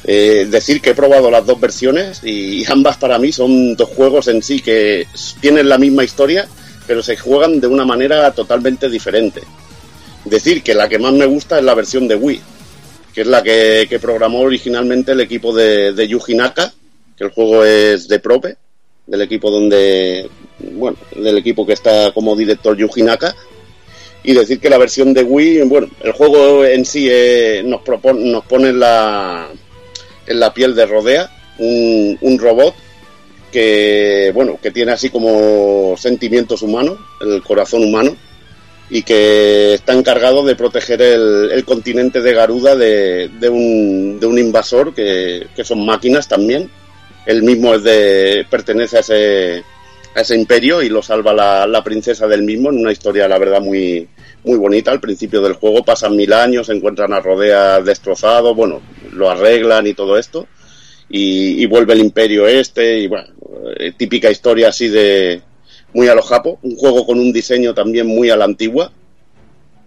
[0.04, 4.28] Eh, decir que he probado las dos versiones y ambas para mí son dos juegos
[4.28, 5.06] en sí que
[5.40, 6.48] tienen la misma historia,
[6.86, 9.42] pero se juegan de una manera totalmente diferente.
[10.24, 12.40] Decir que la que más me gusta es la versión de Wii,
[13.14, 16.72] que es la que, programó originalmente el equipo de, de Yuji Naka,
[17.16, 18.56] que el juego es de Prope,
[19.06, 20.28] del equipo donde,
[20.72, 23.34] bueno, del equipo que está como director Yuji Naka,
[24.22, 28.30] y decir que la versión de Wii, bueno, el juego en sí eh, nos, propone,
[28.30, 29.48] nos pone la,
[30.30, 31.28] en la piel de Rodea
[31.58, 32.74] un, un, robot
[33.50, 38.16] que, bueno, que tiene así como sentimientos humanos, el corazón humano,
[38.88, 44.38] y que está encargado de proteger el, continente de Garuda de, de, un, de un
[44.38, 46.70] invasor que, que, son máquinas también.
[47.26, 49.64] Él mismo es de, pertenece a ese,
[50.14, 53.38] a ese imperio y lo salva la, la, princesa del mismo en una historia, la
[53.38, 54.08] verdad, muy,
[54.44, 54.90] muy bonita.
[54.90, 58.80] Al principio del juego pasan mil años, se encuentran a Rodea destrozado, bueno,
[59.12, 60.46] lo arreglan y todo esto.
[61.08, 63.28] Y, y vuelve el imperio este y bueno,
[63.76, 65.42] eh, típica historia así de
[65.92, 68.92] muy a lo japo, un juego con un diseño también muy a la antigua,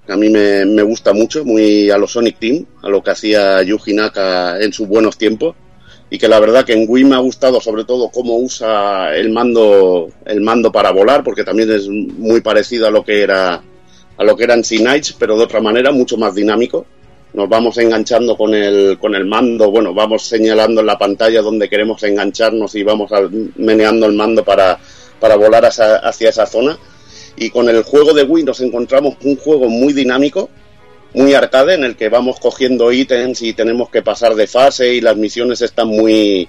[0.10, 3.64] a mí me, me gusta mucho, muy a lo Sonic Team, a lo que hacía
[3.64, 5.56] Yuji Naka en sus buenos tiempos
[6.14, 9.32] y que la verdad que en Wii me ha gustado sobre todo cómo usa el
[9.32, 13.64] mando el mando para volar porque también es muy parecido a lo que era
[14.16, 16.86] a lo que era en Sea Knights pero de otra manera mucho más dinámico.
[17.34, 21.68] Nos vamos enganchando con el con el mando bueno vamos señalando en la pantalla donde
[21.68, 23.10] queremos engancharnos y vamos
[23.56, 24.78] meneando el mando para
[25.20, 26.78] para volar hacia, hacia esa zona.
[27.38, 30.52] Y con el juego de Wii nos encontramos un juego muy dinámico
[31.14, 35.02] muy arcade en el que vamos cogiendo ítems y tenemos que pasar de fase y
[35.02, 36.48] las misiones están muy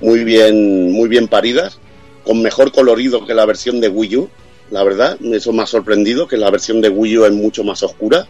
[0.00, 1.78] muy bien muy bien paridas
[2.24, 4.28] con mejor colorido que la versión de Wii U
[4.70, 7.82] la verdad eso me ha sorprendido que la versión de Wii U es mucho más
[7.82, 8.26] oscura.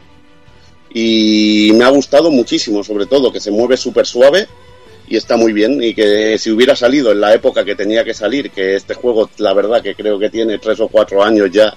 [0.92, 4.48] Y me ha gustado muchísimo sobre todo que se mueve súper suave
[5.08, 8.14] y está muy bien y que si hubiera salido en la época que tenía que
[8.14, 11.76] salir que este juego la verdad que creo que tiene tres o cuatro años ya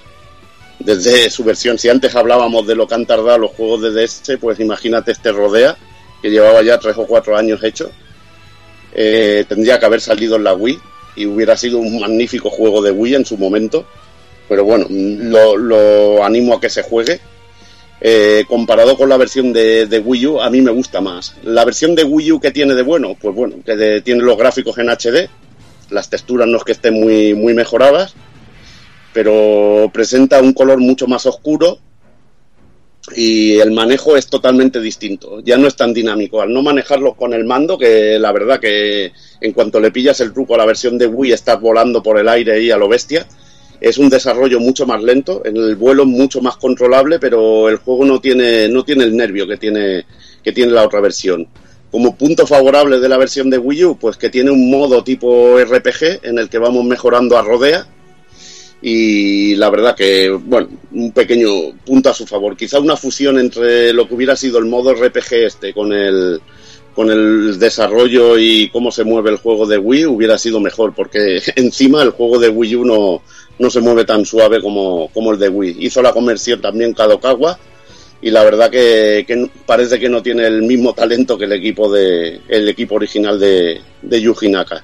[0.80, 1.78] desde su versión.
[1.78, 5.30] Si antes hablábamos de lo que han tardado los juegos de DS, pues imagínate este
[5.30, 5.76] Rodea,
[6.20, 7.90] que llevaba ya tres o cuatro años hecho.
[8.92, 10.78] Eh, tendría que haber salido en la Wii
[11.16, 13.86] y hubiera sido un magnífico juego de Wii en su momento.
[14.48, 17.20] Pero bueno, lo, lo animo a que se juegue.
[18.02, 21.36] Eh, comparado con la versión de, de, Wii U, a mí me gusta más.
[21.44, 24.38] La versión de Wii U que tiene de bueno, pues bueno, que de, tiene los
[24.38, 25.28] gráficos en HD,
[25.90, 28.14] las texturas no es que estén muy, muy mejoradas,
[29.12, 31.78] pero presenta un color mucho más oscuro
[33.16, 35.40] y el manejo es totalmente distinto.
[35.40, 36.40] Ya no es tan dinámico.
[36.40, 40.32] Al no manejarlo con el mando, que la verdad que en cuanto le pillas el
[40.32, 43.26] truco a la versión de Wii estás volando por el aire y a lo bestia.
[43.80, 48.04] Es un desarrollo mucho más lento, en el vuelo mucho más controlable, pero el juego
[48.04, 50.04] no tiene, no tiene el nervio que tiene,
[50.44, 51.48] que tiene la otra versión.
[51.90, 55.58] Como punto favorable de la versión de Wii U, pues que tiene un modo tipo
[55.58, 57.86] RPG en el que vamos mejorando a rodea,
[58.82, 62.56] y la verdad que, bueno, un pequeño punto a su favor.
[62.56, 66.40] Quizá una fusión entre lo que hubiera sido el modo RPG este con el,
[66.94, 71.42] con el desarrollo y cómo se mueve el juego de Wii hubiera sido mejor, porque
[71.56, 73.22] encima el juego de Wii U
[73.58, 75.76] no, se mueve tan suave como, como el de Wii.
[75.80, 77.58] Hizo la conversión también Kadokawa
[78.22, 81.92] y la verdad que, que, parece que no tiene el mismo talento que el equipo
[81.92, 84.82] de el equipo original de, de Yuji Naka.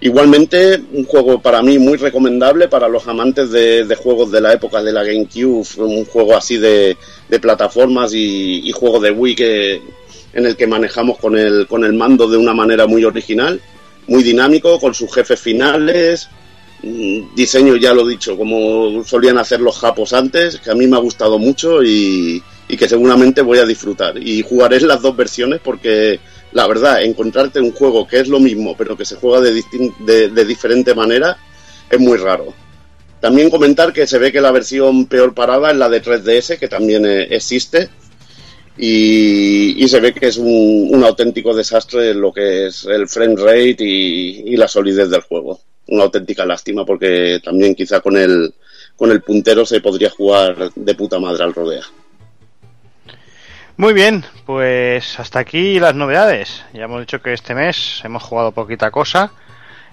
[0.00, 4.82] Igualmente, un juego para mí muy recomendable para los amantes de, juegos de la época
[4.82, 6.96] de la GameCube, un juego así de,
[7.28, 9.82] de plataformas y, y, juego de Wii que,
[10.34, 13.60] en el que manejamos con el, con el mando de una manera muy original,
[14.08, 16.28] muy dinámico, con sus jefes finales,
[17.34, 21.00] diseño ya lo dicho, como solían hacer los japos antes, que a mí me ha
[21.00, 24.18] gustado mucho y, y que seguramente voy a disfrutar.
[24.18, 26.20] Y jugaré las dos versiones porque
[26.54, 29.60] la verdad, encontrarte un juego que es lo mismo, pero que se juega de,
[30.00, 31.36] de, de, diferente manera,
[31.90, 32.54] es muy raro.
[33.20, 36.68] También comentar que se ve que la versión peor parada es la de 3DS, que
[36.68, 37.88] también eh, existe,
[38.78, 43.84] y, y, se ve que es un, auténtico desastre lo que es el frame rate
[43.84, 45.60] y, y, la solidez del juego.
[45.88, 48.54] Una auténtica lástima, porque también quizá con el,
[48.94, 51.82] con el puntero se podría jugar de puta madre al rodea.
[53.76, 56.64] Muy bien, pues hasta aquí las novedades.
[56.72, 59.32] Ya hemos dicho que este mes hemos jugado poquita cosa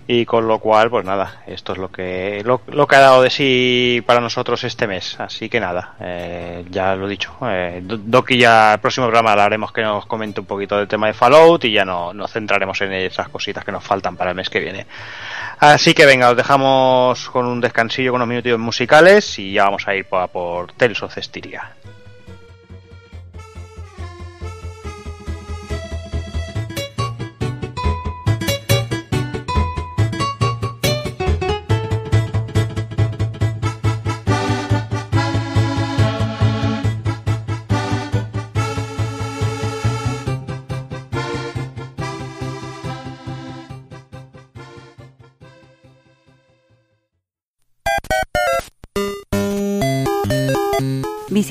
[0.08, 3.32] y con lo cual, pues nada, esto es lo que lo, que ha dado de
[3.32, 5.20] sí para nosotros este mes.
[5.20, 7.36] Así que nada, eh, ya lo he dicho.
[7.42, 11.14] Eh, Doki ya el próximo programa haremos que nos comente un poquito del tema de
[11.14, 14.52] Fallout y ya no, nos centraremos en esas cositas que nos faltan para el mes
[14.52, 14.86] que viene.
[15.58, 19.88] Así que venga, os dejamos con un descansillo, con unos minutos musicales y ya vamos
[19.88, 21.18] a ir por, por Tales of.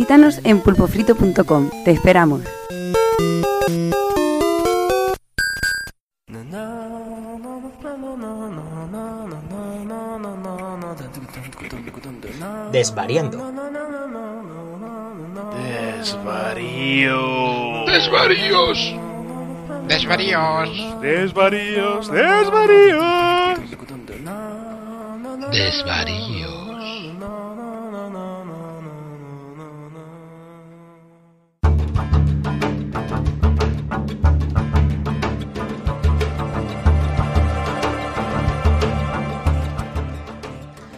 [0.00, 1.68] Visítanos en pulpofrito.com.
[1.84, 2.40] Te esperamos.
[12.72, 13.52] Desvariando.
[15.98, 17.84] Desvarío.
[17.84, 18.94] Desvaríos.
[19.86, 21.00] Desvaríos.
[21.02, 22.10] Desvaríos.
[22.10, 23.60] Desvaríos.
[25.52, 26.59] Desvaríos.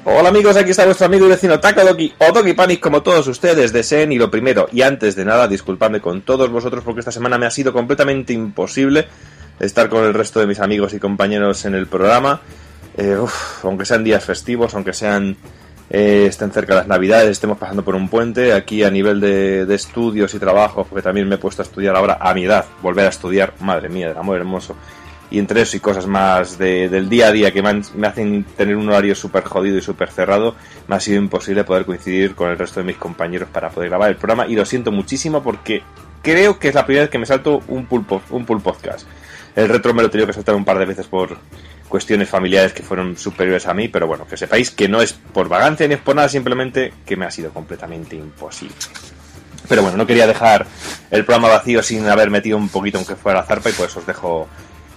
[0.05, 3.73] Hola amigos, aquí está vuestro amigo y vecino Takadoki o Doki Panic como todos ustedes
[3.73, 4.11] deseen.
[4.11, 7.47] Y lo primero y antes de nada disculpadme con todos vosotros porque esta semana me
[7.47, 9.07] ha sido completamente imposible
[9.61, 12.41] estar con el resto de mis amigos y compañeros en el programa.
[12.97, 13.17] Eh,
[13.63, 15.37] aunque sean días festivos, aunque sean
[15.89, 19.75] eh, estén cerca las navidades, estemos pasando por un puente, aquí a nivel de, de,
[19.77, 23.07] estudios y trabajo, porque también me he puesto a estudiar ahora a mi edad, volver
[23.07, 24.75] a estudiar, madre mía, del amor hermoso,
[25.33, 28.77] y entre eso y cosas más de, del día a día que me, hacen tener
[28.77, 30.55] un horario súper jodido y súper cerrado,
[30.89, 34.11] me ha sido imposible poder coincidir con el resto de mis compañeros para poder grabar
[34.11, 35.83] el programa y lo siento muchísimo porque
[36.21, 39.09] creo que es la primera vez que me salto un pulpo, un pull podcast.
[39.57, 41.39] El retro me lo he tenido que saltar un par de veces por
[41.89, 45.49] cuestiones familiares que fueron superiores a mí, pero bueno, que sepáis que no es por
[45.49, 48.77] vagancia ni es por nada, simplemente que me ha sido completamente imposible.
[49.67, 50.67] Pero bueno, no quería dejar
[51.11, 54.07] el programa vacío sin haber metido un poquito aunque fuera la zarpa y pues os
[54.07, 54.47] dejo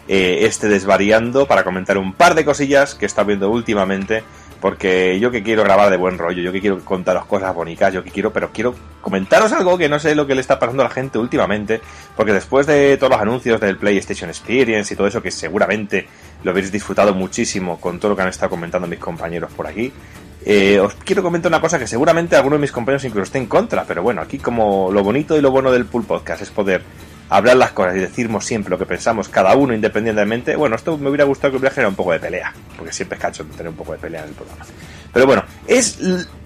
[0.07, 4.23] eh, este desvariando para comentar un par de cosillas que he estado viendo últimamente.
[4.61, 8.03] Porque yo que quiero grabar de buen rollo, yo que quiero contaros cosas bonitas, yo
[8.03, 10.87] que quiero, pero quiero comentaros algo que no sé lo que le está pasando a
[10.87, 11.81] la gente últimamente.
[12.15, 16.07] Porque después de todos los anuncios del PlayStation Experience y todo eso, que seguramente
[16.43, 19.91] lo habéis disfrutado muchísimo con todo lo que han estado comentando mis compañeros por aquí,
[20.47, 23.47] eh, os quiero comentar una cosa que seguramente alguno de mis compañeros incluso esté en
[23.47, 26.83] contra, pero bueno, aquí como lo bonito y lo bueno del Pool Podcast es poder
[27.29, 31.09] hablar las cosas y decirnos siempre lo que pensamos cada uno independientemente, bueno, esto me
[31.09, 33.75] hubiera gustado que hubiera generado un poco de pelea, porque siempre es cacho tener un
[33.75, 34.65] poco de pelea en el programa.
[35.13, 35.97] Pero bueno, es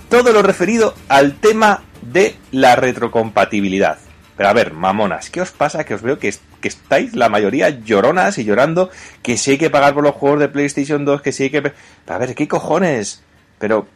[0.10, 3.97] todo lo referido al tema de la retrocompatibilidad.
[4.38, 5.84] Pero a ver, mamonas, ¿qué os pasa?
[5.84, 8.89] Que os veo que, que estáis la mayoría lloronas y llorando
[9.22, 11.73] que si hay que pagar por los juegos de PlayStation 2, que si hay que...
[12.07, 13.22] A ver, ¿qué cojones?
[13.57, 13.88] Pero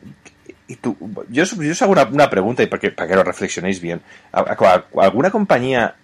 [0.68, 0.98] y tú,
[1.30, 4.02] yo, yo os hago una, pregunta y para que, para que lo reflexionéis bien.
[4.32, 5.96] ¿Alguna compañía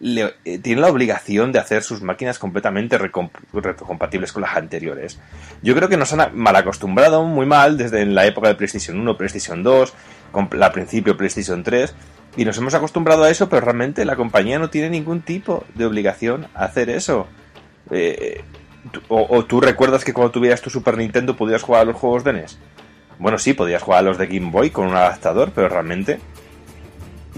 [0.00, 5.20] eh, tiene la obligación de hacer sus máquinas completamente retrocompatibles con las anteriores.
[5.62, 9.16] Yo creo que nos han mal acostumbrado muy mal desde la época de PlayStation 1,
[9.16, 9.94] PlayStation 2,
[10.60, 11.94] al principio PlayStation 3,
[12.36, 15.86] y nos hemos acostumbrado a eso, pero realmente la compañía no tiene ningún tipo de
[15.86, 17.28] obligación a hacer eso.
[17.90, 18.42] Eh,
[19.08, 22.24] o, o, tú recuerdas que cuando tuvieras tu Super Nintendo podías jugar a los juegos
[22.24, 22.58] de NES?
[23.18, 26.18] Bueno, sí, podías jugar a los de Game Boy con un adaptador, pero realmente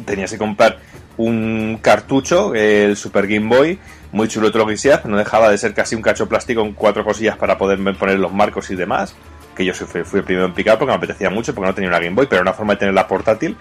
[0.04, 0.78] tenías que comprar
[1.16, 3.78] un cartucho, el Super Game Boy,
[4.12, 6.72] muy chulo todo lo que sea, no dejaba de ser casi un cacho plástico con
[6.72, 9.14] cuatro cosillas para poder poner los marcos y demás,
[9.54, 11.88] que yo fui, fui el primero en picar porque me apetecía mucho, porque no tenía
[11.88, 13.56] una Game Boy, pero era una forma de tener la portátil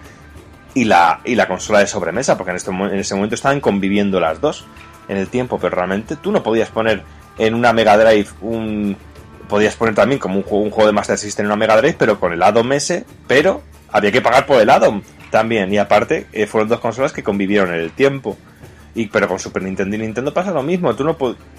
[0.74, 4.20] y la, y la consola de sobremesa, porque en, este, en ese momento estaban conviviendo
[4.20, 4.66] las dos
[5.08, 7.04] en el tiempo, pero realmente tú no podías poner
[7.38, 8.96] en una Mega Drive un...
[9.48, 11.96] Podías poner también como un juego, un juego de Master System en una Mega Drive,
[12.00, 13.62] pero con el Addon ese, pero
[13.92, 15.04] había que pagar por el Addon
[15.36, 15.74] también.
[15.74, 18.38] Y aparte, eh, fueron dos consolas que convivieron en el tiempo.
[18.94, 20.96] Y, pero con Super Nintendo y Nintendo pasa lo mismo.
[20.96, 21.18] Tú no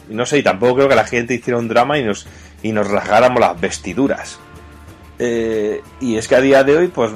[0.09, 2.27] no sé, y tampoco creo que la gente hiciera un drama y nos,
[2.63, 4.39] y nos rasgáramos las vestiduras.
[5.19, 7.13] Eh, y es que a día de hoy, pues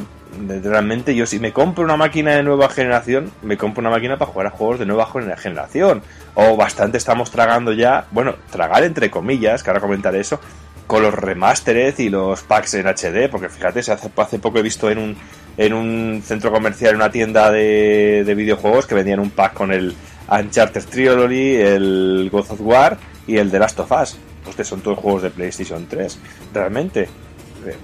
[0.62, 4.31] realmente yo si me compro una máquina de nueva generación, me compro una máquina para
[4.31, 5.09] jugar a juegos de nueva
[5.39, 6.03] generación.
[6.35, 10.39] O bastante estamos tragando ya, bueno, tragar entre comillas, que ahora comentaré eso,
[10.87, 14.91] con los remastered y los packs en HD, porque fíjate, hace, hace poco he visto
[14.91, 15.16] en un,
[15.61, 19.70] en un centro comercial, en una tienda de, de videojuegos, que vendían un pack con
[19.73, 19.95] el
[20.27, 22.97] Uncharted Trilogy, el God of War
[23.27, 24.16] y el The Last of Us.
[24.43, 26.19] Pues son todos juegos de PlayStation 3,
[26.55, 27.03] realmente.
[27.03, 27.77] Eh,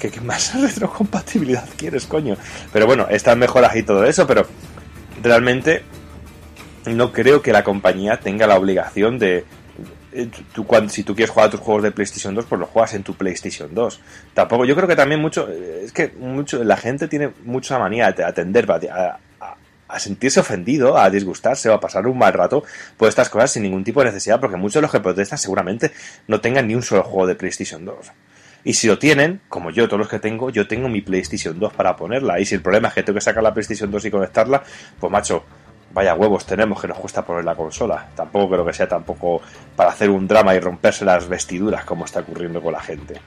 [0.00, 2.36] ¿Qué, qué más retrocompatibilidad quieres, coño?
[2.72, 4.48] Pero bueno, están mejoras y todo eso, pero
[5.22, 5.84] realmente
[6.86, 9.44] no creo que la compañía tenga la obligación de,
[10.66, 13.02] cuando, si tú quieres jugar a tus juegos de PlayStation 2, pues los juegas en
[13.02, 14.00] tu PlayStation 2.
[14.34, 18.10] Tampoco, yo creo que también mucho, eh, es que mucho, la gente tiene mucha manía
[18.12, 19.56] de atender, a, a,
[19.88, 22.64] a, sentirse ofendido, a disgustarse o a pasar un mal rato
[22.96, 25.92] por estas cosas sin ningún tipo de necesidad, porque muchos de los que protestan seguramente
[26.26, 28.12] no tengan ni un solo juego de PlayStation 2.
[28.62, 31.72] Y si lo tienen, como yo, todos los que tengo, yo tengo mi PlayStation 2
[31.72, 32.40] para ponerla.
[32.40, 34.62] Y si el problema es que tengo que sacar la PlayStation 2 y conectarla,
[34.98, 35.44] pues macho,
[35.92, 38.08] vaya huevos tenemos que nos cuesta poner la consola.
[38.14, 39.40] Tampoco creo que sea tampoco
[39.76, 43.20] para hacer un drama y romperse las vestiduras como está ocurriendo con la gente.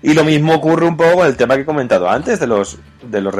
[0.00, 2.78] Y lo mismo ocurre un poco con el tema que he comentado antes de los
[3.02, 3.34] de los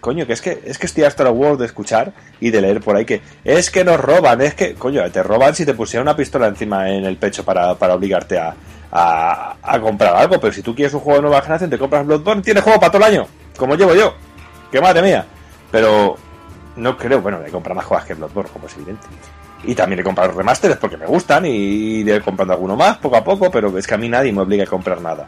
[0.00, 2.80] coño, que es que es que estoy hasta la World de escuchar y de leer
[2.82, 6.06] por ahí que es que nos roban, es que, coño, te roban si te pusieran
[6.06, 8.54] una pistola encima en el pecho para, para obligarte a,
[8.92, 12.04] a, a, comprar algo, pero si tú quieres un juego de nueva generación, te compras
[12.04, 13.26] Bloodborne, tienes juego para todo el año,
[13.56, 14.14] como llevo yo.
[14.70, 15.24] Que madre mía.
[15.70, 16.16] Pero
[16.76, 19.06] no creo, bueno, he comprado más juegos que Bloodborne, como es evidente.
[19.64, 23.24] Y también he comprado remasteres porque me gustan y iré comprando alguno más poco a
[23.24, 25.26] poco, pero es que a mí nadie me obliga a comprar nada.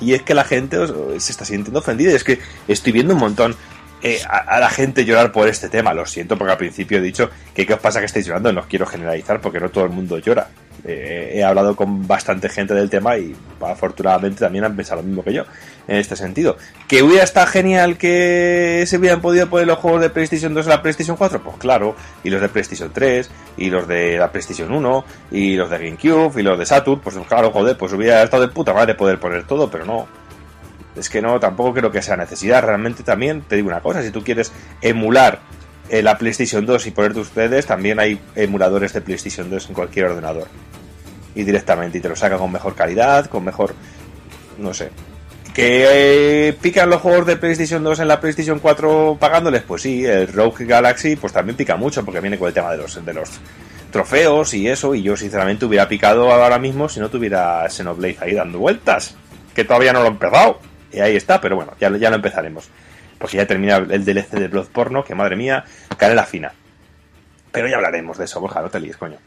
[0.00, 0.78] Y es que la gente
[1.18, 3.56] se está sintiendo ofendida y es que estoy viendo un montón
[4.02, 5.94] eh, a, a, la gente llorar por este tema.
[5.94, 8.52] Lo siento porque al principio he dicho que qué os pasa que estáis llorando.
[8.52, 10.48] No quiero generalizar porque no todo el mundo llora.
[10.84, 15.22] Eh, he hablado con bastante gente del tema y afortunadamente también han pensado lo mismo
[15.22, 15.44] que yo
[15.88, 16.56] en este sentido.
[16.88, 20.70] ¿Que hubiera estado genial que se hubieran podido poner los juegos de PlayStation 2 en
[20.70, 21.42] la PlayStation 4?
[21.42, 25.70] Pues claro, y los de PlayStation 3, y los de la PlayStation 1, y los
[25.70, 28.94] de GameCube, y los de Saturn, pues claro, joder, pues hubiera estado de puta madre
[28.94, 30.06] poder poner todo, pero no.
[30.96, 32.62] Es que no, tampoco creo que sea necesidad.
[32.62, 34.52] Realmente también te digo una cosa, si tú quieres
[34.82, 35.40] emular
[35.88, 39.74] eh, la PlayStation 2 y poner tus ustedes, también hay emuladores de PlayStation 2 en
[39.74, 40.48] cualquier ordenador.
[41.34, 43.74] Y directamente, y te lo saca con mejor calidad, con mejor...
[44.58, 44.90] no sé.
[45.54, 49.62] ¿Que eh, pican los juegos de PlayStation 2 en la PlayStation 4 pagándoles?
[49.62, 52.78] Pues sí, el Rogue Galaxy pues también pica mucho porque viene con el tema de
[52.78, 52.98] los,
[53.90, 58.34] trofeos y eso, y yo sinceramente hubiera picado ahora mismo si no tuviera Xenoblade ahí
[58.34, 59.14] dando vueltas,
[59.54, 60.58] que todavía no lo he empezado.
[60.90, 62.68] Y ahí está, pero bueno, ya, lo empezaremos.
[63.18, 65.64] Porque ya termina el DLC de Blood Porno, que madre mía,
[66.00, 66.52] la fina.
[67.52, 69.18] Pero ya hablaremos de eso, Borja, no te líes, coño.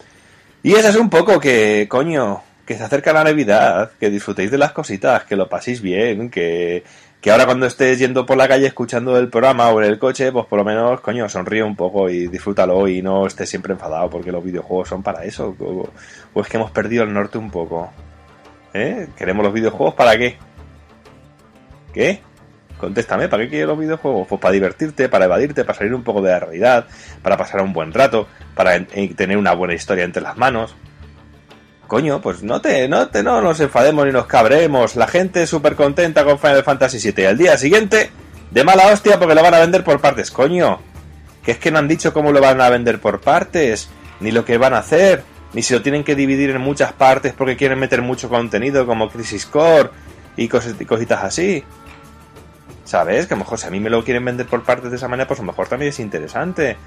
[0.63, 4.57] Y eso es un poco que, coño, que se acerca la Navidad, que disfrutéis de
[4.57, 6.83] las cositas, que lo paséis bien, que,
[7.21, 10.31] que ahora cuando estés yendo por la calle escuchando el programa o en el coche,
[10.31, 14.09] pues por lo menos, coño, sonríe un poco y disfrútalo y no estés siempre enfadado
[14.09, 15.55] porque los videojuegos son para eso.
[15.59, 15.89] O,
[16.33, 17.91] o es que hemos perdido el norte un poco.
[18.73, 19.07] ¿Eh?
[19.15, 20.37] ¿Queremos los videojuegos para qué?
[21.93, 22.21] ¿Qué?
[22.77, 24.27] Contéstame, ¿para qué quieres los videojuegos?
[24.27, 26.87] Pues para divertirte, para evadirte, para salir un poco de la realidad,
[27.21, 30.75] para pasar un buen rato, para tener una buena historia entre las manos.
[31.87, 34.95] Coño, pues no te, no te, no nos enfademos ni nos cabremos.
[34.95, 37.23] La gente súper contenta con Final Fantasy VII.
[37.23, 38.09] Y al día siguiente,
[38.51, 40.31] de mala hostia porque lo van a vender por partes.
[40.31, 40.79] Coño,
[41.43, 43.89] que es que no han dicho cómo lo van a vender por partes,
[44.19, 47.33] ni lo que van a hacer, ni si lo tienen que dividir en muchas partes
[47.33, 49.91] porque quieren meter mucho contenido como Crisis Core
[50.35, 51.63] y cositas así.
[52.83, 53.25] ¿Sabes?
[53.27, 55.07] Que a lo mejor si a mí me lo quieren vender por partes de esa
[55.07, 56.77] manera, pues a lo mejor también es interesante.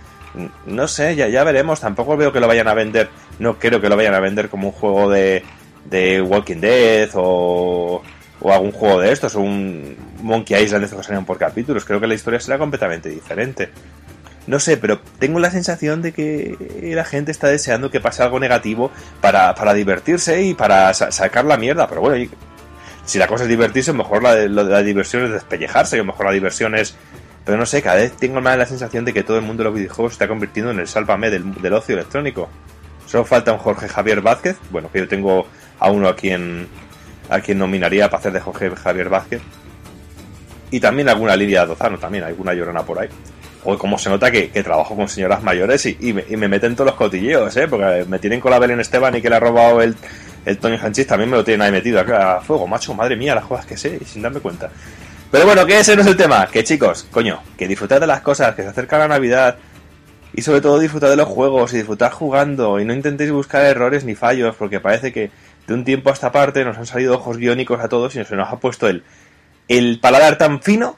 [0.67, 1.81] No sé, ya, ya veremos.
[1.81, 3.09] Tampoco veo que lo vayan a vender.
[3.39, 5.43] No creo que lo vayan a vender como un juego de,
[5.85, 8.03] de Walking Dead o,
[8.41, 11.85] o algún juego de estos, o un Monkey Island de estos que salían por capítulos.
[11.85, 13.71] Creo que la historia será completamente diferente.
[14.49, 16.57] No sé, pero tengo la sensación de que
[16.95, 18.91] la gente está deseando que pase algo negativo
[19.21, 21.87] para, para divertirse y para sa sacar la mierda.
[21.87, 22.31] Pero bueno,
[23.05, 26.33] si la cosa es divertirse, mejor la, de, la diversión es despellejarte, o mejor la
[26.33, 26.97] diversión es...
[27.49, 29.71] Pero no sé, cada vez tengo más la sensación de que todo el mundo de
[29.71, 32.47] los videojuegos se está convirtiendo en el sálvame del, del ocio electrónico.
[33.07, 35.47] Solo falta un Jorge Javier Vázquez, bueno, que yo tengo
[35.79, 36.69] a uno a quien,
[37.31, 39.41] a quien nominaría para hacer de Jorge Javier Vázquez.
[40.71, 43.09] Y también alguna Lidia Dozano, también, alguna llorona por ahí.
[43.65, 46.89] O como se nota que, que trabajo con señoras mayores y, y, me, meten todos
[46.89, 47.67] los cotilleos, ¿eh?
[47.67, 49.97] Porque me tienen con la Belén Esteban y que le ha robado el,
[50.45, 53.47] el Tony Hanchis también me lo tienen ahí metido a fuego, macho, madre mía, las
[53.47, 54.71] cosas que sé, sin darme cuenta.
[55.31, 58.23] Pero bueno, que ese no es el tema, que chicos, coño, que disfrutad de las
[58.23, 59.59] cosas, que se acerca la Navidad
[60.33, 64.05] y sobre todo disfrutad de los juegos y disfrutar jugando y no intentéis buscar errores
[64.05, 65.31] ni fallos porque parece que
[65.67, 68.37] de un tiempo a esta parte nos han salido ojos guiónicos a todos y se
[68.37, 69.05] nos ha puesto el,
[69.69, 70.97] el paladar tan fino,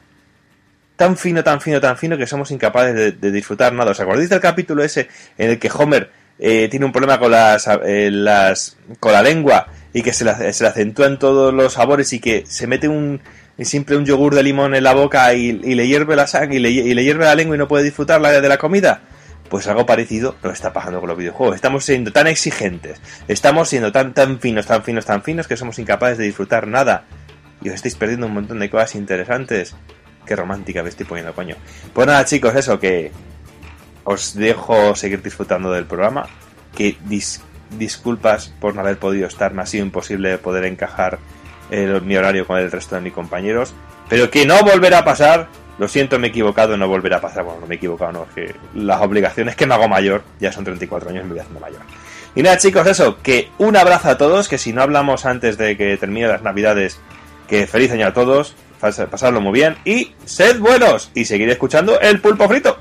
[0.94, 3.90] tan fino, tan fino, tan fino que somos incapaces de, de disfrutar nada.
[3.90, 5.08] ¿Os acordáis del capítulo ese
[5.38, 9.66] en el que Homer eh, tiene un problema con las, eh, las con la lengua
[9.92, 13.20] y que se le, se le acentúan todos los sabores y que se mete un
[13.58, 16.58] siempre un yogur de limón en la boca y, y le hierve la sangre y
[16.60, 19.02] le, y hierve la lengua y no puede disfrutar la, de la comida.
[19.48, 21.56] Pues algo parecido nos está pasando con los videojuegos.
[21.56, 25.78] Estamos siendo tan exigentes, estamos siendo tan tan finos, tan finos, tan finos que somos
[25.78, 27.04] incapaces de disfrutar nada.
[27.62, 29.74] Y os estáis perdiendo un montón de cosas interesantes.
[30.24, 31.56] Qué romántica me estoy poniendo, coño.
[31.92, 33.10] Pues nada, chicos, eso que
[34.04, 36.26] os dejo seguir disfrutando del programa.
[36.76, 37.40] Que dis-
[37.76, 41.18] disculpas por no haber podido estar, me ha sido imposible poder encajar
[41.70, 43.74] mi horario con el resto de mis compañeros.
[44.08, 45.48] Pero que no volverá a pasar.
[45.78, 47.42] Lo siento, me he equivocado, no volverá a pasar.
[47.44, 50.52] Bueno, no me he equivocado, no, es que las obligaciones que me hago mayor, ya
[50.52, 51.80] son 34 años y me voy haciendo mayor.
[52.34, 55.76] Y nada, chicos, eso, que un abrazo a todos, que si no hablamos antes de
[55.78, 57.00] que termine las navidades,
[57.48, 61.98] que feliz año a todos, pas- pasadlo muy bien y sed buenos y seguir escuchando
[62.00, 62.78] el pulpo frito.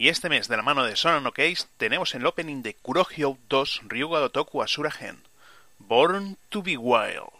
[0.00, 3.80] Y este mes, de la mano de Sonono Case, tenemos el opening de Kurohyou 2
[3.88, 5.24] Ryuga Dotoku Asura Gen,
[5.80, 7.37] Born to be Wild.「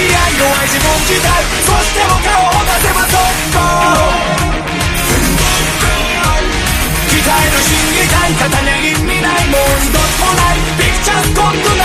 [0.00, 3.20] き合い弱い自分時代そしても顔を出せば速
[3.52, 3.60] こ
[7.10, 10.56] 鍛えの心理体片値に未来もう二度とない。
[10.78, 11.79] ピクチャーコンク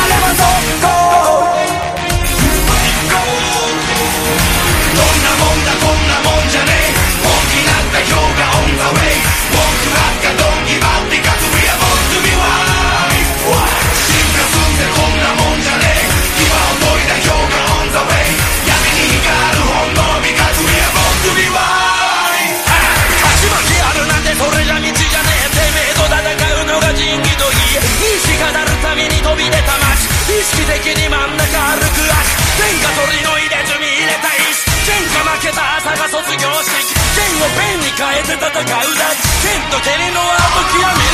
[30.46, 32.38] 識的に真ん中歩く足。
[32.62, 34.76] 天下取りの入れ墨入れた石。
[34.86, 41.05] 天下負けた朝が卒業式剣をペンに変えて戦うだ剣と蹴りのアート極め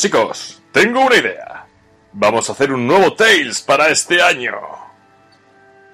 [0.00, 1.66] Chicos, tengo una idea.
[2.14, 4.54] Vamos a hacer un nuevo Tales para este año.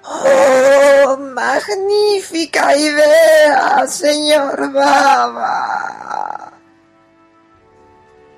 [0.01, 6.53] ¡Oh, magnífica idea, señor Baba!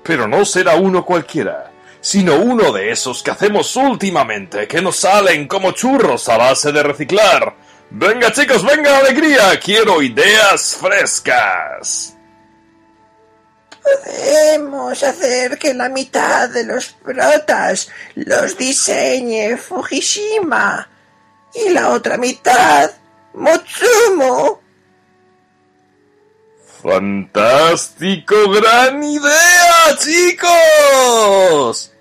[0.02, 1.70] Pero no será uno cualquiera,
[2.00, 6.82] sino uno de esos que hacemos últimamente, que nos salen como churros a base de
[6.82, 7.54] reciclar.
[7.90, 12.16] Venga chicos, venga alegría, quiero ideas frescas.
[13.82, 20.88] Podemos hacer que la mitad de los protas los diseñe Fujishima
[21.54, 22.90] y la otra mitad
[23.34, 24.60] Motsumo.
[26.82, 28.34] ¡Fantástico!
[28.50, 31.92] ¡Gran idea, chicos!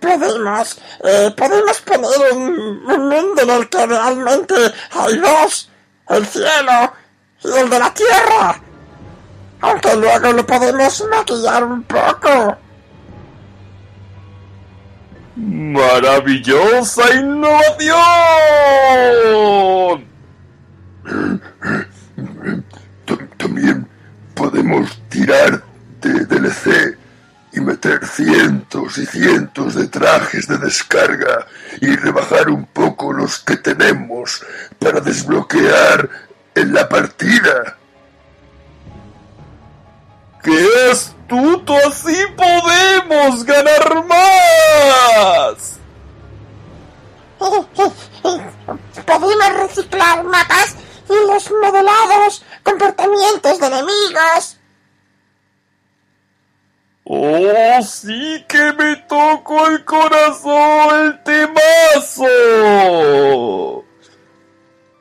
[0.00, 2.48] Podemos, eh, podemos poner un,
[2.86, 4.54] un mundo en el que realmente
[4.92, 5.70] hay dos,
[6.08, 6.92] el cielo
[7.42, 8.62] y el de la tierra.
[9.60, 12.56] Aunque luego lo podemos maquillar un poco.
[15.36, 17.96] ¡Maravillosa innovación!
[23.36, 23.86] También
[24.34, 25.62] podemos tirar
[26.00, 26.96] de DLC
[27.52, 31.46] y meter cientos y cientos de trajes de descarga
[31.80, 34.44] y rebajar un poco los que tenemos
[34.78, 36.08] para desbloquear
[36.54, 37.75] en la partida.
[40.46, 41.74] ¡Qué astuto!
[41.74, 45.80] ¡Así podemos ganar más!
[49.04, 50.76] Podemos reciclar mapas
[51.10, 54.60] y los modelados comportamientos de enemigos.
[57.02, 62.24] ¡Oh, sí que me tocó el corazón el temazo!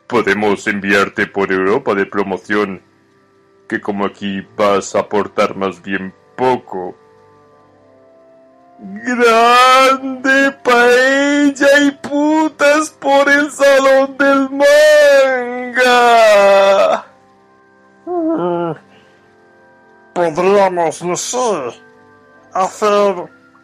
[0.07, 2.81] Podemos enviarte por Europa de promoción,
[3.67, 6.95] que como aquí vas a aportar más bien poco.
[8.77, 15.85] Grande paella y putas por el salón del manga.
[20.13, 21.81] Podríamos, no sé,
[22.53, 23.15] hacer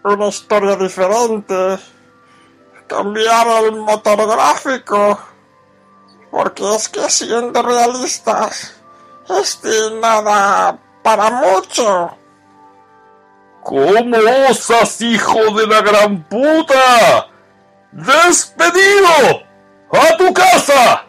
[0.03, 1.77] una historia diferente,
[2.87, 5.19] cambiar el motor gráfico,
[6.29, 8.80] porque es que siendo realistas,
[9.39, 9.69] este
[10.01, 12.17] nada para mucho.
[13.63, 14.17] ¿Cómo
[14.49, 17.27] osas, hijo de la gran puta?
[17.91, 19.43] ¡Despedido!
[19.91, 21.05] ¡A tu casa!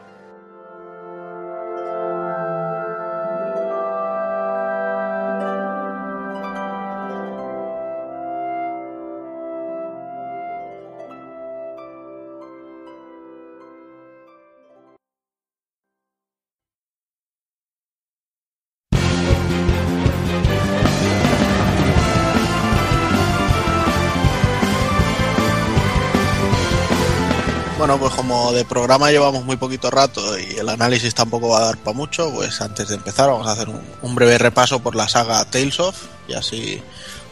[28.53, 31.97] Como de programa llevamos muy poquito rato y el análisis tampoco va a dar para
[31.97, 35.43] mucho, pues antes de empezar vamos a hacer un, un, breve repaso por la saga
[35.47, 35.97] Tales of
[36.29, 36.83] y así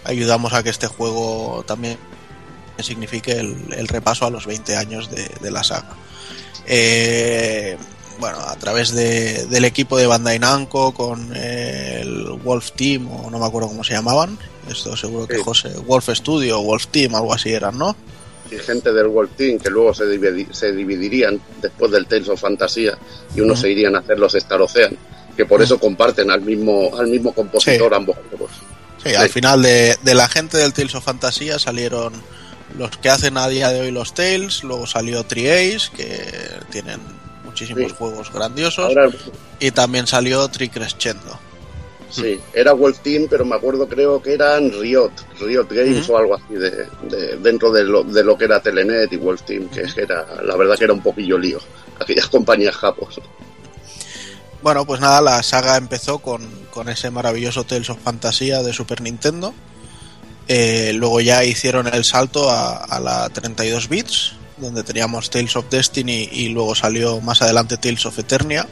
[0.05, 1.99] ayudamos a que este juego también
[2.79, 5.91] signifique el, el repaso a los 20 años de, de la saga.
[6.67, 7.77] Eh,
[8.19, 13.39] bueno, a través de, del equipo de Bandai Namco con el Wolf Team o no
[13.39, 14.39] me acuerdo cómo se llamaban,
[14.71, 15.43] esto seguro que Sí.
[15.45, 17.95] José, Wolf Studio Wolf Team, algo así eran, ¿no?
[18.51, 22.41] Y gente del World Team que luego se, dividi- se dividirían después del Tales of
[22.41, 22.99] Fantasía
[23.35, 24.97] y unos se irían a hacer los Star Ocean,
[25.37, 27.95] que por eso comparten al mismo al mismo compositor Sí.
[27.97, 28.51] ambos juegos.
[29.05, 32.13] Sí, al final de, de la gente del Tales of Fantasía salieron
[32.79, 36.25] los que hacen a día de hoy los Tales, luego salió Tri-Ace, que
[36.71, 37.01] tienen
[37.45, 37.97] muchísimos Sí.
[37.99, 39.11] juegos grandiosos, Ahora
[39.59, 41.39] y también salió Tri-Crescendo.
[42.11, 45.11] Sí, era World Team, pero me acuerdo creo que eran Riot,
[45.41, 46.13] Riot Games Ujú.
[46.13, 46.71] o algo así de,
[47.09, 50.57] de- dentro de lo, de lo que era Telenet y World Team, que era la
[50.57, 51.59] verdad que era un poquillo lío,
[52.01, 53.21] aquellas compañías japos.
[54.63, 59.01] Bueno, pues nada, la saga empezó con, con ese maravilloso Tales of Fantasía de Super
[59.01, 59.55] Nintendo.
[60.49, 65.71] Eh, luego ya hicieron el salto a, a la 32 bits, donde teníamos Tales of
[65.71, 68.67] Destiny y luego salió más adelante Tales of Eternia.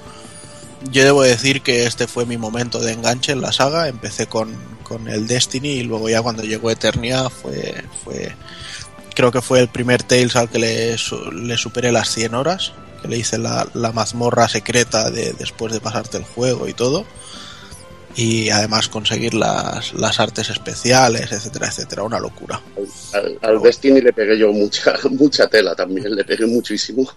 [0.91, 3.89] Yo debo decir que este fue mi momento de enganche en la saga.
[3.89, 8.33] Empecé con, con el Destiny y luego ya cuando llegó Eternia fue, fue
[9.15, 10.97] creo que fue el primer Tales al que le,
[11.33, 12.73] le superé las 100 horas,
[13.03, 17.05] que le hice la, la mazmorra secreta de después de pasarte el juego y todo.
[18.15, 22.61] Y además conseguir las, las artes especiales, etcétera, etcétera, una locura.
[23.13, 27.09] Al, al Destiny le pegué yo mucha mucha tela también, le pegué muchísimo.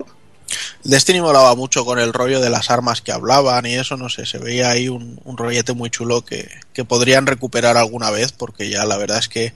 [0.84, 4.26] Destiny molaba mucho con el rollo de las armas que hablaban y eso, no sé,
[4.26, 8.70] se veía ahí un, un rollete muy chulo que, que podrían recuperar alguna vez porque
[8.70, 9.54] ya la verdad es que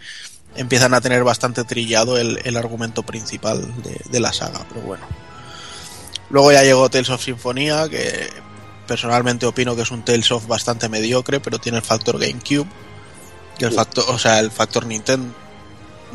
[0.56, 5.06] empiezan a tener bastante trillado el, el argumento principal de, de la saga, pero bueno.
[6.30, 8.30] Luego ya llegó Tales of Symphonia, que
[8.88, 12.68] personalmente opino que es un Tales of bastante mediocre, pero tiene el factor GameCube,
[13.60, 15.34] y el factor, o sea, el factor Nintendo,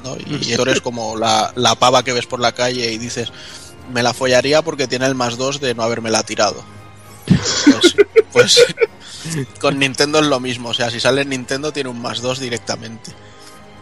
[0.04, 0.16] ¿no?
[0.16, 3.32] Y esto es como la, la pava que ves por la calle y dices,
[3.92, 6.62] me la follaría porque tiene el más 2 de no habérmela tirado.
[7.66, 7.96] Pues,
[8.32, 8.66] pues
[9.60, 12.40] con Nintendo es lo mismo, o sea, si sale en Nintendo tiene un más 2
[12.40, 13.12] directamente.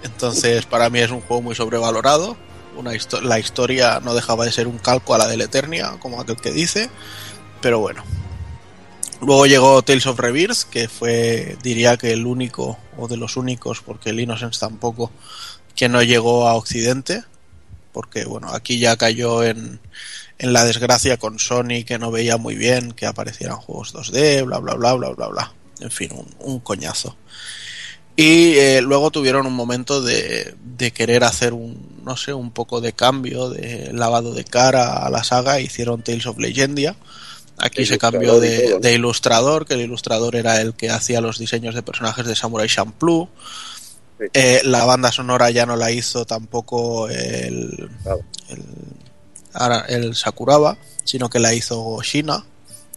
[0.02, 2.36] Entonces, para mí es un juego muy sobrevalorado.
[2.76, 6.36] Una la historia no dejaba de ser un calco a la del Eternia, como aquel
[6.36, 6.90] que dice,
[7.60, 8.04] pero bueno.
[9.20, 13.80] Luego llegó Tales of Rebirth, que fue, diría que el único, o de los únicos,
[13.80, 15.10] porque el Innocence tampoco,
[15.74, 17.24] que no llegó a Occidente,
[17.92, 19.80] porque bueno, aquí ya cayó en,
[20.38, 24.58] en la desgracia con Sony, que no veía muy bien que aparecieran juegos 2D, bla,
[24.58, 25.52] bla, bla, bla, bla, bla.
[25.80, 27.16] En fin, un, un coñazo.
[28.16, 32.80] Y eh, luego tuvieron un momento de, de querer hacer un, no sé, un poco
[32.80, 36.96] de cambio, de lavado de cara a la saga, hicieron Tales of Legendia.
[37.58, 41.82] Aquí se cambió de ilustrador, que el ilustrador era el que hacía los diseños de
[41.82, 43.28] personajes de Samurai Champloo.
[44.32, 47.88] Eh, la banda sonora ya no la hizo tampoco el,
[48.48, 48.64] el,
[49.52, 52.44] ahora, el Sakuraba, sino que la hizo Shina,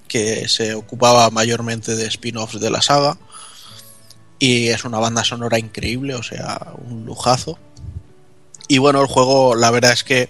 [0.08, 3.18] que se ocupaba mayormente de spin-offs de la saga.
[4.40, 7.60] Y es una banda sonora increíble, o sea, un lujazo.
[8.68, 10.30] Y bueno, el juego, la verdad es que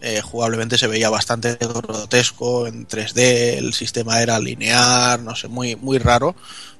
[0.00, 5.74] eh, jugablemente se veía bastante grotesco en 3D, el sistema era lineal, no sé, muy,
[5.74, 6.36] muy raro.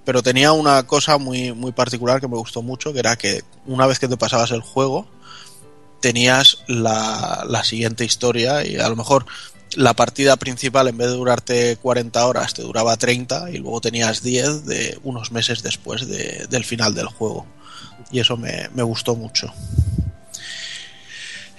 [0.08, 3.86] Pero tenía una cosa muy, muy particular que me gustó mucho, que era que una
[3.86, 5.06] vez que te pasabas el juego,
[6.00, 9.26] tenías la, la siguiente historia y a lo mejor
[9.74, 14.22] la partida principal en vez de durarte 40 horas te duraba 30 y luego tenías
[14.22, 17.44] 10 de unos meses después de- del final del juego.
[18.10, 19.52] Y eso me, me gustó mucho.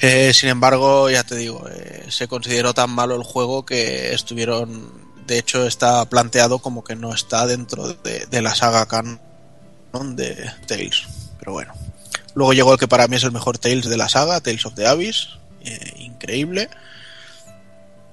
[0.01, 4.89] Eh, sin embargo, ya te digo, eh, se consideró tan malo el juego que estuvieron,
[5.29, 9.19] de hecho está planteado como que no está dentro de, la saga canon
[10.15, 11.03] de Tales.
[11.37, 11.73] Pero bueno.
[12.33, 14.73] Luego llegó el que para mí es el mejor Tales de la saga, Tales of
[14.73, 15.29] the Abyss,
[15.63, 16.69] eh, increíble.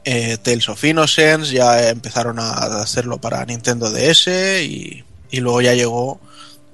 [0.04, 4.26] Eh, Tales of Innocence, ya empezaron a hacerlo para Nintendo DS
[4.62, 6.20] y, y luego ya llegó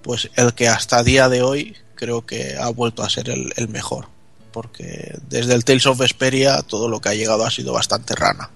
[0.02, 3.68] pues el que hasta día de hoy creo que ha vuelto a ser el, el
[3.68, 4.08] mejor.
[4.50, 8.50] Porque desde el Tales of Vesperia todo lo que ha llegado ha sido bastante rana.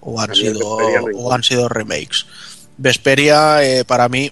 [0.00, 0.78] O han, sido,
[1.16, 2.26] o han sido remakes.
[2.76, 4.30] Vesperia eh, para mí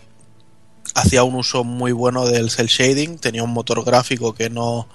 [0.94, 4.88] hacía un uso muy bueno del cel shading, tenía un motor gráfico que no,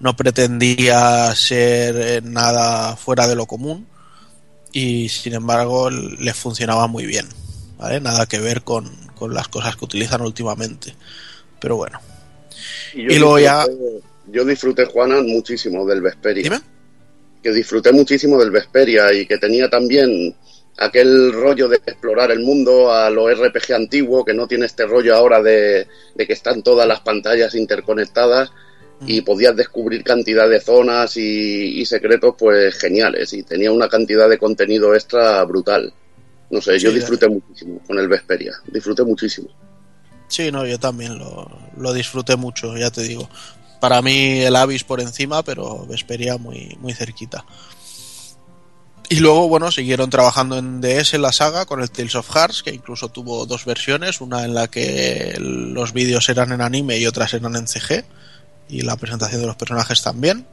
[0.00, 3.86] no pretendía ser eh, nada fuera de lo común
[4.72, 7.28] y sin embargo le funcionaba muy bien,
[7.78, 8.00] ¿vale?
[8.00, 10.96] Nada que ver con, con las cosas que utilizan últimamente.
[11.60, 12.00] Pero bueno.
[12.94, 14.02] yo Y luego ya- disfruté-
[14.32, 16.42] Yo disfruté, Juana, muchísimo del Vesperia.
[16.42, 16.60] Dime.
[17.44, 20.34] Que disfruté muchísimo del Vesperia y que tenía también
[20.78, 25.14] aquel rollo de explorar el mundo a lo RPG antiguo, que no tiene este rollo
[25.14, 28.50] ahora de, de que están todas las pantallas interconectadas
[29.06, 34.26] y podías descubrir cantidad de zonas y, y secretos pues geniales y tenía una cantidad
[34.26, 35.92] de contenido extra brutal.
[36.48, 39.48] No sé, yo disfruté muchísimo con el Vesperia, disfruté muchísimo.
[40.28, 43.28] Sí, no, yo también lo, lo disfruté mucho, ya te digo.
[43.84, 47.44] Para mí el Abyss por encima, pero Vesperia muy, muy cerquita.
[49.10, 52.70] Y luego, bueno, siguieron trabajando en DS la saga con el Tales of Hearts, que
[52.70, 57.34] incluso tuvo dos versiones, una en la que los vídeos eran en anime y otras
[57.34, 58.06] eran en CG,
[58.70, 60.46] y la presentación de los personajes también.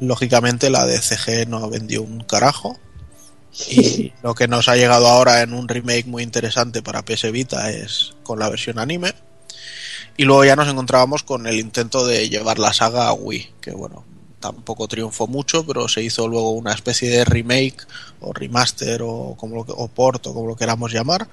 [0.00, 2.80] Lógicamente la de CG no vendió un carajo,
[3.68, 7.70] y lo que nos ha llegado ahora en un remake muy interesante para PS Vita
[7.70, 9.12] es con la versión anime.
[10.16, 13.70] Y luego ya nos encontrábamos con el intento de llevar la saga a Wii, que
[13.72, 14.04] bueno,
[14.40, 17.78] tampoco triunfó mucho, pero se hizo luego una especie de remake
[18.20, 21.28] o remaster o, como lo que- o port o como lo queramos llamar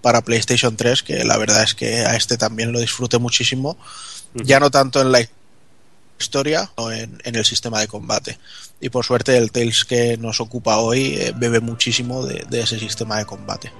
[0.00, 3.76] para PlayStation 3, que la verdad es que a este también lo disfruté muchísimo,
[4.34, 5.20] ya no tanto en la
[6.18, 8.38] historia, sino en, en el sistema de combate.
[8.80, 12.78] Y por suerte el Tales que nos ocupa hoy eh, bebe muchísimo de, de ese
[12.78, 13.72] sistema de combate.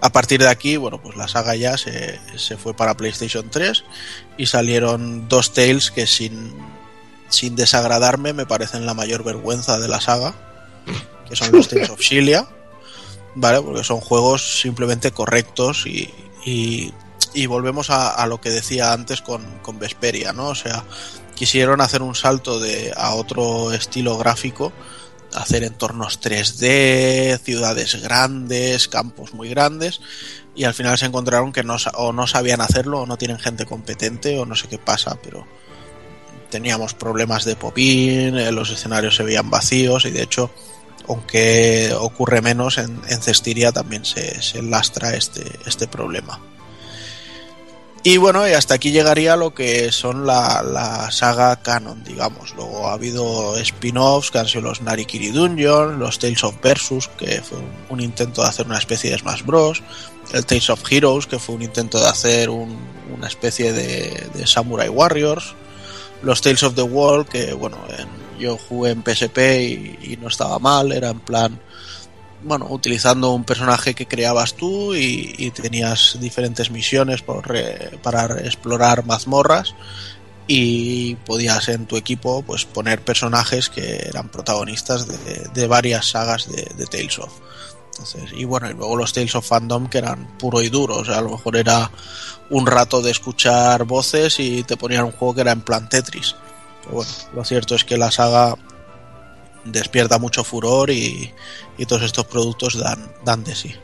[0.00, 3.84] A partir de aquí, bueno, pues la saga ya se, se fue para PlayStation 3
[4.36, 6.54] y salieron dos Tales que sin,
[7.28, 10.34] sin desagradarme me parecen la mayor vergüenza de la saga,
[11.28, 12.46] que son los Tales of Xillia,
[13.34, 13.60] ¿vale?
[13.60, 16.12] Porque son juegos simplemente correctos y,
[16.44, 16.92] y,
[17.34, 20.48] y volvemos a, a lo que decía antes con, con Vesperia, ¿no?
[20.48, 20.84] O sea,
[21.34, 24.72] quisieron hacer un salto de, a otro estilo gráfico
[25.34, 30.00] hacer entornos 3D, ciudades grandes, campos muy grandes,
[30.54, 33.66] y al final se encontraron que no, o no sabían hacerlo, o no tienen gente
[33.66, 35.46] competente, o no sé qué pasa, pero
[36.50, 40.50] teníamos problemas de popín, eh, los escenarios se veían vacíos, y de hecho,
[41.08, 46.40] aunque ocurre menos, en, en Cestiria también se, se lastra este, este problema.
[48.04, 52.52] Y bueno, y hasta aquí llegaría lo que son la, la saga canon, digamos.
[52.56, 57.40] Luego ha habido spin-offs que han sido los Narikiri Dungeon, los Tales of Versus, que
[57.42, 57.58] fue
[57.90, 59.82] un, intento de hacer una especie de Smash Bros.
[60.32, 62.76] El Tales of Heroes, que fue un intento de hacer un-
[63.16, 65.54] una especie de, de Samurai Warriors.
[66.22, 70.26] Los Tales of the World, que bueno, en- yo jugué en PSP y, y no
[70.26, 71.60] estaba mal, era en plan
[72.44, 78.24] bueno, utilizando un personaje que creabas tú y, y tenías diferentes misiones por re- para
[78.40, 79.74] explorar mazmorras
[80.46, 86.50] y podías en tu equipo pues poner personajes que eran protagonistas de, de varias sagas
[86.50, 87.32] de, de Tales of.
[87.92, 91.04] Entonces, y bueno, y luego los Tales of Fandom que eran puro y duro, o
[91.04, 91.90] sea, a lo mejor era
[92.50, 96.34] un rato de escuchar voces y te ponían un juego que era en plan Tetris.
[96.82, 98.56] Pero bueno, lo cierto es que la saga
[99.64, 101.32] despierta mucho furor y,
[101.78, 103.74] y todos estos productos dan, dan de sí.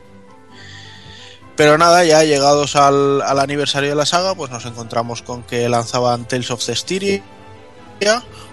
[1.55, 5.67] Pero nada, ya llegados al, al aniversario de la saga, pues nos encontramos con que
[5.67, 7.21] lanzaban Tales of Cestiria,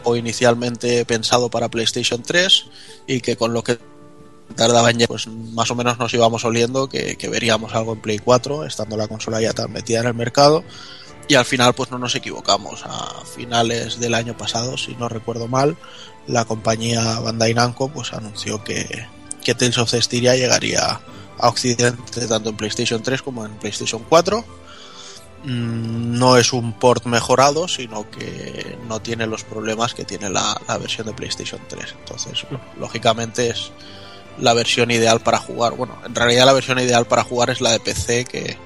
[0.02, 2.66] o inicialmente pensado para PlayStation 3,
[3.06, 3.78] y que con lo que
[4.56, 8.18] tardaban ya, pues más o menos nos íbamos oliendo que, que veríamos algo en Play
[8.18, 10.64] 4, estando la consola ya tan metida en el mercado.
[11.28, 12.84] Y al final, pues no nos equivocamos.
[12.84, 15.76] A finales del año pasado, si no recuerdo mal,
[16.28, 19.06] la compañía Bandai Namco pues anunció que,
[19.44, 21.00] que Tales of Cestiria llegaría
[21.38, 24.44] a Occidente tanto en PlayStation 3 como en PlayStation 4.
[25.44, 30.60] Mm, No es un port mejorado, sino que no tiene los problemas que tiene la,
[30.66, 31.94] la versión de PlayStation 3.
[32.00, 32.46] Entonces,
[32.78, 33.70] lógicamente es
[34.38, 35.74] la versión ideal para jugar.
[35.74, 38.58] Bueno, en realidad la versión ideal para jugar es la de PC, que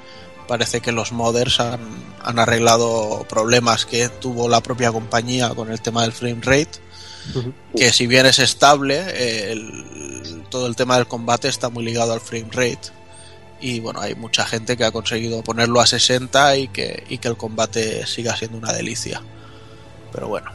[0.49, 1.81] parece que los modders han,
[2.23, 6.89] han arreglado problemas que tuvo la propia compañía con el tema del frame rate
[7.76, 9.55] que si bien es estable, eh,
[10.51, 12.90] todo el tema del combate está muy ligado al frame rate.
[13.60, 17.28] Y bueno, hay mucha gente que ha conseguido ponerlo a 60 y que, y que
[17.28, 19.22] el combate siga siendo una delicia.
[20.12, 20.51] Pero bueno.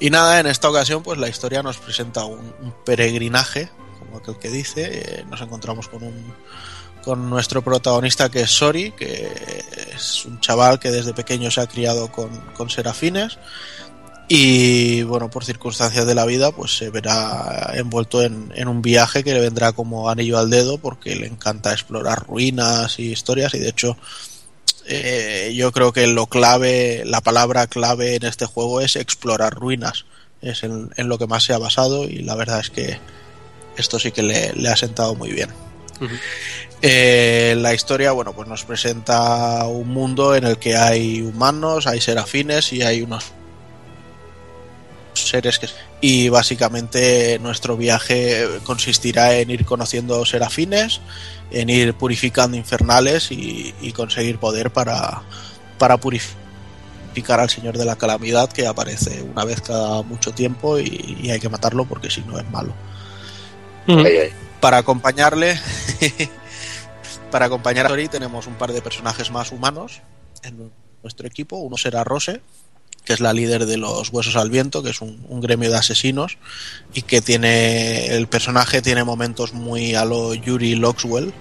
[0.00, 4.38] Y nada, en esta ocasión pues la historia nos presenta un, un peregrinaje, como aquel
[4.38, 4.90] que dice.
[4.92, 6.34] Eh, nos encontramos con un
[7.08, 9.32] con nuestro protagonista que es Sori, que
[9.94, 13.38] es un chaval que desde pequeño se ha criado con, con serafines
[14.28, 19.24] y bueno, por circunstancias de la vida, pues se verá envuelto en, en un viaje
[19.24, 23.58] que le vendrá como anillo al dedo porque le encanta explorar ruinas y historias y
[23.58, 23.96] de hecho
[24.86, 30.06] eh, yo creo que lo clave, la palabra clave en este juego es explorar ruinas.
[30.40, 32.98] Es en, en lo que más se ha basado y la verdad es que
[33.76, 35.50] esto sí que le, le ha sentado muy bien.
[36.80, 42.00] Eh, la historia, bueno, pues nos presenta un mundo en el que hay humanos, hay
[42.00, 43.32] serafines y hay unos
[45.28, 45.68] seres que
[46.00, 51.00] y básicamente nuestro viaje consistirá en ir conociendo serafines,
[51.50, 55.22] en ir purificando infernales y, y conseguir poder para,
[55.78, 61.18] para purificar al Señor de la Calamidad que aparece una vez cada mucho tiempo y,
[61.20, 62.74] y hay que matarlo porque si no es malo.
[64.60, 65.58] Para acompañarle,
[67.30, 70.02] para acompañar a Tori tenemos un par de personajes más humanos
[70.42, 70.70] en
[71.02, 71.56] nuestro equipo.
[71.56, 72.42] Uno será Rose,
[73.08, 75.78] que es la líder de los Huesos al Viento, que es un, un gremio de
[75.78, 76.36] asesinos
[76.92, 81.32] y que tiene el personaje tiene momentos muy a lo Yuri Loxwell.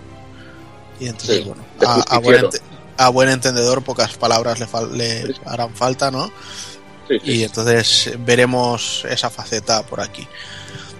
[1.01, 2.49] Y entonces, Sí, bueno, a, a buen justiciero.
[2.49, 2.61] ente-
[2.97, 6.31] a buen entendedor pocas palabras le, fal- le harán falta, ¿no?
[7.23, 10.25] Y entonces veremos esa faceta por aquí.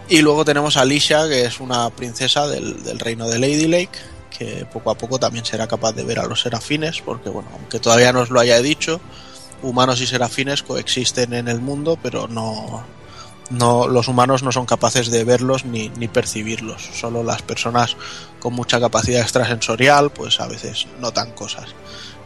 [0.09, 3.97] Y luego tenemos a Alicia, que es una princesa del, del reino de Lady Lake,
[4.37, 7.79] que poco a poco también será capaz de ver a los serafines, porque bueno, aunque
[7.79, 8.99] todavía no os lo haya dicho,
[9.61, 12.83] humanos y serafines coexisten en el mundo, pero no,
[13.49, 16.81] no los humanos no son capaces de verlos ni, ni percibirlos.
[16.99, 17.95] Solo las personas
[18.39, 21.65] con mucha capacidad extrasensorial, pues a veces notan cosas.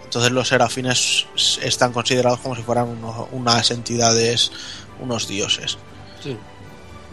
[0.03, 1.25] Entonces los serafines
[1.61, 4.51] están considerados como si fueran uno- unas entidades,
[4.99, 5.77] unos dioses.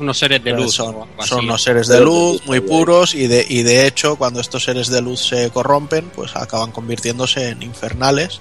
[0.00, 0.74] Unos seres de luz.
[0.74, 0.94] Son,
[1.28, 4.88] son unos seres de luz muy puros y de, y de hecho cuando estos seres
[4.88, 8.40] de luz se corrompen pues acaban convirtiéndose en infernales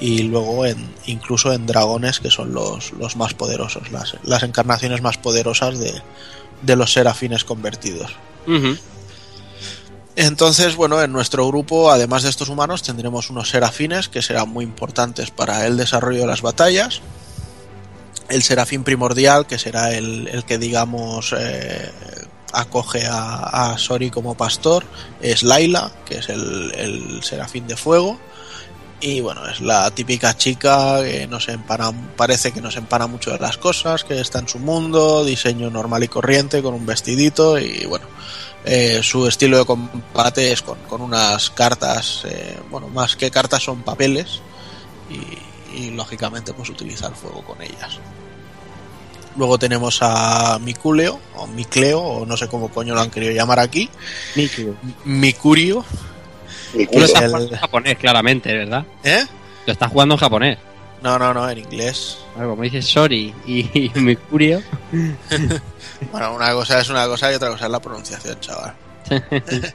[0.00, 5.02] y luego en incluso en dragones que son los, los más poderosos, las, las encarnaciones
[5.02, 6.02] más poderosas de,
[6.62, 8.10] de los serafines convertidos.
[10.16, 14.64] Entonces, bueno, en nuestro grupo, además de estos humanos, tendremos unos serafines que serán muy
[14.64, 17.00] importantes para el desarrollo de las batallas.
[18.28, 21.90] el serafín primordial, que será el, el que digamos eh,
[22.52, 24.84] acoge a, a, Sori como pastor,
[25.20, 28.18] es Laila, que es el, el, serafín de fuego.
[29.00, 33.06] Y bueno, es la típica chica que no se empana, parece que no se empana
[33.06, 36.84] mucho de las cosas, que está en su mundo, diseño normal y corriente, con un
[36.84, 38.06] vestidito y bueno,
[38.64, 43.62] eh, su estilo de combate es con, con unas cartas, eh, bueno, más que cartas
[43.62, 44.40] son papeles
[45.08, 48.00] y, y, lógicamente pues utilizar fuego con ellas.
[49.36, 53.60] Luego tenemos a Miculeo, o Micleo, o no sé cómo coño lo han querido llamar
[53.60, 53.88] aquí.
[54.34, 54.74] Micurio.
[55.04, 55.84] Micurio.
[56.72, 58.84] Tú lo estás jugando en japonés, claramente, ¿verdad?
[59.04, 59.24] ¿Eh?
[59.66, 60.58] Lo estás jugando en japonés.
[61.02, 62.18] No, no, no, en inglés.
[62.34, 63.88] Bueno, como dices Sori y, y
[66.12, 68.74] bueno, una cosa es una cosa y otra cosa es la pronunciación, chaval.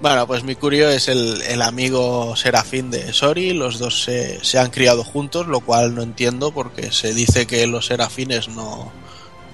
[0.00, 3.52] bueno, pues Micurio es el, el, amigo serafín de Sori.
[3.52, 7.66] Los dos se, se, han criado juntos, lo cual no entiendo porque se dice que
[7.66, 8.92] los serafines no,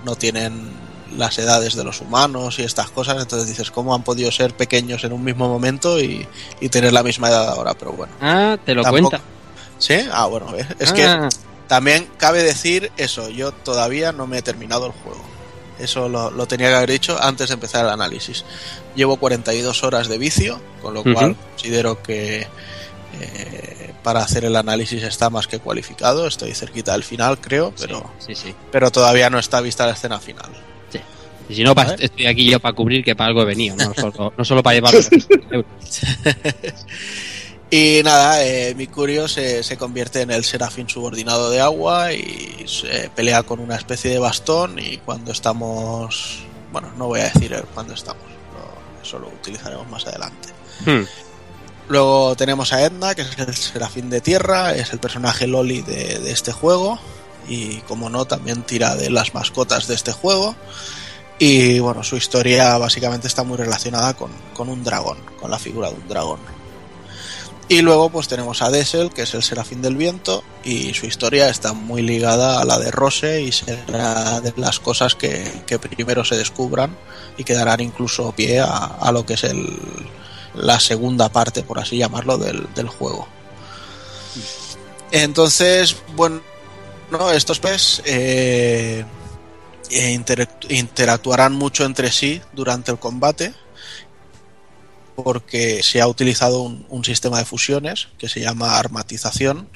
[0.04, 0.70] no tienen
[1.16, 3.20] las edades de los humanos y estas cosas.
[3.20, 6.26] Entonces dices, ¿cómo han podido ser pequeños en un mismo momento y,
[6.60, 7.74] y tener la misma edad ahora?
[7.74, 8.12] Pero bueno.
[8.20, 9.10] Ah, te lo tampoco...
[9.10, 9.26] cuenta.
[9.78, 11.28] Sí, ah, bueno, es que ah.
[11.66, 15.20] también cabe decir eso, yo todavía no me he terminado el juego.
[15.80, 18.44] Eso lo, lo, tenía que haber dicho antes de empezar el análisis.
[18.94, 21.14] Llevo 42 horas de vicio, con lo uh -huh.
[21.14, 22.46] cual considero que
[23.20, 26.26] eh, para hacer el análisis está más que cualificado.
[26.26, 28.54] Estoy cerquita del final, creo, pero, sí, sí, sí.
[28.70, 30.50] pero todavía no está vista la escena final.
[31.52, 33.92] Y si no, pa, estoy aquí yo para cubrir que para algo he venido, no
[33.92, 34.94] solo, no solo para llevar
[37.70, 43.10] Y nada, eh, Micurio se, se, convierte en el serafín subordinado de agua y se
[43.14, 46.38] pelea con una especie de bastón y cuando estamos...
[46.72, 48.22] Bueno, no voy a decir cuándo estamos,
[48.54, 50.48] lo, eso lo utilizaremos más adelante.
[50.86, 51.04] Hmm.
[51.88, 56.18] Luego tenemos a Edna, que es el serafín de tierra, es el personaje Loli de,
[56.18, 56.98] de este juego
[57.46, 60.54] y como no, también tira de las mascotas de este juego.
[61.38, 65.90] Y bueno, su historia básicamente está muy relacionada con, con un dragón, con la figura
[65.90, 66.40] de un dragón.
[67.68, 71.48] Y luego pues tenemos a Dessel, que es el serafín del viento, y su historia
[71.48, 76.24] está muy ligada a la de Rose y será de las cosas que, que primero
[76.24, 76.96] se descubran
[77.38, 79.78] y que darán incluso pie a, lo que es el,
[80.54, 83.26] la segunda parte, por así llamarlo, del, del juego.
[85.10, 86.42] Entonces, bueno,
[87.10, 89.04] no, estos pues eh,
[90.70, 93.54] interactuarán mucho entre sí durante el combate
[95.14, 99.68] porque se ha utilizado un, un, sistema de fusiones que se llama armatización,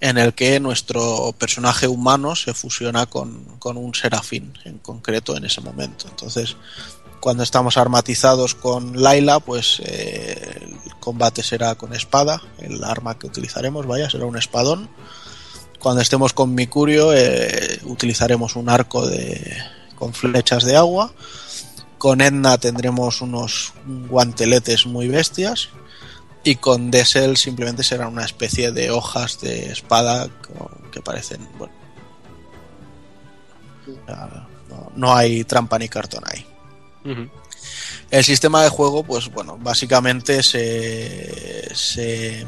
[0.00, 5.44] en el que nuestro personaje humano se fusiona con, con, un serafín en concreto en
[5.44, 6.06] ese momento.
[6.08, 6.56] Entonces,
[7.20, 13.26] cuando estamos armatizados con Laila, pues eh, el combate será con espada, el arma que
[13.26, 14.88] utilizaremos, vaya, será un espadón.
[15.80, 19.56] Cuando estemos con Micurio, eh, utilizaremos un arco de,
[19.96, 21.12] con flechas de agua
[22.00, 25.68] con Edna tendremos unos guanteletes muy bestias.
[26.42, 30.30] Y con Dessel simplemente será una especie de hojas de espada
[30.90, 31.46] que parecen.
[31.58, 31.74] Bueno.
[34.70, 36.46] No, no hay trampa ni cartón ahí.
[37.04, 37.30] Uh -huh.
[38.10, 41.68] El sistema de juego, pues bueno, básicamente se.
[41.74, 42.46] se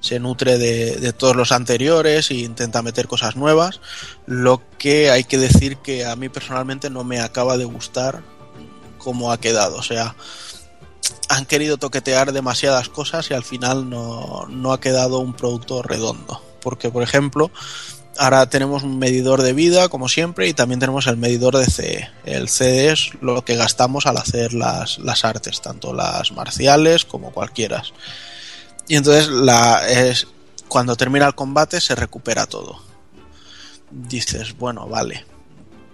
[0.00, 3.80] se nutre de, de, todos los anteriores e intenta meter cosas nuevas.
[4.26, 8.22] Lo que hay que decir que a mí personalmente no me acaba de gustar
[8.98, 9.76] cómo ha quedado.
[9.76, 10.14] O sea,
[11.28, 16.42] han querido toquetear demasiadas cosas y al final no, no ha quedado un producto redondo.
[16.60, 17.50] Porque, por ejemplo,
[18.18, 22.08] ahora tenemos un medidor de vida, como siempre, y también tenemos el medidor de CE.
[22.24, 27.32] El CE es lo que gastamos al hacer las, las artes, tanto las marciales como
[27.32, 27.82] cualquiera.
[28.90, 29.80] Y entonces la,
[30.66, 32.82] cuando termina el combate se recupera todo.
[33.88, 35.24] Dices, bueno, vale.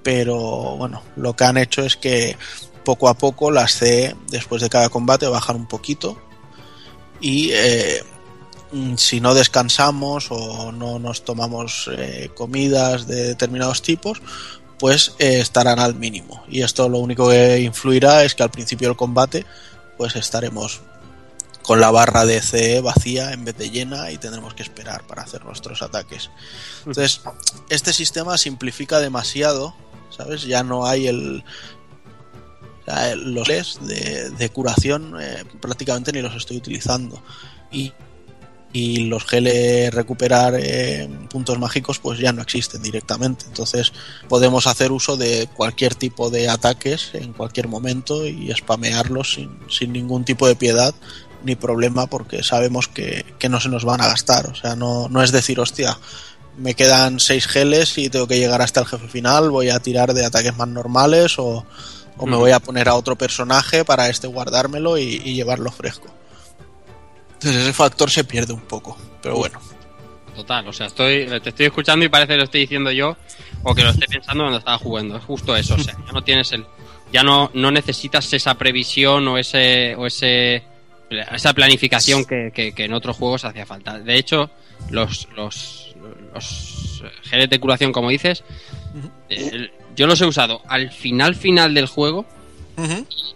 [0.03, 0.39] Pero
[0.79, 2.39] bueno, lo que han hecho es que
[2.87, 6.19] poco a poco las C después de cada combate bajan un poquito.
[7.21, 8.03] Y eh,
[8.97, 14.23] si no descansamos o no nos tomamos eh, comidas de determinados tipos,
[14.79, 16.45] pues eh, estarán al mínimo.
[16.49, 19.45] Y esto lo único que influirá es que al principio del combate
[19.99, 20.81] pues estaremos
[21.67, 25.23] con la barra de CE vacía en vez de llena y tendremos que esperar para
[25.23, 26.31] hacer nuestros ataques.
[26.87, 27.23] Entonces,
[27.69, 29.75] este sistema simplifica demasiado,
[30.17, 30.43] ¿sabes?
[30.43, 31.45] Ya no hay el...
[33.17, 37.21] Los de, de curación eh, prácticamente ni los estoy utilizando.
[37.73, 37.93] Y,
[38.73, 43.45] y los geles recuperar eh, puntos mágicos pues ya no existen directamente.
[43.49, 43.93] Entonces
[44.29, 49.93] podemos hacer uso de cualquier tipo de ataques en cualquier momento y spamearlos sin, sin
[49.93, 50.95] ningún tipo de piedad
[51.45, 54.47] ni problema porque sabemos que, que, no se nos van a gastar.
[54.47, 55.99] O sea, no, no es decir, hostia,
[56.57, 60.15] me quedan 6 geles y tengo que llegar hasta el jefe final, voy a tirar
[60.15, 61.65] de ataques más normales o,
[62.17, 66.09] o me voy a poner a otro personaje para este guardármelo y, y llevarlo fresco.
[67.35, 69.61] Entonces ese factor se pierde un poco, pero bueno.
[70.35, 73.17] Total, o sea, estoy, te estoy escuchando y parece que lo estoy diciendo yo
[73.63, 75.17] o que lo estoy pensando cuando estaba jugando.
[75.17, 76.67] Es justo eso, o sea, ya no tienes el.
[77.13, 79.95] Ya no, no necesitas esa previsión o ese.
[79.97, 80.63] o ese
[81.11, 83.99] esa planificación que, que- que en otros juegos hacía falta.
[83.99, 84.51] De hecho,
[84.91, 85.95] los, los,
[86.35, 88.43] los geles de curación, como dices,
[89.29, 92.27] eh, yo los he usado al final final del juego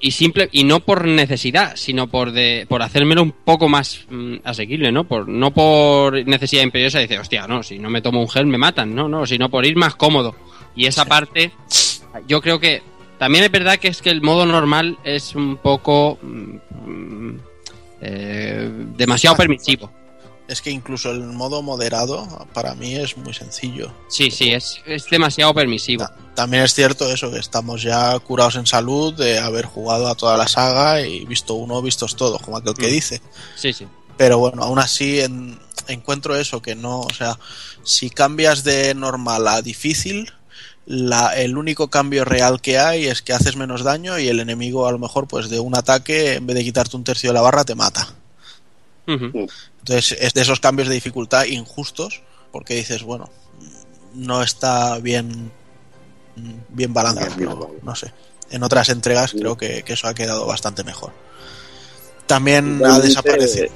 [0.01, 4.37] y simple y no por necesidad sino por de por hacérmelo un poco más mm,
[4.45, 8.21] asequible no por no por necesidad imperiosa de decir hostia no si no me tomo
[8.21, 10.37] un gel me matan no no sino por ir más cómodo.
[10.77, 11.53] Y esa parte
[12.29, 12.83] yo creo que
[13.19, 16.57] también es verdad que es que el modo normal es un poco mm,
[16.91, 17.41] mm,
[18.01, 19.91] eh, demasiado permisivo
[20.49, 23.93] Es que incluso el modo moderado para mí es muy sencillo.
[24.09, 28.67] sí sí es, es demasiado permisivo También es cierto eso, que estamos ya curados en
[28.67, 32.75] salud de haber jugado a toda la saga y visto uno, vistos todos, como aquel
[32.75, 32.91] que Mm.
[32.91, 33.23] dice.
[33.57, 33.87] sí sí
[34.17, 35.59] Pero bueno, aún así en-
[35.89, 37.39] encuentro eso, que no, o sea,
[37.83, 40.31] si cambias de normal a difícil,
[40.93, 44.89] la, el único cambio real que hay es que haces menos daño y el enemigo
[44.89, 47.43] a lo mejor pues de un ataque, en vez de quitarte un tercio de la
[47.43, 48.09] barra, te mata.
[49.07, 53.31] Entonces es de esos cambios de dificultad injustos, porque dices, bueno,
[54.15, 55.53] no está bien,
[56.71, 58.13] bien balanceado, no sé.
[58.51, 61.13] En otras entregas creo que, que eso ha quedado bastante mejor.
[62.27, 62.99] También ha
[63.69, 63.71] Igualmente-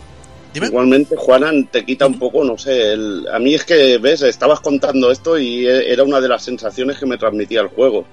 [0.68, 4.60] Igualmente, Juanan, te quita un poco, no sé, el- a mí es que, ves, estabas
[4.60, 8.04] contando esto y e- era una de las sensaciones que me transmitía el juego,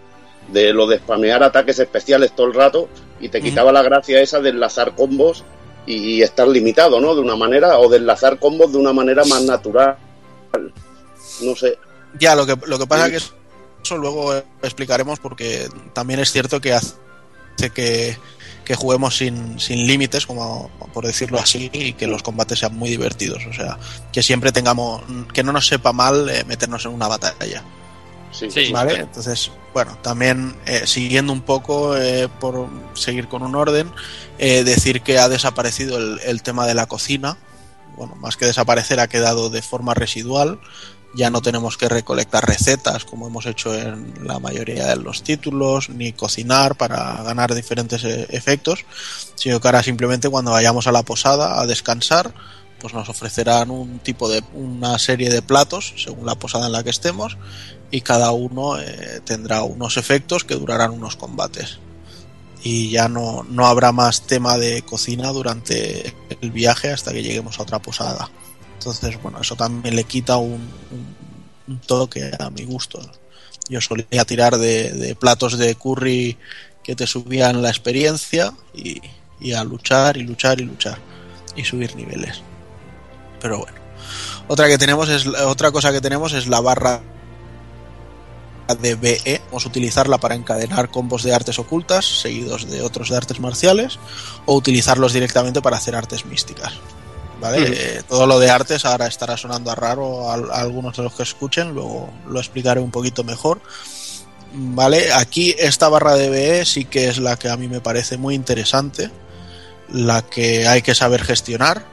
[0.52, 2.90] de lo de spamear ataques especiales todo el rato
[3.20, 5.44] y te quitaba la gracia esa de enlazar combos
[5.86, 7.14] y estar limitado, ¿no?
[7.16, 9.98] De una manera, o de enlazar combos de una manera más natural.
[11.42, 11.78] No sé.
[12.20, 16.74] Ya, lo que, lo que pasa que eso luego explicaremos porque también es cierto que
[16.74, 16.96] hace
[17.74, 18.18] que,
[18.72, 22.90] que juguemos sin, sin límites, como por decirlo así, y que los combates sean muy
[22.90, 23.46] divertidos.
[23.46, 23.78] O sea,
[24.14, 25.02] que siempre tengamos,
[25.34, 27.66] que no nos sepa mal eh, meternos en una batalla.
[28.32, 29.02] Sí, ¿Vale?
[29.02, 33.92] Entonces, bueno, también eh, siguiendo un poco, eh, por seguir con un orden,
[34.38, 37.36] eh, decir que ha desaparecido el, el tema de la cocina.
[37.98, 40.62] Bueno, más que desaparecer, ha quedado de forma residual.
[41.14, 45.90] Ya no tenemos que recolectar recetas como hemos hecho en la mayoría de los títulos,
[45.90, 48.86] ni cocinar para ganar diferentes eh, efectos,
[49.36, 52.34] sino que ahora simplemente cuando vayamos a la posada a descansar,
[52.80, 56.84] pues nos ofrecerán un tipo de una serie de platos según la posada en la
[56.84, 57.38] que estemos
[57.92, 61.80] y cada uno eh, tendrá unos efectos que durarán unos combates.
[62.64, 67.60] Y ya no, no habrá más tema de cocina durante el viaje hasta que lleguemos
[67.60, 68.30] a otra posada
[68.82, 70.68] entonces bueno eso también le quita un,
[71.86, 73.00] toque a mi gusto.
[73.70, 76.38] Yo solía tirar de, de platos de curry
[76.84, 79.00] que te subían la experiencia y,
[79.40, 80.98] y a luchar y luchar y luchar
[81.56, 82.42] y subir niveles.
[83.40, 83.80] Pero bueno
[84.48, 87.02] otra que tenemos es otra cosa que tenemos es la barra
[88.82, 93.18] de BE, vamos a utilizarla para encadenar combos de artes ocultas seguidos de otros de
[93.18, 94.00] artes marciales
[94.46, 96.74] o utilizarlos directamente para hacer artes místicas.
[97.42, 97.98] ¿Vale?
[97.98, 101.14] Eh, todo lo de artes ahora estará sonando a raro a, a algunos de los
[101.16, 103.60] que escuchen, luego lo explicaré un poquito mejor.
[104.54, 105.12] ¿Vale?
[105.14, 108.36] Aquí esta barra de BE sí que es la que a mí me parece muy
[108.36, 109.10] interesante,
[109.90, 111.84] la que hay que saber gestionar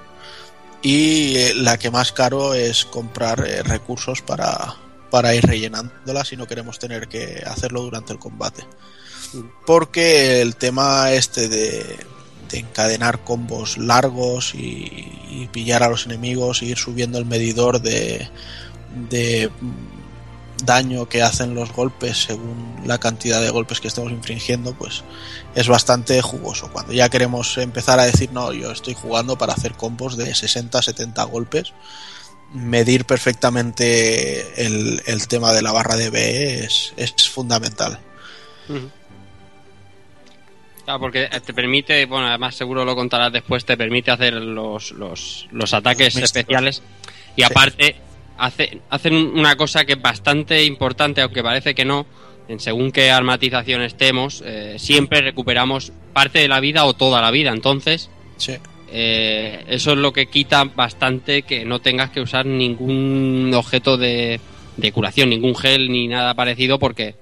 [0.83, 4.77] y eh, la que más caro es comprar eh, recursos para,
[5.11, 8.65] para ir rellenándola si no queremos tener que hacerlo durante el combate.
[9.67, 11.99] Porque el tema este de,
[12.49, 15.15] de encadenar combos largos y,
[15.53, 18.29] pillar a los enemigos, y ir subiendo el medidor de,
[19.09, 19.51] de
[20.65, 25.05] daño que hacen los golpes según la cantidad de golpes que estemos infringiendo, pues
[25.55, 26.71] es bastante jugoso.
[26.73, 30.83] Cuando ya queremos empezar a decir, no, yo estoy jugando para hacer combos de 60,
[30.83, 31.73] 70 golpes,
[32.53, 38.01] medir perfectamente el, tema de la barra de BE es fundamental.
[40.89, 45.47] Claro, porque te permite, bueno, además seguro lo contarás después, te permite hacer los, los,
[45.53, 46.83] los ataques especiales.
[47.37, 47.97] Y aparte
[48.39, 52.07] hace, hacen una cosa que es bastante importante, aunque parece que no,
[52.49, 57.31] en según qué armatización estemos, eh, siempre recuperamos parte de la vida o toda la
[57.31, 58.09] vida, entonces
[58.39, 58.55] Sí.
[58.91, 64.41] eh, eso es lo que quita bastante que no tengas que usar ningún objeto de,
[64.79, 67.15] de curación, ningún gel ni nada parecido, porque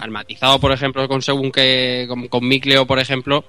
[0.00, 3.44] armatizado, por ejemplo, con según que con, con Micleo, por ejemplo,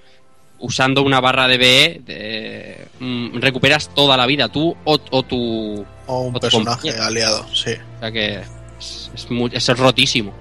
[0.59, 5.85] usando una barra de BE, de- mm, recuperas toda la vida, tú o, o tu
[6.07, 7.03] O un O tu personaje compañero.
[7.03, 7.71] aliado, sí.
[7.97, 8.41] O sea que
[8.79, 10.33] es, es, muy- es rotísimo.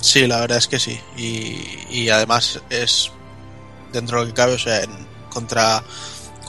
[0.00, 0.98] Sí, la verdad es que sí.
[1.16, 1.56] Y,
[1.90, 3.10] y además es
[3.92, 4.90] dentro de lo que cabe, o sea, en,
[5.30, 5.82] contra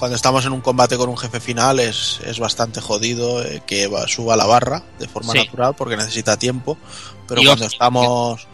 [0.03, 3.87] cuando estamos en un combate con un jefe final es, es bastante jodido eh, que
[3.87, 5.37] va- suba la barra de forma Sí.
[5.39, 6.77] natural porque necesita tiempo.
[7.25, 8.45] Pero Y cuando estamos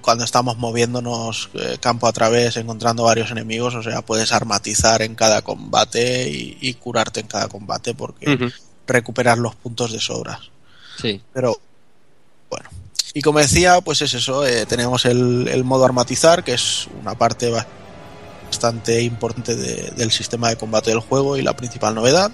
[0.00, 5.14] cuando, estamos moviéndonos eh, campo a través, encontrando varios enemigos, o sea, puedes armatizar en
[5.14, 8.46] cada combate y, y curarte en cada combate porque Ujú.
[8.88, 10.40] recuperar los puntos de sobras.
[11.00, 11.22] Sí.
[11.32, 11.56] Pero
[12.50, 12.68] bueno.
[13.14, 17.14] Y como decía, pues es eso, eh, tenemos el, el modo armatizar, que es una
[17.14, 17.64] parte ba-
[18.56, 22.30] bastante importante de- del sistema de combate del juego y la principal novedad.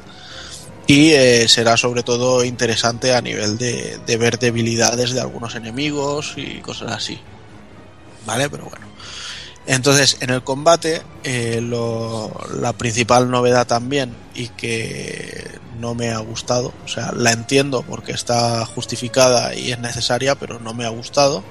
[0.89, 6.33] Y eh, será sobre todo interesante a nivel de, de ver debilidades de algunos enemigos
[6.37, 7.21] y cosas así.
[8.27, 8.51] ¿Vale?
[8.51, 8.87] Pero bueno.
[9.67, 15.47] Entonces, en el combate, eh, lo- la principal novedad también, y que
[15.79, 20.59] no me ha gustado, o sea, la entiendo porque está justificada y es necesaria, pero
[20.59, 21.45] no me ha gustado,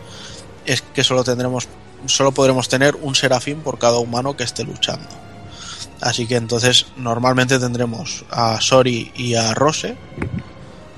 [0.65, 1.67] es que solo tendremos,
[2.05, 5.07] solo podremos tener un serafín por cada humano que esté luchando.
[6.01, 9.95] Así que entonces normalmente tendremos a Sori y a Rose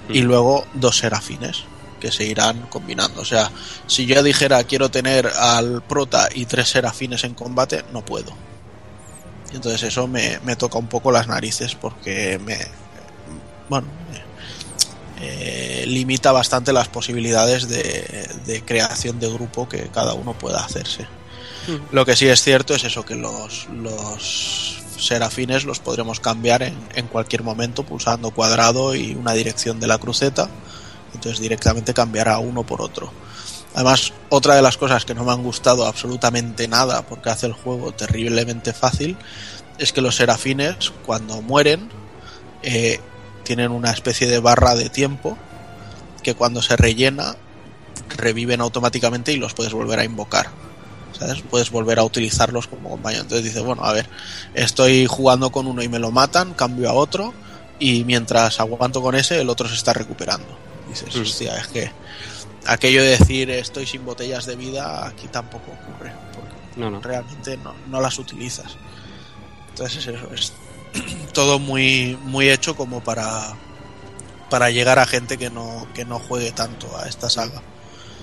[0.09, 1.63] y luego dos serafines
[1.99, 3.21] que se irán combinando.
[3.21, 3.51] O sea,
[3.87, 8.33] si yo dijera quiero tener al prota y tres serafines en combate, no puedo.
[9.51, 12.57] Y entonces eso me, me toca un poco las narices porque me,
[13.69, 13.87] bueno,
[15.21, 21.07] eh, limita bastante las posibilidades de, de creación de grupo que cada uno pueda hacerse.
[21.91, 26.75] Lo que sí es cierto es eso, que los, los serafines los podremos cambiar en,
[26.95, 30.49] en cualquier momento pulsando cuadrado y una dirección de la cruceta.
[31.13, 33.11] Entonces directamente cambiará uno por otro.
[33.75, 37.53] Además, otra de las cosas que no me han gustado absolutamente nada porque hace el
[37.53, 39.15] juego terriblemente fácil
[39.77, 41.89] es que los serafines cuando mueren
[42.63, 42.99] eh,
[43.43, 45.37] tienen una especie de barra de tiempo
[46.23, 47.35] que cuando se rellena
[48.17, 50.47] reviven automáticamente y los puedes volver a invocar.
[51.17, 51.41] ¿Sabes?
[51.49, 53.23] Puedes volver a utilizarlos como compañero.
[53.23, 54.07] Entonces dice, bueno, a ver,
[54.53, 57.33] estoy jugando con uno y me lo matan, cambio a otro
[57.79, 60.47] y mientras aguanto con ese, el otro se está recuperando.
[60.87, 61.21] Dices, Mm.
[61.21, 61.91] hostia, es que
[62.67, 67.01] aquello de decir estoy sin botellas de vida aquí tampoco ocurre, porque No, no.
[67.01, 68.75] realmente no, no las utilizas.
[69.69, 70.53] Entonces es eso, es
[71.33, 73.53] todo muy, muy hecho como para,
[74.49, 77.61] para llegar a gente que no, que no juegue tanto a esta saga.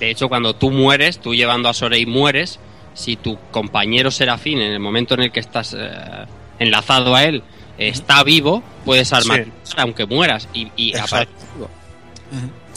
[0.00, 2.58] De hecho, cuando tú mueres, tú llevando a Sorei mueres,
[2.94, 6.26] si tu compañero Serafín, en el momento en el que estás eh,
[6.58, 7.42] enlazado a él,
[7.78, 11.16] está vivo, puedes armar aunque mueras y, y Exacto.
[11.16, 11.70] aparece vivo.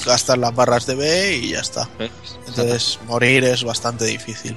[0.06, 1.90] Gastas las barras de B y ya está.
[2.48, 4.56] Entonces morir es bastante difícil.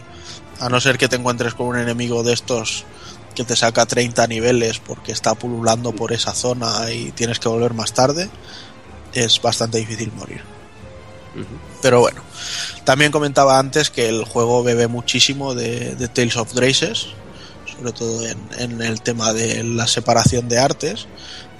[0.60, 2.84] A no ser que te encuentres con un enemigo de estos
[3.32, 7.74] que te saca 30 niveles porque está pululando por esa zona y tienes que volver
[7.74, 8.28] más tarde,
[9.12, 10.42] es bastante difícil morir.
[11.80, 12.22] Pero bueno,
[12.84, 17.08] también comentaba antes que el juego bebe muchísimo de, de Tales of Graces,
[17.74, 21.06] sobre todo en, en el tema de la separación de artes,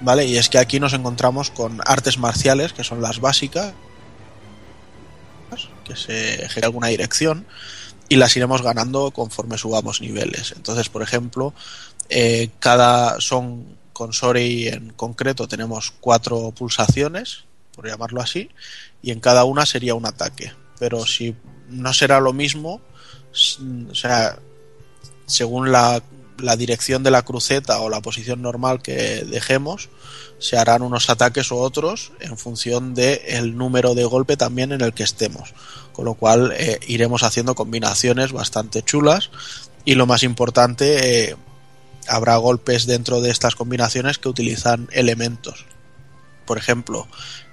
[0.01, 0.25] ¿vale?
[0.25, 3.73] Y es que aquí nos encontramos con artes marciales, que son las básicas,
[5.83, 7.45] que se ejecuta alguna dirección,
[8.09, 10.53] y las iremos ganando conforme subamos niveles.
[10.55, 11.53] Entonces, por ejemplo,
[12.09, 18.49] eh, cada son con Sorei en concreto tenemos cuatro pulsaciones, por llamarlo así,
[19.01, 20.51] y en cada una sería un ataque.
[20.79, 21.35] Pero si
[21.69, 22.81] no será lo mismo,
[23.89, 24.37] o sea,
[25.25, 26.03] según la,
[26.37, 29.89] la dirección de la cruceta o la posición normal que dejemos,
[30.43, 34.81] se harán unos ataques u otros en función del el número de golpe también en
[34.81, 35.53] el que estemos.
[35.93, 39.29] Con lo cual eh, iremos haciendo combinaciones bastante chulas
[39.85, 41.35] y lo más importante, eh,
[42.09, 45.65] habrá golpes dentro de estas combinaciones que utilizan elementos.
[46.45, 47.07] Por ejemplo,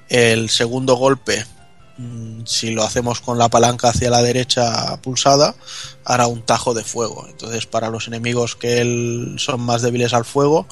[0.09, 1.47] el segundo golpe,
[2.47, 5.55] si lo hacemos con la palanca hacia la derecha pulsada,
[6.05, 7.27] hará un tajo de fuego.
[7.29, 10.67] Entonces, para los enemigos que el- son más débiles al fuego,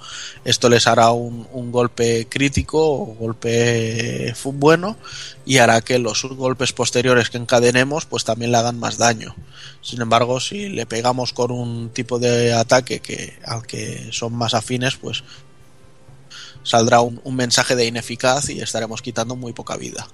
[0.44, 4.96] esto les hará un, un golpe crítico o golpe bueno
[5.44, 9.34] y hará que los golpes posteriores que encadenemos pues también le hagan más daño.
[9.80, 14.54] Sin embargo, si le pegamos con un tipo de ataque que al que son más
[14.54, 15.22] afines, pues
[16.62, 20.06] saldrá un, un mensaje de ineficaz y estaremos quitando muy poca vida.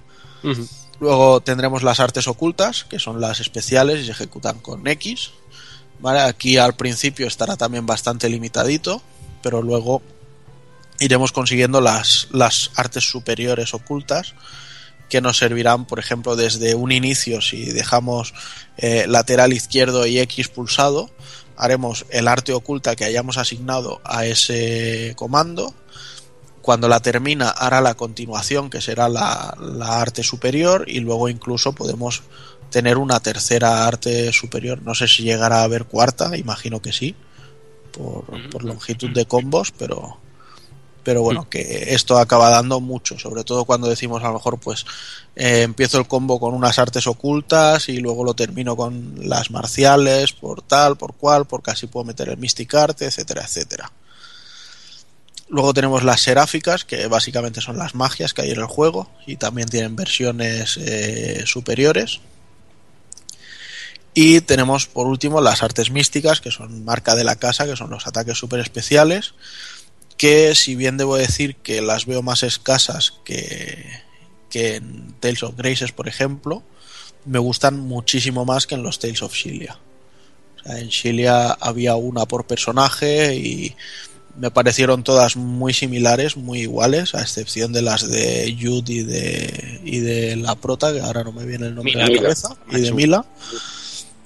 [0.99, 5.31] Luego tendremos las artes ocultas, que son las especiales y se ejecutan con X.
[6.03, 9.01] Aquí al principio estará también bastante limitadito,
[9.41, 10.01] pero luego
[10.99, 14.33] iremos consiguiendo las, las artes superiores ocultas
[15.09, 18.33] que nos servirán, por ejemplo, desde un inicio, si dejamos
[18.77, 21.11] eh, lateral izquierdo y X pulsado,
[21.57, 25.73] haremos el arte oculta que hayamos asignado a ese comando.
[26.65, 31.73] Cuando la termina hará la continuación que será la, la arte superior y luego incluso
[31.73, 32.23] podemos
[32.71, 34.81] tener una tercera arte superior.
[34.81, 37.13] No sé si llegará a haber cuarta, imagino que sí,
[37.91, 40.17] por, por longitud de combos, pero,
[41.03, 44.87] pero bueno, que esto acaba dando mucho, sobre todo cuando decimos a lo mejor pues
[45.35, 50.33] eh, empiezo el combo con unas artes ocultas y luego lo termino con las marciales,
[50.33, 53.91] por tal, por cual, porque así puedo meter el Mystic Arte, etcétera, etcétera.
[55.47, 59.35] Luego tenemos las seráficas, que básicamente son las magias que hay en el juego y
[59.35, 62.19] también tienen versiones eh, superiores.
[64.15, 67.89] Y tenemos por último las artes místicas, que son marca de la casa, que son
[67.89, 69.33] los ataques super especiales,
[70.17, 74.01] que si bien debo decir que las veo más escasas que,
[74.49, 76.63] que en Tales of Graces, por ejemplo,
[77.25, 79.77] me gustan muchísimo más que en los Tales of Shilia.
[80.55, 83.75] O sea, en Shilia había una por personaje y
[84.37, 89.81] me parecieron todas muy similares, muy iguales, a excepción de las de Jude y de,
[89.83, 92.21] y de la prota, que ahora no me viene el nombre Mila, de la Mila.
[92.23, 93.25] cabeza, y de Mila.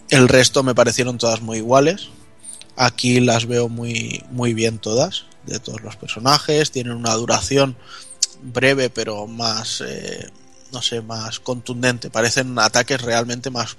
[0.10, 2.10] El resto me parecieron todas muy iguales.
[2.76, 6.72] Aquí las veo muy, muy bien todas, de todos los personajes.
[6.72, 7.76] Tienen una duración
[8.42, 10.28] breve, pero más, eh,
[10.72, 12.10] no sé, más contundente.
[12.10, 13.78] Parecen ataques realmente más,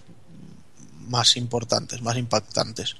[1.09, 2.95] más importantes, más impactantes.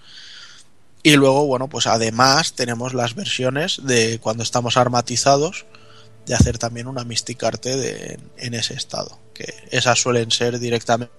[1.03, 5.65] Y luego, bueno, pues además tenemos las versiones de cuando estamos armatizados,
[6.27, 9.19] de hacer también una Mystic Arte de, en ese estado.
[9.33, 11.11] Que esas suelen ser directamente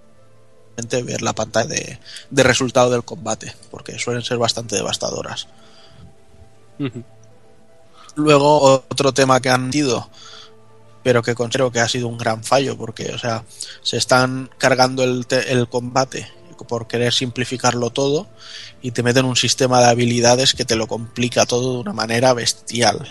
[1.03, 1.99] ver la pantalla de,
[2.29, 5.47] de resultado del combate, porque suelen ser bastante devastadoras.
[8.15, 10.09] Luego, otro tema que han metido,
[11.03, 13.43] pero que considero que ha sido un gran fallo, porque, o sea,
[13.81, 16.27] se están cargando el, el combate
[16.67, 18.27] por querer simplificarlo todo
[18.81, 22.33] y te meten un sistema de habilidades que te lo complica todo de una manera
[22.33, 23.07] bestial.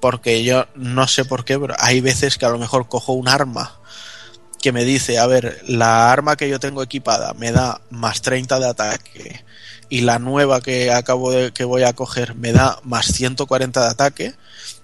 [0.00, 3.28] Porque yo no sé por qué, pero hay veces que a lo mejor cojo un
[3.28, 3.80] arma
[4.64, 8.58] que me dice, a ver, la arma que yo tengo equipada me da más 30
[8.60, 9.44] de ataque
[9.90, 13.90] y la nueva que acabo de que voy a coger me da más 140 de
[13.90, 14.34] ataque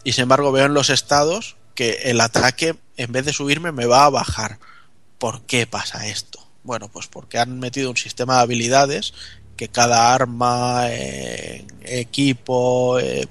[0.04, 3.86] y sin embargo veo en los estados que el ataque en vez de subirme me
[3.86, 4.58] va a bajar.
[5.16, 6.49] ¿Por qué pasa esto?
[6.62, 9.14] Bueno, pues porque han metido un sistema de habilidades
[9.56, 13.28] que cada arma, eh, equipo, eh,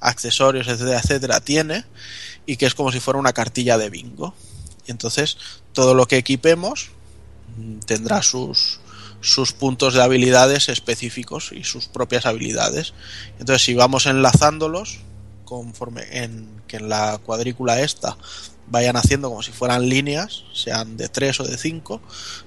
[0.00, 1.84] accesorios, etcétera, etcétera, tiene
[2.46, 4.34] y que es como si fuera una cartilla de bingo.
[4.86, 5.38] Y entonces
[5.72, 6.90] todo lo que equipemos
[7.56, 8.80] mm, tendrá sus,
[9.20, 12.94] sus puntos de habilidades específicos y sus propias habilidades.
[13.38, 14.98] Entonces si vamos enlazándolos
[15.44, 18.16] conforme en que en la cuadrícula esta
[18.70, 22.00] vayan haciendo como si fueran líneas, sean de 3 o de 5,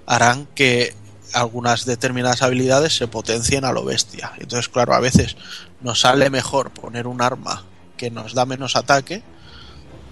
[0.06, 0.96] harán que
[1.34, 4.34] algunas determinadas habilidades se potencien a lo bestia.
[4.38, 5.36] Entonces, claro, a veces
[5.82, 7.66] nos sale mejor poner un arma
[7.98, 9.24] que nos da menos ataque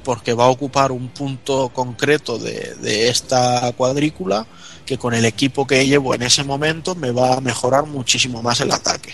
[0.03, 4.47] porque va a ocupar un punto concreto de, de esta cuadrícula
[4.85, 8.61] que con el equipo que llevo en ese momento me va a mejorar muchísimo más
[8.61, 9.13] el ataque.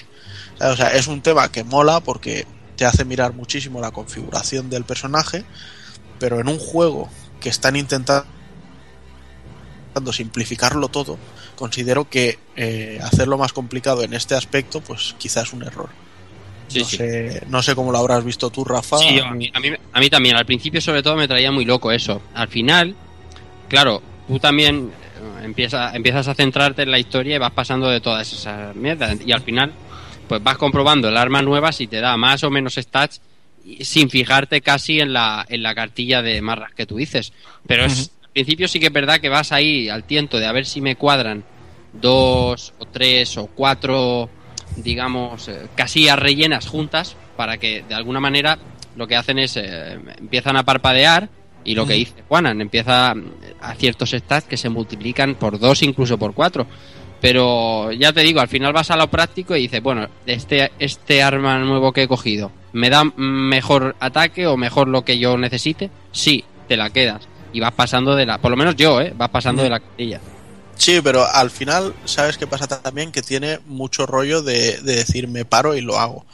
[0.59, 4.85] O sea, es un tema que mola porque te hace mirar muchísimo la configuración del
[4.85, 5.43] personaje,
[6.19, 8.27] pero en un juego que están intentando
[10.11, 11.18] simplificarlo todo,
[11.56, 15.89] considero que eh, hacerlo más complicado en este aspecto, pues quizás es un error.
[16.68, 16.98] Sí, no, sí.
[16.98, 18.98] Sé, no sé cómo lo habrás visto tú, Rafa.
[18.98, 20.35] Sí, a mí, a, mí, a mí también.
[20.35, 22.22] Al principio, sobre todo, me traía muy loco eso.
[22.34, 22.95] Al final,
[23.69, 28.02] claro, tú también eh, empiezas, empiezas a centrarte en la historia y vas pasando de
[28.02, 29.18] todas esas mierdas.
[29.26, 29.72] Y al final,
[30.27, 33.22] pues vas comprobando el arma nueva si te da más o menos stats
[33.81, 37.34] sin fijarte casi en la, en la cartilla de marras que tú dices.
[37.65, 40.52] Pero es, al principio sí que es verdad que vas ahí al tiento de a
[40.52, 41.44] ver si me cuadran
[41.94, 44.29] dos o tres o cuatro,
[44.78, 48.57] digamos, eh, casillas rellenas juntas para que de alguna manera
[48.96, 51.29] lo que hacen es eh, empiezan a parpadear
[51.63, 53.13] y lo que dice Juanan empieza
[53.62, 56.65] a ciertos stats que se multiplican por dos incluso por cuatro.
[57.20, 61.21] Pero ya te digo al final vas a lo práctico y dices bueno este este
[61.21, 65.89] arma nuevo que he cogido me da mejor ataque o mejor lo que yo necesite
[66.12, 69.29] sí te la quedas y vas pasando de la por lo menos yo eh vas
[69.29, 70.20] pasando de la cartilla
[70.78, 73.12] Sí, pero al final, ¿sabes qué pasa también?
[73.12, 76.26] Que tiene mucho rollo de, de decir me paro y lo hago.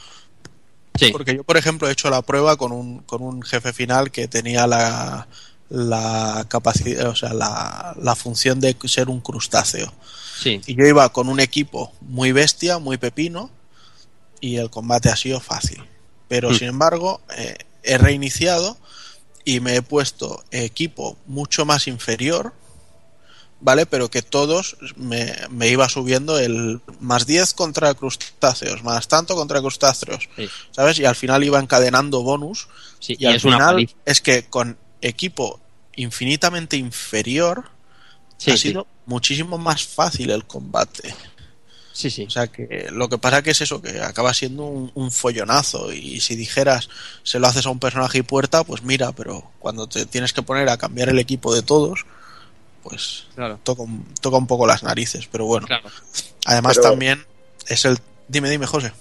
[0.98, 1.10] Sí.
[1.10, 4.28] Porque yo, por ejemplo, he hecho la prueba con un, con un jefe final que
[4.28, 5.26] tenía la,
[5.68, 9.92] la capacidad, o sea, la, la función de ser un crustáceo.
[10.38, 13.50] sí Y yo iba con un equipo muy bestia, muy pepino,
[14.40, 15.82] y el combate ha sido fácil.
[16.28, 16.54] Pero Mm.
[16.54, 18.76] sin embargo, eh, he reiniciado
[19.44, 22.54] y me he puesto equipo mucho más inferior,
[23.60, 23.86] ¿vale?
[23.86, 29.60] Pero que todos me, me iba subiendo el más 10 contra crustáceos, más tanto contra
[29.60, 30.48] crustáceos, Sí.
[30.70, 30.98] ¿sabes?
[30.98, 32.68] Y al final iba encadenando bonus.
[33.00, 35.60] Sí, y, y al es final es que con equipo
[35.96, 37.70] infinitamente inferior
[38.36, 41.14] Sí, ha sido muchísimo más fácil el combate.
[41.94, 42.24] Sí, sí.
[42.24, 45.92] O sea que lo que pasa que es eso, que acaba siendo un, un follonazo.
[45.92, 46.88] Y si dijeras,
[47.22, 50.42] se lo haces a un personaje y puerta, pues mira, pero cuando te tienes que
[50.42, 52.04] poner a cambiar el equipo de todos,
[52.82, 53.60] pues Claro.
[53.62, 55.28] toca, un- toca un poco las narices.
[55.30, 55.88] Pero bueno, Claro.
[56.46, 57.24] además Pero- también
[57.68, 57.96] es el...
[58.26, 58.92] Dime, dime, José.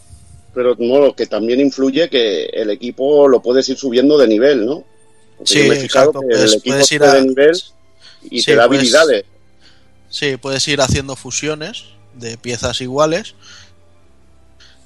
[0.54, 4.84] Pero no, que también influye que el equipo lo puedes ir subiendo de nivel, ¿no?
[5.40, 7.22] Porque Sí, me he fijado exacto, que puedes- el equipo puedes ir sube a- de
[7.24, 7.62] nivel
[8.30, 9.26] y Sí, te da puedes- habilidades.
[10.10, 13.36] Sí, puedes ir haciendo fusiones de piezas iguales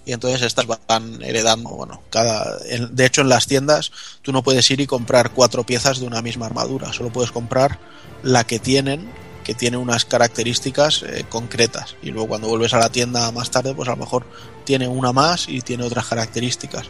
[0.05, 3.91] y entonces estas van heredando, bueno, cada en- de hecho en las tiendas
[4.21, 7.77] tú no puedes ir y comprar cuatro piezas de una misma armadura, solo puedes comprar
[8.23, 9.09] la que tienen,
[9.43, 13.73] que tiene unas características eh, concretas y luego cuando vuelves a la tienda más tarde,
[13.75, 14.25] pues a lo mejor
[14.63, 16.85] tiene una más y tiene otras características.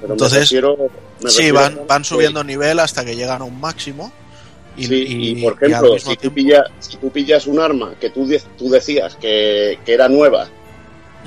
[0.00, 0.76] Pero Entonces, me refiero,
[1.22, 4.12] me Sí, van, van subiendo nivel hasta que llegan a un máximo.
[4.78, 8.10] Y, Sí, y, y- por ejemplo, si tú, pillas, si tú pillas un arma que
[8.10, 10.48] tú, de- tú decías que, que era nueva,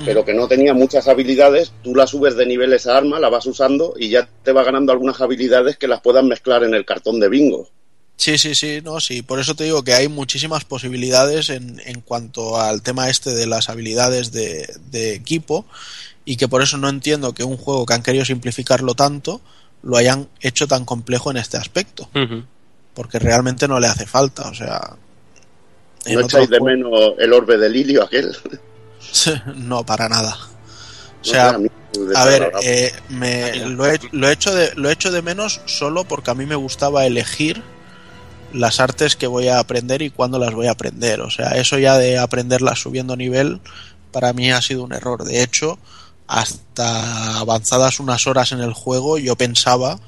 [0.04, 3.46] pero que no tenía muchas habilidades, tú la subes de nivel esa arma, la vas
[3.46, 7.20] usando y ya te va ganando algunas habilidades que las puedas mezclar en el cartón
[7.20, 7.68] de bingo.
[8.16, 9.22] Sí, sí, sí, no, sí.
[9.22, 13.46] Por eso te digo que hay muchísimas posibilidades en, en cuanto al tema este de
[13.46, 15.66] las habilidades de, de equipo
[16.24, 19.40] y que por eso no entiendo que un juego que han querido simplificarlo tanto
[19.82, 22.08] lo hayan hecho tan complejo en este aspecto.
[22.94, 24.96] Porque realmente no le hace falta, o sea...
[26.06, 28.36] ¿No echáis de menos el orbe de Lilio aquel?
[29.54, 30.34] no, para nada.
[30.34, 31.70] O No sea, sé,
[32.14, 35.60] a ver, eh, me, lo, he, lo, he hecho de, lo he hecho de menos
[35.66, 37.62] solo porque a mí me gustaba elegir
[38.52, 41.20] las artes que voy a aprender y cuándo las voy a aprender.
[41.20, 43.60] O sea, eso ya de aprenderlas subiendo nivel,
[44.10, 45.24] para mí ha sido un error.
[45.24, 45.78] De hecho,
[46.26, 50.00] hasta avanzadas unas horas en el juego, yo pensaba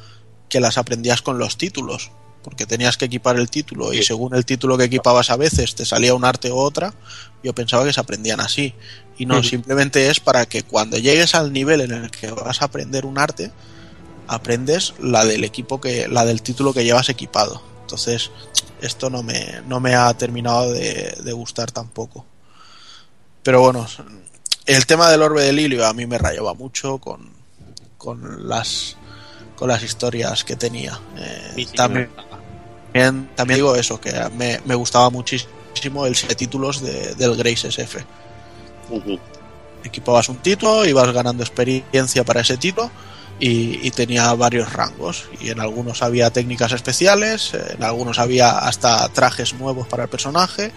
[0.48, 2.10] que las aprendías con los títulos.
[2.44, 5.86] Porque tenías que equipar el título y según el título que equipabas a veces te
[5.86, 6.92] salía un arte u otra,
[7.42, 8.74] yo pensaba que se aprendían así.
[9.16, 12.66] Y no, simplemente es para que cuando llegues al nivel en el que vas a
[12.66, 13.50] aprender un arte,
[14.28, 17.62] aprendes la del equipo que, la del título que llevas equipado.
[17.80, 18.30] Entonces,
[18.82, 22.26] esto no me, no me ha terminado de, de gustar tampoco.
[23.42, 23.86] Pero bueno,
[24.66, 27.30] el tema del orbe de Lilio a mí me rayaba mucho con,
[27.96, 28.96] con las
[29.56, 31.00] con las historias que tenía.
[31.16, 32.33] Eh, Sí, sí, también, me gustaba.
[32.94, 37.36] También, también digo eso, que me, me gustaba muchísimo el set de títulos de- del
[37.36, 38.04] Grace SF.
[38.90, 39.18] Ujú.
[39.82, 42.90] Equipabas un título, ibas ganando experiencia para ese título
[43.40, 45.28] y, y tenía varios rangos.
[45.40, 50.70] Y en algunos había técnicas especiales, en algunos había hasta trajes nuevos para el personaje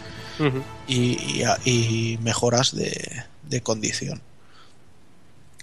[0.88, 4.22] y, y- y mejoras de, de condición.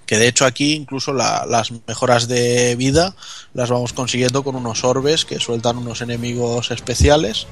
[0.07, 3.15] Que de hecho aquí incluso la- las mejoras de vida
[3.55, 7.47] las vamos consiguiendo con unos orbes que sueltan unos enemigos especiales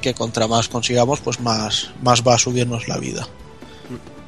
[0.00, 3.28] que contra más consigamos pues más, más va a subirnos la vida.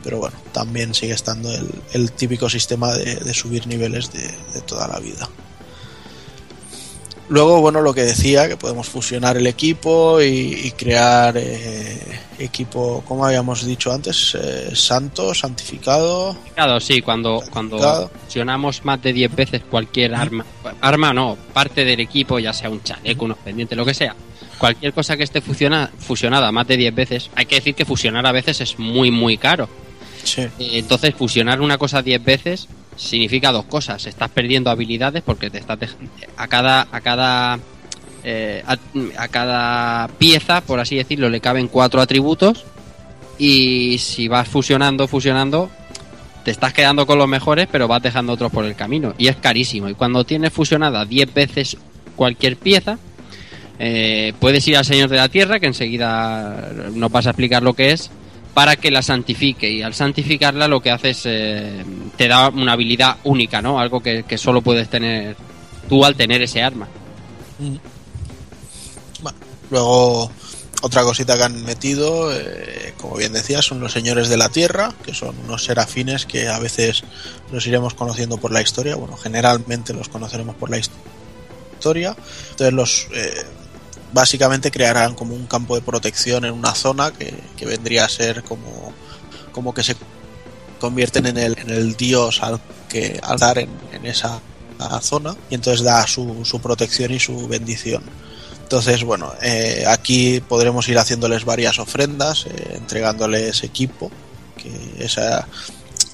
[0.05, 4.99] Pero bueno, también sigue estando el, el típico sistema de, subir niveles de toda la
[4.99, 5.29] vida.
[7.33, 10.27] Luego, bueno, lo que decía, que podemos fusionar el equipo y,
[10.65, 11.99] y crear eh,
[12.39, 16.37] equipo, como habíamos dicho antes, eh, santo, santificado.
[16.55, 20.45] Claro, sí, cuando, cuando fusionamos más de 10 veces cualquier arma,
[20.83, 24.15] arma no, parte del equipo, ya sea un chaleco, unos pendientes, lo que sea,
[24.59, 28.27] cualquier cosa que esté fusiona, fusionada más de 10 veces, hay que decir que fusionar
[28.27, 29.71] a veces es muy, muy caro.
[30.23, 30.43] Sí.
[30.43, 34.07] Eh, Entonces, fusionar una cosa 10 veces significa dos cosas.
[34.07, 35.79] Estás perdiendo habilidades porque te estás
[36.37, 37.59] a cada a cada
[38.25, 38.77] eh, a,
[39.19, 42.65] a cada pieza, por así decirlo, le caben cuatro atributos
[43.39, 45.71] y si vas fusionando, fusionando,
[46.45, 49.37] te estás quedando con los mejores, pero vas dejando otros por el camino y es
[49.37, 49.89] carísimo.
[49.89, 51.77] Y cuando tienes fusionada 10 veces
[52.17, 52.99] cualquier pieza,
[53.79, 57.75] eh, puedes ir al Señor de la Tierra, que enseguida nos vas a explicar lo
[57.75, 58.11] que es,
[58.55, 59.71] para que la santifique.
[59.71, 61.85] Y al santificarla lo que hace es, eh,
[62.17, 63.79] te da una habilidad única, ¿no?
[63.81, 65.37] Algo que, solo puedes tener
[65.89, 66.89] tú al tener ese arma.
[69.23, 69.39] Bueno,
[69.71, 70.31] luego,
[70.83, 74.93] otra cosita que han metido, eh, como bien decía, son los señores de la tierra,
[75.05, 77.05] que son unos serafines que a veces
[77.53, 78.97] los iremos conociendo por la historia.
[78.97, 80.91] Bueno, generalmente los conoceremos por la his-
[81.75, 82.17] historia.
[82.51, 83.07] Entonces, los.
[83.15, 83.45] eh,
[84.13, 88.43] básicamente crearán como un campo de protección en una zona que, que vendría a ser
[88.43, 88.93] como,
[89.53, 89.97] como que se
[90.81, 94.41] convierten en el, en el dios al que al dar en, en esa
[95.01, 98.03] zona y entonces da su, su protección y su bendición.
[98.63, 104.11] Entonces, bueno, eh, aquí podremos ir haciéndoles varias ofrendas, eh, entregándoles equipo,
[104.57, 105.47] que esa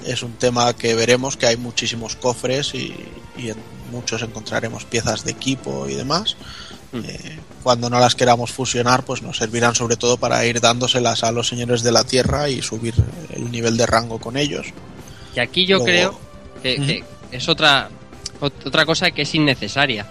[0.05, 2.95] es un tema que veremos, que hay muchísimos cofres y,
[3.37, 3.57] y en
[3.93, 6.37] muchos encontraremos piezas de equipo y demás.
[6.93, 11.33] Eh, cuando no las queramos fusionar, pues nos servirán sobre todo para ir dándoselas a
[11.33, 12.95] los señores de la tierra y subir
[13.35, 14.69] el nivel de rango con ellos.
[15.37, 16.21] Y aquí yo Luego- creo
[16.63, 17.05] que, que
[17.37, 17.91] es otra,
[18.41, 20.07] ot- otra cosa que es innecesaria.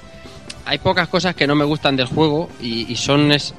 [0.66, 3.54] Hay pocas cosas que no me gustan del juego y, y son es,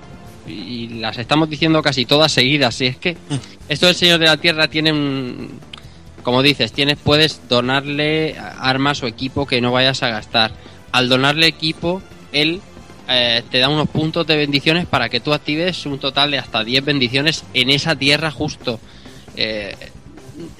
[0.46, 2.80] y las estamos diciendo casi todas seguidas.
[2.82, 3.16] Y es que
[3.68, 5.58] esto del Señor de la Tierra tiene un,
[6.22, 10.52] como dices, tienes puedes donarle armas o equipo que no vayas a gastar.
[10.92, 12.00] Al donarle equipo,
[12.32, 12.60] él
[13.08, 16.62] eh, te da unos puntos de bendiciones para que tú actives un total de hasta
[16.64, 18.78] 10 bendiciones en esa tierra justo.
[19.36, 19.74] Eh,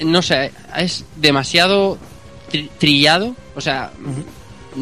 [0.05, 1.99] no sé, es demasiado
[2.51, 3.35] tri- trillado.
[3.55, 3.91] O sea,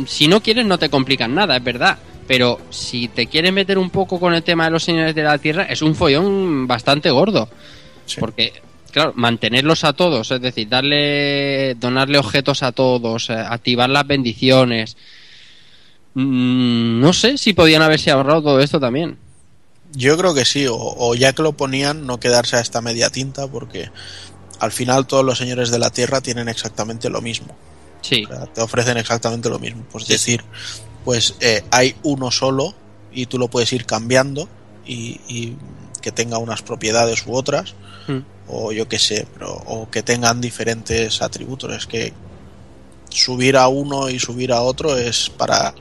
[0.06, 1.98] si no quieres no te complican nada, es verdad.
[2.26, 5.38] Pero si te quieres meter un poco con el tema de los señores de la
[5.38, 7.48] tierra, es un follón bastante gordo.
[8.20, 8.52] Porque,
[8.90, 14.96] claro, mantenerlos a todos, es decir, darle, donarle objetos a todos, eh, activar las bendiciones.
[16.18, 19.18] Mm, no sé si podían haberse ahorrado todo esto también.
[19.92, 23.10] Yo creo que sí, o, o ya que lo ponían, no quedarse a esta media
[23.10, 23.90] tinta, porque
[24.58, 27.54] al final todos los señores de la tierra tienen exactamente lo mismo.
[28.00, 28.24] Sí.
[28.24, 29.84] O sea, te ofrecen exactamente lo mismo.
[29.92, 30.42] Pues decir,
[31.04, 32.74] pues eh, hay uno solo
[33.12, 34.48] y tú lo puedes ir cambiando
[34.86, 35.56] y, y
[36.00, 37.74] que tenga unas propiedades u otras,
[38.08, 38.20] Mm.
[38.46, 41.72] o yo qué sé, pero, o que tengan diferentes atributos.
[41.74, 42.12] Es que
[43.10, 45.74] subir a uno y subir a otro es para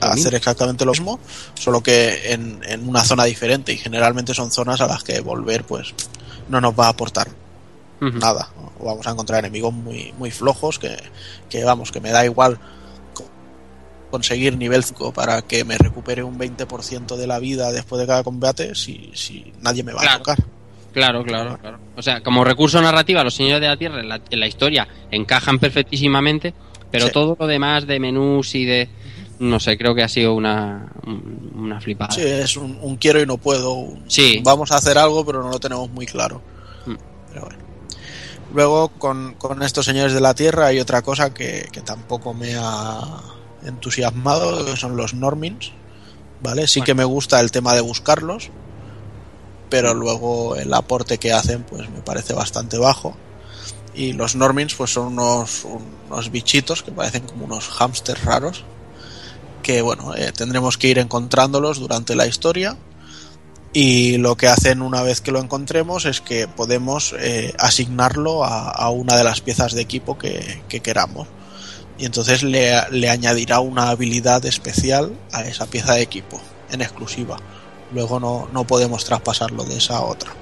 [0.00, 1.20] hacer exactamente lo mismo,
[1.54, 5.64] solo que en, en una zona diferente y generalmente son zonas a las que volver
[5.64, 5.94] pues
[6.48, 7.28] no nos va a aportar
[8.00, 8.48] nada.
[8.80, 10.96] O vamos a encontrar enemigos muy, muy flojos que,
[11.48, 12.58] que vamos, que me da igual
[13.14, 13.28] co-
[14.10, 18.24] conseguir nivel 5 para que me recupere un 20% de la vida después de cada
[18.24, 20.38] combate si, si nadie me va a tocar.
[20.92, 21.78] Claro, claro, claro.
[21.96, 24.86] O sea, como recurso narrativo, los señores de la Tierra en la, en la historia
[25.10, 26.52] encajan perfectísimamente,
[26.90, 27.12] pero Sí.
[27.12, 28.88] todo lo demás de menús y de...
[29.42, 32.12] No sé, creo que ha sido una, un- una flipada.
[32.12, 33.72] Sí, es un, un quiero y no puedo.
[33.72, 34.40] un- Sí.
[34.44, 36.40] Vamos a hacer algo, pero no lo tenemos muy claro.
[36.86, 36.94] Mm.
[37.28, 37.58] Pero bueno.
[38.54, 42.54] Luego, con, con estos señores de la Tierra, hay otra cosa que, que tampoco me
[42.56, 43.00] ha
[43.64, 45.72] entusiasmado, que son los Normins.
[46.42, 46.66] ¿Vale?
[46.66, 48.50] Sí que me gusta el tema de buscarlos,
[49.70, 53.16] pero luego el aporte que hacen, pues me parece bastante bajo.
[53.94, 55.64] Y los Normins, pues son unos,
[56.10, 58.64] unos bichitos que parecen como unos hámsters raros
[59.62, 62.76] que bueno, eh, tendremos que ir encontrándolos durante la historia.
[63.72, 68.90] Y lo que hacen una vez que lo encontremos es que podemos eh, asignarlo a,
[68.90, 71.26] una de las piezas de equipo que, que queramos.
[71.98, 76.38] Y entonces le, le añadirá una habilidad especial a esa pieza de equipo
[76.70, 77.38] en exclusiva.
[77.92, 80.32] Luego no, no podemos traspasarlo de esa a otra.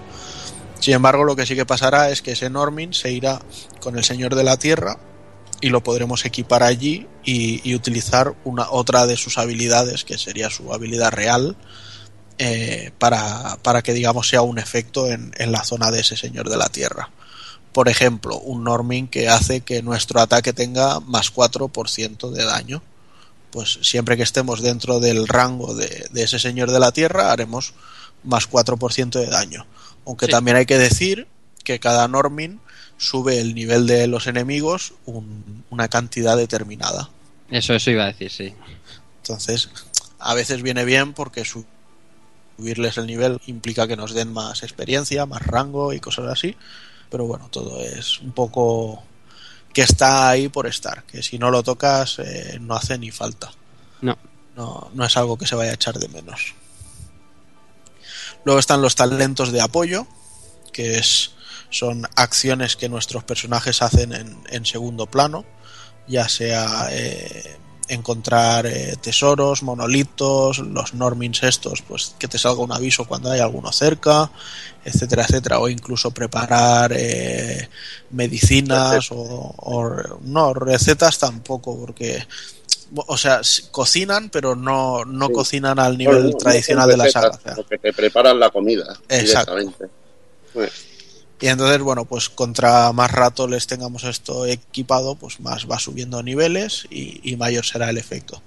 [0.80, 3.40] Sin embargo lo que sí que pasará es que ese Normin se irá
[3.80, 4.98] con el Señor de la Tierra
[5.60, 10.50] y lo podremos equipar allí y, y utilizar una otra de sus habilidades que sería
[10.50, 11.56] su habilidad real
[12.38, 16.48] eh, para, para que digamos sea un efecto en, en la zona de ese señor
[16.48, 17.10] de la tierra.
[17.72, 22.82] Por ejemplo un norming que hace que nuestro ataque tenga más 4% de daño.
[23.52, 27.74] Pues siempre que estemos dentro del rango de, de ese señor de la tierra haremos
[28.24, 29.66] más 4% de daño.
[30.06, 30.32] Aunque Sí.
[30.32, 31.26] también hay que decir
[31.64, 32.60] que cada norming
[33.00, 37.08] sube el nivel de los enemigos un- una cantidad determinada.
[37.50, 38.54] Eso, eso iba a decir, sí.
[39.22, 39.70] Entonces,
[40.18, 41.64] a veces viene bien porque su-
[42.56, 46.56] subirles el nivel implica que nos den más experiencia, más rango y cosas así.
[47.10, 49.02] Pero bueno, todo es un poco
[49.72, 53.50] que está ahí por estar, que si no lo tocas eh, no hace ni falta.
[54.02, 54.18] No.
[54.56, 54.90] no.
[54.92, 56.54] No es algo que se vaya a echar de menos.
[58.44, 60.06] Luego están los talentos de apoyo,
[60.72, 61.32] que es,
[61.70, 65.44] son acciones que nuestros personajes hacen en, en segundo plano,
[66.08, 67.56] ya sea eh,
[67.88, 73.40] encontrar eh, tesoros, monolitos, los normins estos, pues que te salga un aviso cuando hay
[73.40, 74.30] alguno cerca,
[74.84, 77.68] etcétera, etcétera, o incluso preparar eh,
[78.10, 79.16] medicinas o,
[79.56, 82.26] o- no recetas tampoco, porque
[82.94, 83.40] o sea
[83.70, 85.32] cocinan, pero no, no Sí.
[85.32, 87.28] cocinan al nivel no, no tradicional de la saga.
[87.30, 87.54] o sea.
[87.54, 89.54] sino que te preparan la comida Exacto.
[89.56, 89.94] directamente.
[90.52, 90.72] Pues,
[91.40, 96.22] Y entonces, bueno, pues contra más rato les tengamos esto equipado, pues más va subiendo
[96.22, 98.42] niveles y, y mayor será el efecto.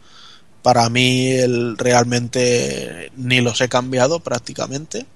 [0.62, 5.08] Para mí el, realmente ni los he cambiado prácticamente.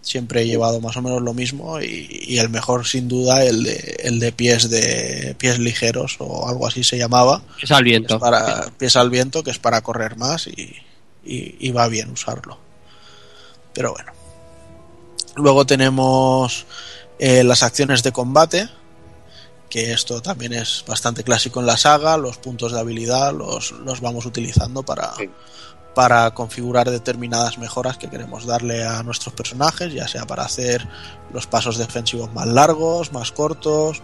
[0.00, 3.64] Siempre he llevado más o menos lo mismo y, y el mejor sin duda el
[3.64, 7.42] de, el de pies de pies ligeros o algo así se llamaba.
[7.62, 8.18] Es al viento.
[8.18, 10.74] Para pies al viento, que es para correr más y,
[11.24, 12.58] y, y va bien usarlo.
[13.74, 14.13] Pero bueno.
[15.36, 16.66] Luego tenemos
[17.18, 18.68] eh, las acciones de combate,
[19.68, 24.00] que esto también es bastante clásico en la saga, los puntos de habilidad los, los
[24.00, 25.12] vamos utilizando para,
[25.94, 30.86] para configurar determinadas mejoras que queremos darle a nuestros personajes, ya sea para hacer
[31.32, 34.02] los pasos defensivos más largos, más cortos,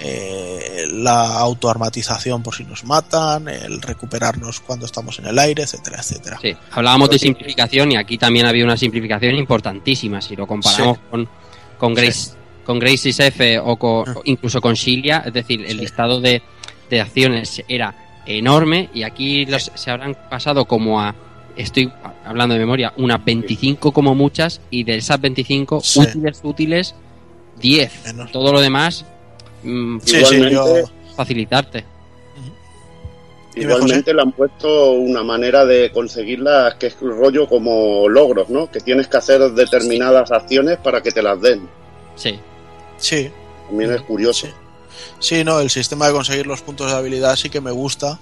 [0.00, 5.98] eh, la autoarmatización por si nos matan, el recuperarnos cuando estamos en el aire, etcétera,
[5.98, 6.38] etcétera.
[6.40, 11.02] Sí, hablábamos de simplificación y aquí también había una simplificación importantísima si lo comparamos Sí.
[11.10, 11.28] con,
[11.78, 12.32] con Grace
[12.64, 16.42] con Grace F o, con- incluso con Shilia, es decir, el listado de,
[16.90, 17.94] de acciones era
[18.26, 21.14] enorme y aquí los, se habrán pasado como a
[21.56, 21.90] estoy
[22.26, 25.98] hablando de memoria, unas 25 como muchas y de esas 25 Sí.
[26.00, 26.94] útiles útiles
[27.58, 28.14] 10.
[28.32, 29.04] Todo lo demás
[29.62, 30.82] mm, Sí, sí, yo-
[31.16, 31.84] facilitarte.
[33.56, 38.70] Igualmente le han puesto una manera de conseguirlas que es rollo como logros, ¿no?
[38.70, 41.68] Que tienes que hacer determinadas acciones para que te las den.
[42.14, 42.38] Sí.
[42.98, 43.30] Sí.
[43.66, 44.46] También es curioso.
[45.18, 48.20] Sí, no, el sistema de conseguir los puntos de habilidad sí que me gusta,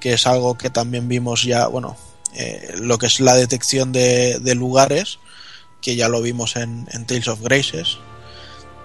[0.00, 1.96] que es algo que también vimos ya, bueno,
[2.34, 5.18] eh, lo que es la detección de, de lugares,
[5.82, 7.98] que ya lo vimos en, en Tales of Graces,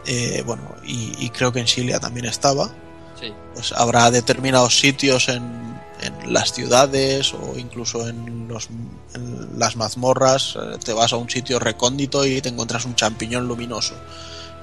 [0.06, 2.69] eh, bueno, y, y creo que en Silia también estaba.
[3.19, 3.32] Sí.
[3.53, 5.43] Pues habrá determinados sitios en,
[6.01, 8.69] en las ciudades o incluso en, los,
[9.14, 13.48] en las mazmorras, eh, te vas a un sitio recóndito y te encuentras un champiñón
[13.48, 13.93] luminoso.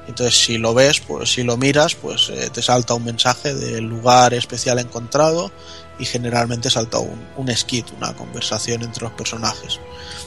[0.07, 3.85] Entonces, si lo ves, pues si lo miras, pues eh, te salta un mensaje del
[3.85, 5.53] lugar especial encontrado
[5.99, 9.79] y generalmente salta un, un skit, una conversación entre los personajes.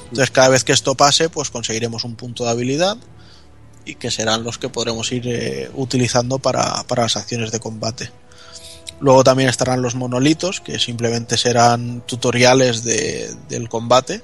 [0.03, 2.98] Entonces, cada vez que esto pase, pues conseguiremos un punto de habilidad
[3.86, 8.12] y que serán los que podremos ir eh, utilizando para, para las acciones de combate.
[9.00, 14.24] Luego también estarán los monolitos, que simplemente serán tutoriales de- del combate,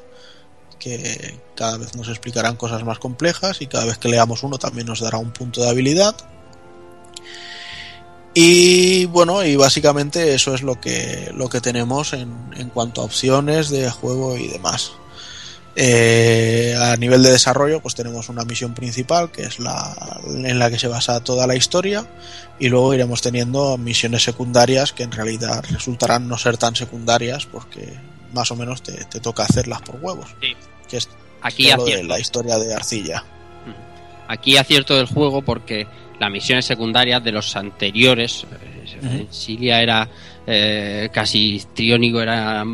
[0.77, 4.87] que cada vez nos explicarán cosas más complejas y cada vez que leamos uno también
[4.87, 6.15] nos dará un punto de habilidad.
[8.33, 13.05] Y bueno, y básicamente eso es lo que, lo que tenemos en, en cuanto a
[13.05, 14.91] opciones de juego y demás.
[15.75, 20.69] Eh, a nivel de desarrollo, pues tenemos una misión principal que es la en la
[20.69, 22.05] que se basa toda la historia
[22.59, 27.93] y luego iremos teniendo misiones secundarias que en realidad resultarán no ser tan secundarias porque
[28.33, 30.27] más o menos te, te toca hacerlas por huevos.
[30.87, 31.07] Que es
[31.41, 33.23] Aquí todo de la historia de Arcilla.
[34.27, 35.87] Aquí acierto del juego porque
[36.19, 39.27] las misiones secundarias de los anteriores, eh, Ujú.
[39.31, 40.07] Silia era
[40.51, 42.65] eh, casi histriónico, era,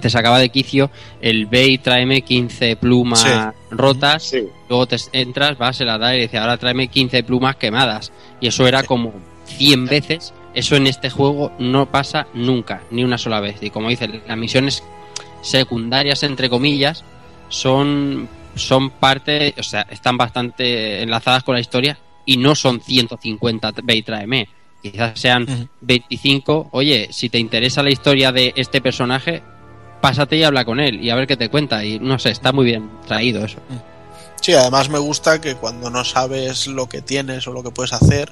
[0.00, 3.28] te sacaba de quicio el ve y tráeme 15 plumas Sí.
[3.70, 4.34] rotas,
[4.68, 8.12] luego te entras, vas, se la da y dice ahora tráeme 15 plumas quemadas.
[8.40, 9.12] Y eso era como
[9.46, 10.32] 100 veces.
[10.54, 13.56] Eso en este juego no pasa nunca, ni una sola vez.
[13.62, 14.82] Y como dice, las misiones
[15.42, 17.04] secundarias, entre comillas,
[17.48, 23.72] son, son parte, o sea, están bastante enlazadas con la historia y no son 150
[23.82, 24.48] ve y tráeme.
[24.82, 26.68] Quizás sean 25.
[26.72, 29.42] Oye, si te interesa la historia de este personaje,
[30.02, 31.82] pásate y habla con él y a ver qué te cuenta.
[31.82, 33.56] Y no sé, está muy bien traído eso.
[34.42, 37.94] Sí, además me gusta que cuando no sabes lo que tienes o lo que puedes
[37.94, 38.30] hacer,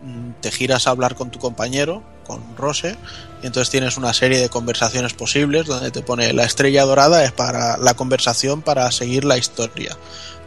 [0.00, 2.96] mm, te giras a hablar con tu compañero, con Rose,
[3.42, 7.32] y entonces tienes una serie de conversaciones posibles donde te pone la estrella dorada es
[7.32, 9.96] para la conversación para seguir la historia.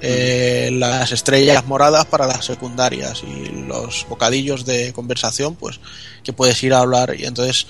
[0.04, 5.80] Eh, las estrellas moradas para las secundarias y los bocadillos de conversación pues
[6.24, 7.68] que puedes ir a hablar y entonces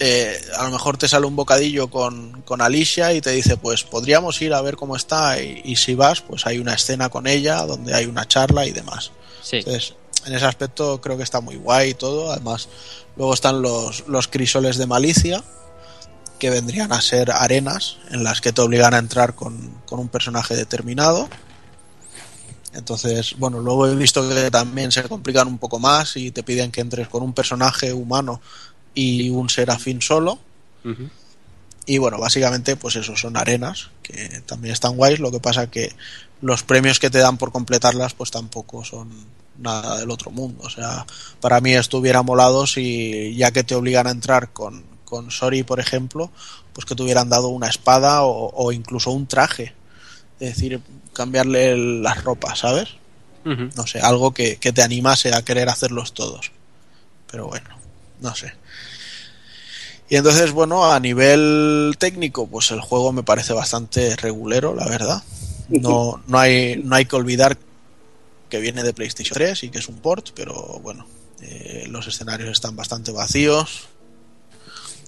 [0.00, 3.84] eh, a lo mejor te sale un bocadillo con, con Alicia y te dice, pues
[3.84, 7.26] podríamos ir a ver cómo está y, y si vas, pues hay una escena con
[7.26, 9.12] ella donde hay una charla y demás.
[9.50, 9.94] Entonces,
[10.26, 12.32] en ese aspecto creo que está muy guay y todo.
[12.32, 12.68] Además,
[13.16, 15.42] luego están los, los crisoles de malicia,
[16.38, 20.08] que vendrían a ser arenas en las que te obligan a entrar con, con un
[20.08, 21.28] personaje determinado.
[22.72, 26.70] Entonces, bueno, luego he visto que también se complican un poco más y te piden
[26.70, 28.40] que entres con un personaje humano
[28.94, 30.38] y un serafín solo.
[31.86, 35.18] Y bueno, básicamente, pues eso son arenas que también están guays.
[35.18, 35.92] Lo que pasa que
[36.42, 39.08] los premios que te dan por completarlas, pues tampoco son
[39.58, 40.62] nada del otro mundo.
[40.64, 41.04] O sea,
[41.40, 45.62] para mí esto hubiera molado si ya que te obligan a entrar con, con Sori,
[45.62, 46.30] por ejemplo,
[46.72, 49.74] pues que te hubieran dado una espada o, o incluso un traje.
[50.38, 50.80] Es decir,
[51.12, 52.88] cambiarle el- las ropas, ¿sabes?
[53.76, 56.52] No sé, algo que, que te animase a querer hacerlos todos.
[57.30, 57.68] Pero bueno,
[58.20, 58.52] no sé.
[60.08, 65.22] Y entonces, bueno, a nivel técnico, pues el juego me parece bastante regulero, la verdad.
[65.70, 67.56] No, no, hay, no hay que olvidar
[68.48, 71.06] que viene de PlayStation 3 y que es un port, pero bueno,
[71.40, 73.88] eh, los escenarios están bastante vacíos.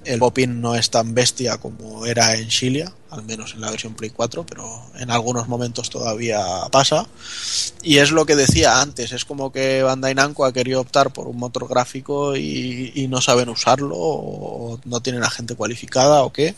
[0.05, 3.95] el popping no es tan bestia como era en Shilia, al menos en la versión
[3.95, 6.41] Play 4, pero en algunos momentos todavía
[6.73, 7.07] pasa.
[7.83, 11.29] Y es lo que decía antes, es como que Bandai Namco ha querido optar por
[11.29, 16.33] un motor gráfico y, y no saben usarlo, o no tienen a gente cualificada o
[16.33, 16.55] qué.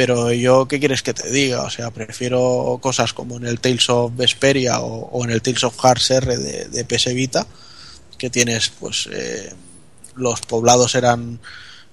[0.00, 1.60] Pero yo, ¿qué quieres que te diga?
[1.60, 5.62] O sea, prefiero cosas como en el Tales of Vesperia o, o en el Tales
[5.62, 7.46] of Hearts R de, de PS Vita,
[8.16, 9.52] que tienes, pues, eh,
[10.14, 11.38] los poblados eran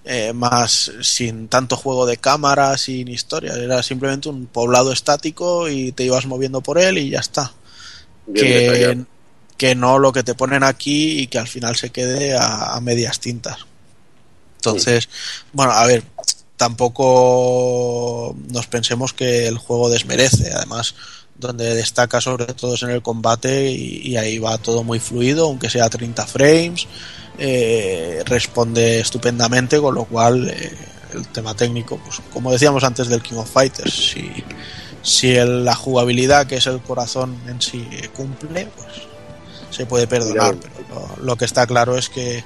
[0.06, 3.52] eh, más sin tanto juego de cámara, sin historia.
[3.56, 7.52] Era simplemente un poblado estático y te ibas moviendo por él y ya está.
[8.34, 9.04] Que,
[9.58, 12.80] que no lo que te ponen aquí y que al final se quede a, a
[12.80, 13.66] medias tintas.
[14.56, 15.10] Entonces,
[15.52, 16.04] bueno, a ver,
[16.58, 20.52] tampoco nos pensemos que el juego desmerece.
[20.54, 20.96] Además,
[21.36, 25.46] donde destaca sobre todo es en el combate y, y ahí va todo muy fluido,
[25.46, 26.88] aunque sea 30 frames.
[27.40, 30.76] eh, responde estupendamente, con lo cual eh,
[31.14, 34.32] el tema técnico, pues como decíamos antes del King of Fighters, si,
[35.04, 38.88] si el- la jugabilidad, que es el corazón en sí, cumple, pues
[39.70, 40.56] se puede perdonar.
[40.60, 40.74] Pero
[41.18, 42.44] lo, lo que está claro es que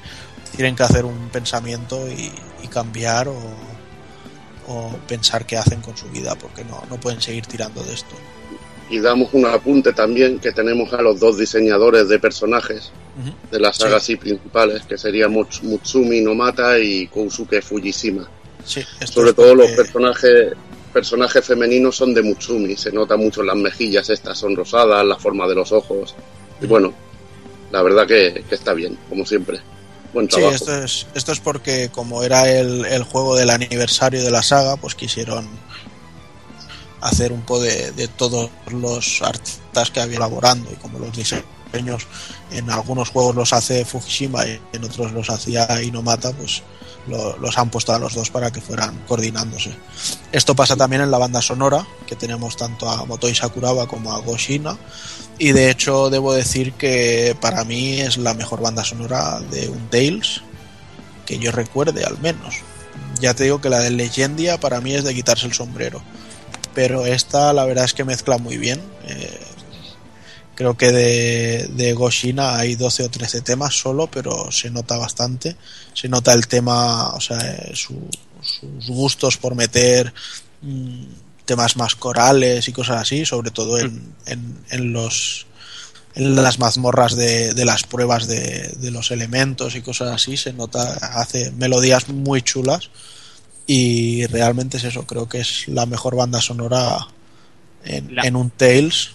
[0.55, 2.31] tienen que hacer un pensamiento y,
[2.61, 3.35] y cambiar o,
[4.71, 8.15] o pensar qué hacen con su vida, porque no, no pueden seguir tirando de esto.
[8.89, 12.91] Y damos un apunte también que tenemos a los dos diseñadores de personajes
[13.51, 14.15] de las sagas sí.
[14.15, 18.29] principales, que serían Muts- Mutsumi Nomata y Kousuke Fujishima.
[18.65, 20.53] Sí, Sobre todo los personajes
[20.93, 25.15] personajes femeninos son de Mutsumi, se nota mucho en las mejillas, estas son rosadas, la
[25.15, 26.13] forma de los ojos.
[26.61, 26.93] Y bueno,
[27.71, 29.61] la verdad que, que está bien, como siempre.
[30.13, 34.31] Buen Sí, esto es, esto es porque como era el, el juego del aniversario de
[34.31, 35.47] la saga, pues quisieron
[36.99, 42.07] hacer un poco de, de todos los artistas que había elaborando y como los diseños
[42.51, 46.63] en algunos juegos los hace Fujishima y en otros los hacía Inomata, pues
[47.07, 49.71] lo- los han puesto a los dos para que fueran coordinándose.
[50.31, 54.19] Esto pasa también en la banda sonora, que tenemos tanto a Motoi Sakuraba como a
[54.19, 54.77] Goshina,
[55.39, 59.89] y de hecho debo decir que para mí es la mejor banda sonora de un
[59.89, 60.41] Tales
[61.25, 62.55] que yo recuerde al menos.
[63.19, 66.01] Ya te digo que la de Legendia para mí es de quitarse el sombrero.
[66.73, 68.81] Pero esta la verdad es que mezcla muy bien.
[69.07, 69.39] Eh,
[70.55, 75.55] creo que de, de Goshina hay 12 o 13 temas solo, pero se nota bastante.
[75.93, 78.09] Se nota el tema, o sea, eh, su-
[78.41, 80.13] sus gustos por meter
[80.61, 81.03] mm,
[81.45, 85.47] temas más corales y cosas así, sobre todo en, en, en los
[86.13, 90.51] en las mazmorras de, de las pruebas de, de los elementos y cosas así se
[90.51, 92.89] nota hace melodías muy chulas.
[93.67, 97.07] Y realmente es eso creo que es la mejor banda sonora
[97.85, 99.11] en, La- en un Tales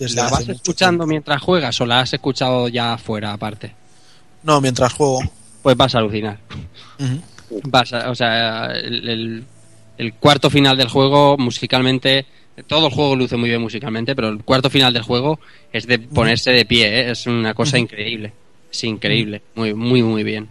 [0.00, 1.06] desde ¿La vas escuchando tiempo.
[1.06, 3.72] mientras juegas o la has escuchado ya fuera aparte?
[4.42, 5.20] no mientras juego
[5.62, 6.38] Pues vas a alucinar.
[7.64, 9.44] Vas a- o sea, el, el-
[9.98, 12.24] el cuarto final del juego musicalmente,
[12.66, 15.38] todo el juego luce muy bien musicalmente, pero el cuarto final del juego
[15.72, 17.10] es de ponerse de pie, ¿eh?
[17.10, 18.32] es una cosa increíble.
[18.72, 20.48] Es increíble, muy, muy, muy bien.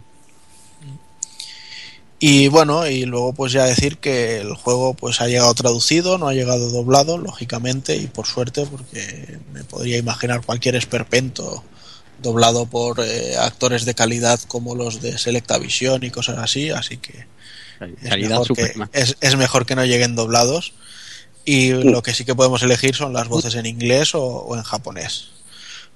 [2.22, 6.28] Y bueno, y luego pues ya decir que el juego pues ha llegado traducido, no
[6.28, 11.64] ha llegado doblado, lógicamente, y por suerte, porque me podría imaginar cualquier esperpento
[12.22, 17.24] doblado por eh, actores de calidad como los de Selectavision y cosas así, así que
[18.02, 20.74] es Calidad mejor que, es, es mejor que no lleguen doblados.
[21.46, 24.62] Y lo que sí que podemos elegir son las voces en inglés o, o en
[24.62, 25.30] japonés.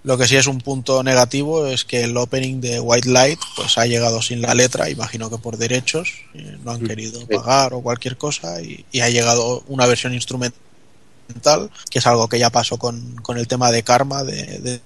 [0.05, 3.79] Lo que sí es un punto negativo es que el opening de White Light pues
[3.79, 7.81] ha llegado sin la letra, imagino que por derechos, eh, no han querido pagar o
[7.81, 12.77] cualquier cosa y, y ha llegado una versión instrumental, que es algo que ya pasó
[12.79, 14.81] con, con el tema de Karma de, de-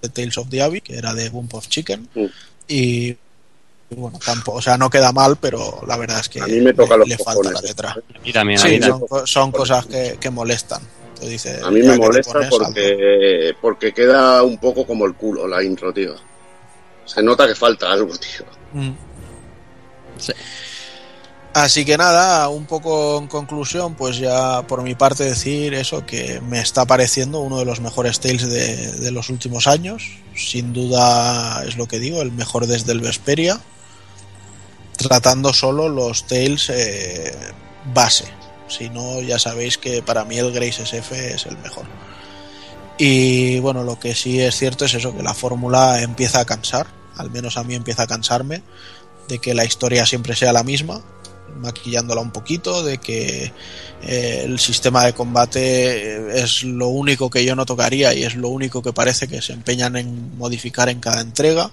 [0.00, 2.08] de Tales of the Abbey, que era de Bump of Chicken.
[2.66, 3.14] Y
[3.90, 6.72] bueno, tampoco, o sea, no queda mal, pero la verdad es que A mí me
[6.72, 7.96] toca le, los le falta la letra.
[8.24, 8.98] Mí también, a Sí, mí también.
[9.00, 10.82] son, co- son cosas que, que molestan.
[11.62, 16.14] A mí me molesta porque, porque queda un poco como el culo la intro, tío.
[17.04, 18.44] Se nota que falta algo, tío.
[18.72, 18.92] Mm.
[21.54, 26.40] Así que nada, un poco en conclusión, pues ya por mi parte decir eso, que
[26.40, 30.18] me está pareciendo uno de los mejores Tales de, de los últimos años.
[30.34, 33.60] Sin duda es lo que digo, el mejor desde el Vesperia.
[34.96, 37.34] Tratando solo los Tales eh,
[37.92, 38.24] base.
[38.76, 41.84] Si no, ya sabéis que para mí el Grace SF es el mejor.
[42.98, 46.86] Y bueno, lo que sí es cierto es eso, que la fórmula empieza a cansar,
[47.16, 48.62] al menos a mí empieza a cansarme,
[49.28, 51.02] de que la historia siempre sea la misma,
[51.60, 53.52] maquillándola un poquito, de que
[54.02, 58.48] eh, el sistema de combate es lo único que yo no tocaría y es lo
[58.48, 61.70] único que parece que se empeñan en modificar en cada entrega.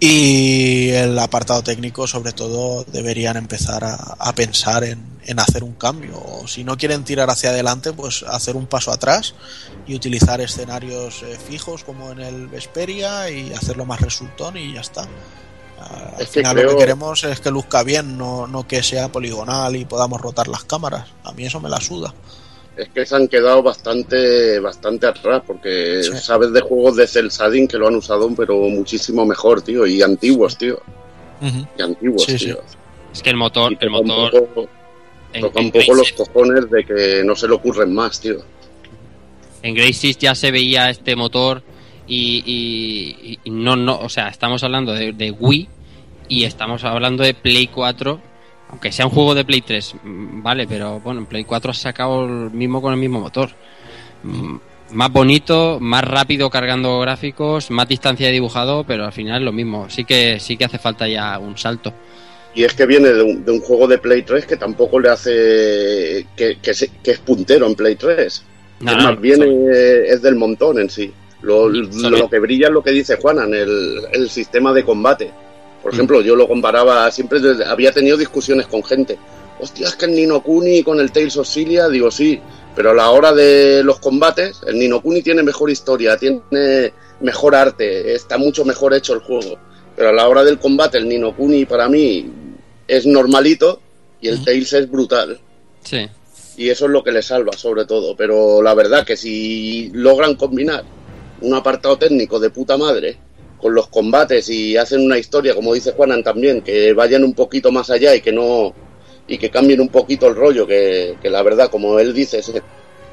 [0.00, 5.72] Y el apartado técnico, sobre todo, deberían empezar a, a pensar en, en, hacer un
[5.74, 6.20] cambio.
[6.24, 9.34] O si no quieren tirar hacia adelante, pues hacer un paso atrás
[9.88, 14.82] y utilizar escenarios eh, fijos como en el Vesperia y hacerlo más resultón y ya
[14.82, 15.02] está.
[15.80, 18.82] Al Es que final creo- lo que queremos es que luzca bien, no, no que
[18.84, 21.08] sea poligonal y podamos rotar las cámaras.
[21.24, 22.14] A mí eso me la suda.
[22.78, 26.12] Es que se han quedado bastante bastante atrás, porque Sí.
[26.16, 30.00] sabes de juegos de cel shading que lo han usado, pero muchísimo mejor, tío, y
[30.00, 30.80] antiguos, tío.
[31.76, 32.44] Y antiguos, Sí, sí.
[32.46, 32.60] tío.
[33.12, 34.68] Es que el motor, el toca un motor poco-
[35.32, 38.36] en, toca en un poco los cojones de que no se le ocurren más, tío.
[39.60, 41.62] en Crysis ya se veía este motor
[42.06, 45.68] y, y- y no, no, o sea, estamos hablando de, de Wii
[46.28, 48.20] y estamos hablando de Play 4,
[48.70, 51.78] aunque sea un juego de Play 3, mm, vale, pero bueno, en Play 4 has
[51.78, 53.50] sacado el mismo con el mismo motor.
[54.22, 54.56] Mm,
[54.92, 59.52] Más bonito, más rápido cargando gráficos, más distancia de dibujado, pero al final es lo
[59.52, 59.90] mismo.
[59.90, 61.92] Sí que sí que hace falta ya un salto.
[62.54, 65.10] Y es que viene de un, de un juego de Play 3 que tampoco le
[65.10, 66.26] hace.
[66.34, 68.42] que, que, se- que es puntero en Play 3.
[68.80, 69.42] No, no, más bien
[70.06, 71.12] es del montón en sí.
[71.42, 75.30] Lo, lo que brilla es lo que dice Juanan, el, el sistema de combate.
[75.88, 79.18] Por ejemplo, yo lo comparaba, siempre había tenido discusiones con gente.
[79.58, 82.38] Hostia, es que el Nino Kuni con el Tales of Cilia, digo sí,
[82.76, 87.54] pero a la hora de los combates, el Nino Kuni tiene mejor historia, tiene mejor
[87.54, 89.58] arte, está mucho mejor hecho el juego.
[89.96, 92.30] Pero a la hora del combate, el Nino Kuni para mí
[92.86, 93.80] es normalito
[94.20, 95.40] y el Tales es brutal
[95.82, 96.06] Sí.
[96.58, 98.14] y eso es lo que le salva sobre todo.
[98.14, 100.84] Pero la verdad que si logran combinar
[101.40, 103.16] un apartado técnico de puta madre
[103.60, 107.72] con los combates y hacen una historia, como dice Juanan también, que vayan un poquito
[107.72, 108.74] más allá y que no
[109.26, 112.40] y que cambien un poquito el rollo, que, la verdad, como él dice,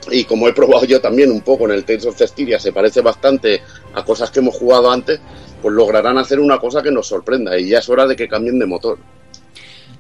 [0.09, 3.01] y como he probado yo también un poco en el Tales of Cestiria, se parece
[3.01, 3.61] bastante
[3.93, 5.19] a cosas que hemos jugado antes,
[5.61, 8.57] pues lograrán hacer una cosa que nos sorprenda y ya es hora de que cambien
[8.57, 8.97] de motor.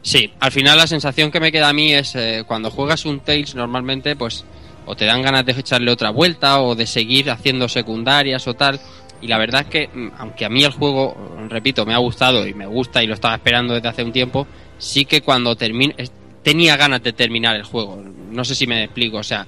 [0.01, 3.19] Sí, al final la sensación que me queda a mí es eh, cuando juegas un
[3.19, 4.45] Tales normalmente pues
[4.85, 8.79] o te dan ganas de echarle otra vuelta o de seguir haciendo secundarias o tal.
[9.21, 11.15] Y la verdad es que, mm, aunque a mí el juego,
[11.49, 14.47] repito, me ha gustado y me gusta y lo estaba esperando desde hace un tiempo,
[14.77, 15.95] sí que cuando termine,
[16.43, 18.03] tenía ganas de terminar el juego.
[18.31, 19.47] No sé si me explico, o sea,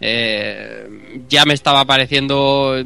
[0.00, 0.86] eh,
[1.28, 2.84] ya me estaba pareciendo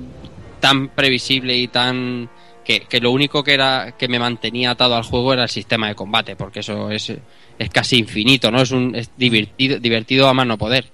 [0.61, 2.29] tan previsible y tan
[2.65, 5.89] que, que lo único que era que me mantenía atado al juego era el sistema
[5.89, 7.13] de combate, porque eso es,
[7.59, 8.61] es casi infinito, ¿no?
[8.61, 10.85] Es un es divertido, divertido a más no poder.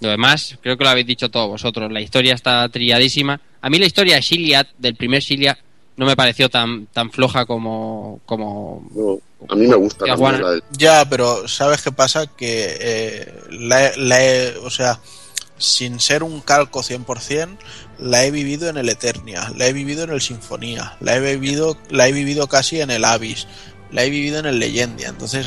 [0.00, 3.40] Lo demás, creo que lo habéis dicho todos vosotros, la historia está trilladísima.
[3.64, 5.56] A mí la historia de Shiliad, del primer Shiliad,
[5.96, 8.86] no me pareció tan, tan floja como, como
[9.48, 10.16] a mí me gusta la
[10.76, 12.26] Ya, pero ¿sabes qué pasa?
[12.26, 15.00] Que eh, la, he- la he- o sea,
[15.56, 17.56] sin ser un calco 100%,
[18.00, 21.78] la he vivido en el Eternia, la he vivido en el Sinfonía, la he vivido,
[21.88, 23.46] la he vivido casi en el Abyss,
[23.92, 25.08] la he vivido en el Leyendia.
[25.08, 25.46] Entonces,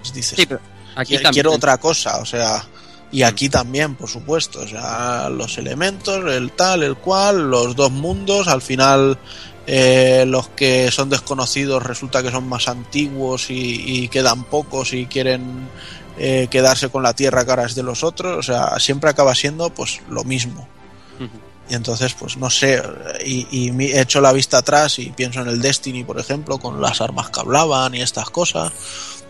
[0.00, 0.60] pues dices, Sí, pero
[0.94, 2.62] aquí "Qui- también- quiero otra cosa, o sea,
[3.12, 7.92] y aquí también, por supuesto, o sea, los elementos, el tal, el cual, los dos
[7.92, 9.18] mundos, al final
[9.66, 15.06] eh, los que son desconocidos resulta que son más antiguos y, y quedan pocos y
[15.06, 15.68] quieren
[16.18, 19.70] eh, quedarse con la tierra a caras de los otros, o sea, siempre acaba siendo
[19.70, 20.66] pues lo mismo.
[21.68, 22.80] Y entonces, pues no sé,
[23.24, 27.00] y, y hecho la vista atrás y pienso en el Destiny, por ejemplo, con las
[27.00, 28.72] armas que hablaban y estas cosas.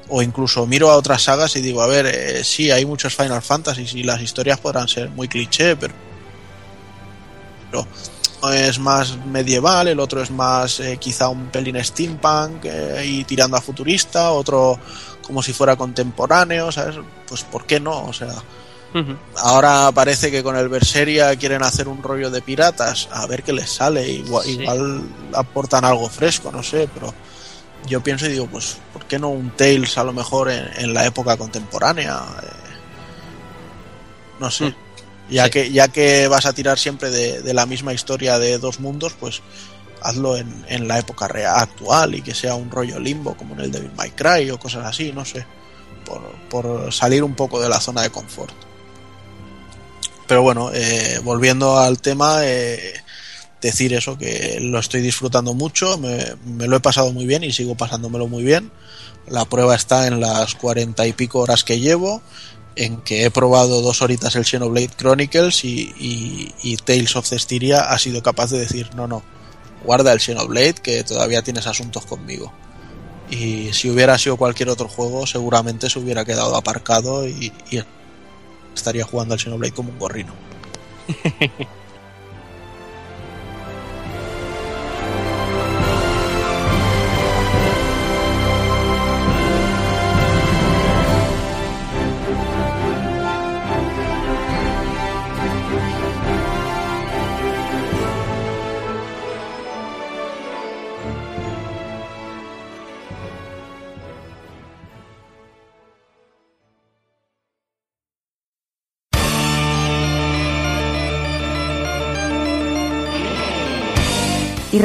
[0.09, 3.43] O incluso miro a otras sagas y digo, a ver, eh, sí, hay muchos Final
[3.43, 5.95] Fantasy y las historias podrán ser muy cliché, pero,
[7.71, 7.87] pero
[8.43, 13.25] uno es más medieval, el otro es más eh, quizá un pelín steampunk eh, y
[13.25, 14.79] tirando a futurista, otro
[15.27, 16.97] como si fuera contemporáneo, ¿sabes?
[17.27, 18.05] Pues ¿por qué no?
[18.05, 18.33] O sea,
[19.37, 23.53] Ahora parece que con el Berseria quieren hacer un rollo de piratas, a ver qué
[23.53, 24.53] les sale, igual, Sí.
[24.53, 25.03] igual
[25.35, 27.13] aportan algo fresco, no sé, pero
[27.87, 30.95] yo pienso y digo, pues, ¿por qué no un Tales a lo mejor en, en
[30.95, 32.21] la época contemporánea?
[32.43, 32.47] Eh,
[34.41, 34.75] no sé.
[35.29, 35.51] Ya, Sí.
[35.51, 39.15] que, ya que vas a tirar siempre de, de la misma historia de dos mundos,
[39.19, 39.43] pues
[40.03, 43.61] hazlo en, en la época real, actual y que sea un rollo limbo como en
[43.61, 45.45] el Devil May Cry o cosas así, no sé.
[46.05, 48.55] Por, por salir un poco de la zona de confort.
[50.29, 52.95] Pero bueno, eh, volviendo al tema, eh,
[53.61, 57.75] decir eso, que lo estoy disfrutando mucho, me, lo he pasado muy bien y sigo
[57.75, 58.71] pasándomelo muy bien.
[59.29, 62.23] La prueba está en las cuarenta y pico horas que llevo,
[62.77, 68.23] en que he probado dos horitas el Xenoblade Chronicles y Tales of Cestiria ha sido
[68.23, 69.23] capaz de decir, no, no,
[69.85, 72.53] guarda el Xenoblade que todavía tienes asuntos conmigo.
[73.31, 77.83] Y si hubiera sido cualquier otro juego, seguramente se hubiera quedado aparcado y, y
[78.75, 80.33] estaría jugando al Xenoblade como un gorrino.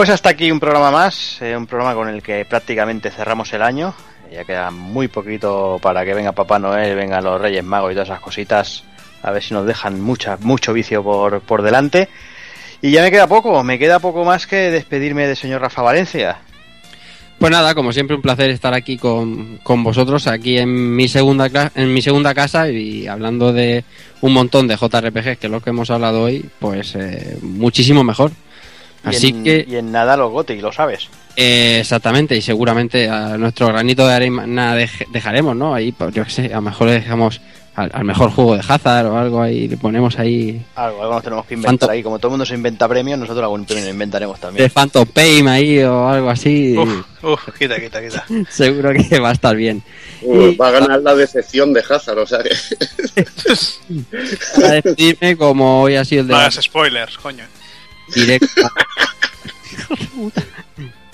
[0.00, 3.60] Pues hasta aquí un programa más, eh, un programa con el que prácticamente cerramos el
[3.60, 3.92] año.
[4.32, 8.08] Ya queda muy poquito para que venga Papá Noel, vengan los Reyes Magos y todas
[8.08, 8.82] esas cositas.
[9.22, 12.08] A ver si nos dejan mucha, mucho vicio por, por delante.
[12.80, 16.38] Y ya me queda poco, me queda poco más que despedirme del señor Rafa Valencia.
[17.38, 21.72] Pues nada, como siempre un placer estar aquí con, con vosotros, aquí en mi segunda
[21.74, 23.84] en mi segunda casa y hablando de
[24.22, 28.32] un montón de JRPGs que es lo que hemos hablado hoy, pues eh, muchísimo mejor.
[29.04, 31.08] Así y en, que Y en nada los Goti, lo sabes.
[31.36, 35.74] eh, exactamente, y seguramente a nuestro granito de arena dej- dejaremos, ¿no?
[35.74, 37.40] Ahí, pues, yo qué sé, a lo mejor le dejamos
[37.76, 41.22] al, al mejor juego de Hazard o algo ahí, le ponemos ahí Algo, algo nos
[41.22, 42.02] tenemos que inventar Phantom- ahí.
[42.02, 44.64] Como todo el mundo se inventa premios, nosotros algún premio lo inventaremos también.
[44.64, 46.76] de Phantom Pain ahí o algo así.
[46.76, 48.26] Uf, uf, quita, quita, quita.
[48.50, 49.82] Seguro que va a estar bien.
[50.22, 52.50] Uh, va a ganar la decepción de Hazard, o sea que.
[54.56, 57.44] Para despedirme, como hoy ha sido el No de hagas spoilers, coño.
[58.14, 58.70] Directo.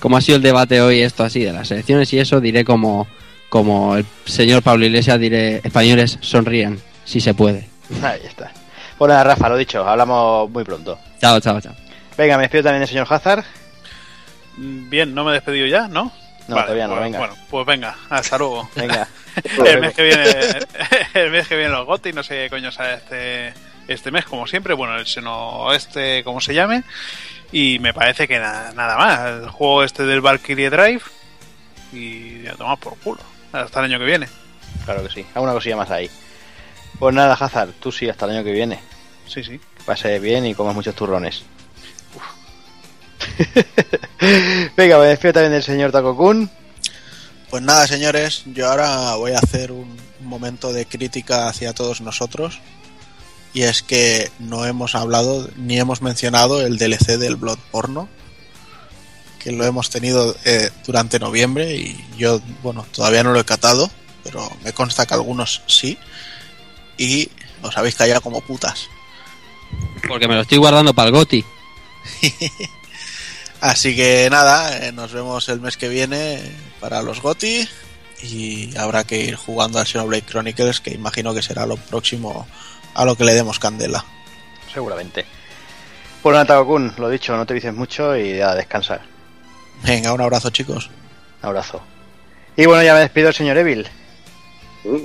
[0.00, 3.06] como ha sido el debate hoy, esto así, de las elecciones y eso, diré como,
[3.48, 7.68] como el señor Pablo Iglesias, diré, españoles sonríen, si se puede.
[8.02, 8.52] Ahí está.
[8.98, 10.98] Pues nada, Rafa, lo dicho, hablamos muy pronto.
[11.20, 11.74] Chao, chao, chao.
[12.16, 13.44] Venga, me despido también del señor Hazard.
[14.56, 16.12] Mm, Bien, no me he despedido ya, ¿no?
[16.48, 17.18] No, todavía no, bueno, venga.
[17.18, 18.68] Bueno, pues venga, hasta luego.
[18.74, 19.08] Venga.
[19.66, 20.24] el mes que viene,
[21.14, 23.54] el mes que viene los GOTY, no sé qué coño sale este,
[23.88, 24.74] este mes, como siempre.
[24.74, 26.84] Bueno, el seno este, como se llame.
[27.52, 29.42] Y me parece que na- nada más.
[29.44, 31.02] El juego este del Valkyrie Drive.
[31.92, 33.20] Y ya tomar por culo.
[33.52, 34.28] Hasta el año que viene.
[34.84, 35.24] Claro que sí.
[35.34, 36.10] Alguna cosilla más ahí.
[36.98, 38.80] Pues nada, Hazard, tú sí, hasta el año que viene.
[39.26, 39.58] Sí, sí.
[39.58, 41.44] Que pase bien y comas muchos turrones.
[44.76, 46.50] Venga, me despido también del señor Takokun.
[47.50, 52.60] Pues nada, señores, yo ahora voy a hacer un momento de crítica hacia todos nosotros.
[53.56, 58.06] Y es que no hemos hablado ni hemos mencionado el DLC del Blood Porno,
[59.38, 63.90] que lo hemos tenido eh, durante noviembre y yo, bueno, todavía no lo he catado,
[64.22, 65.96] pero me consta que algunos sí.
[66.98, 67.30] Y
[67.62, 68.88] os habéis callado como putas.
[70.06, 71.42] Porque me lo estoy guardando para el Goti.
[73.62, 76.42] Así que nada, eh, nos vemos el mes que viene
[76.78, 77.66] para los GOTI
[78.22, 82.46] y habrá que ir jugando al Xenoblade Chronicles, que imagino que será lo próximo
[82.96, 84.04] a lo que le demos candela.
[84.72, 85.24] Seguramente.
[86.22, 89.00] Pues nada, Takokun, lo dicho, no te dices mucho y a descansar.
[89.84, 90.90] Venga, un abrazo chicos.
[91.42, 91.80] Un abrazo.
[92.56, 93.86] Y bueno, ya me despido del señor Evil.
[94.84, 94.98] Uh,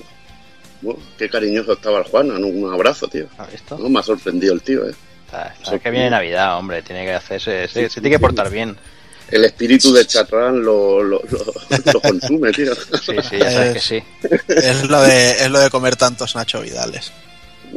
[0.81, 3.27] bueno, qué cariñoso estaba el Juan, un abrazo, tío.
[3.37, 3.77] ¿Has visto?
[3.77, 4.95] No, me ha sorprendido el tío, eh.
[5.25, 8.75] Está- está que viene Navidad, hombre, tiene que hacerse, se, se tiene que portar bien.
[9.29, 11.45] El espíritu de Chatrán lo, lo, lo,
[11.93, 12.73] lo consume, tío.
[12.75, 14.03] Sí, sí, ya sabes que sí.
[14.49, 17.13] Es lo de, es lo de comer tantos Nacho Vidales.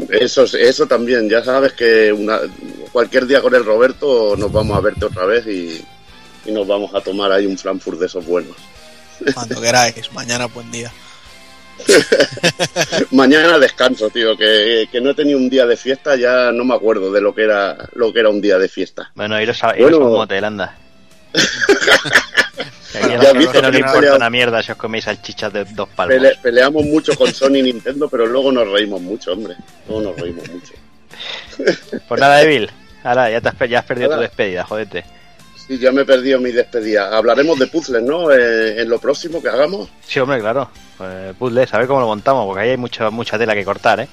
[0.08, 2.38] Eso, eso también, ya sabes que una,
[2.92, 5.84] cualquier día con el Roberto nos vamos a verte otra vez y,
[6.44, 8.56] y nos vamos a tomar ahí un Frankfurt de esos buenos.
[9.34, 10.92] Cuando queráis, mañana buen día.
[13.10, 16.74] Mañana descanso, tío, que, que no he tenido un día de fiesta, ya no me
[16.74, 19.10] acuerdo de lo que era lo que era un día de fiesta.
[19.14, 20.06] Bueno, iros a, iros Bueno.
[20.06, 20.76] a un motel, anda.
[22.94, 25.88] Aquí a la gente no le importa una mierda si os coméis salchichas de dos
[25.88, 26.16] palmos.
[26.16, 29.56] Pele- peleamos mucho con Sony y Nintendo, pero luego nos reímos mucho, hombre.
[29.88, 30.72] Luego nos reímos mucho.
[32.08, 32.70] Pues nada, Evil.
[33.04, 34.16] Ahora, ya, te has, ya has perdido Ahora.
[34.16, 35.04] tu despedida, jodete.
[35.66, 37.16] Sí, ya me he perdido mi despedida.
[37.16, 38.30] Hablaremos de puzzles, ¿no?
[38.32, 39.88] Eh, en lo próximo que hagamos.
[40.06, 40.68] Sí, hombre, claro.
[40.98, 44.00] Pues, puzzles, a ver cómo lo montamos, porque ahí hay mucha, mucha tela que cortar,
[44.00, 44.08] ¿eh?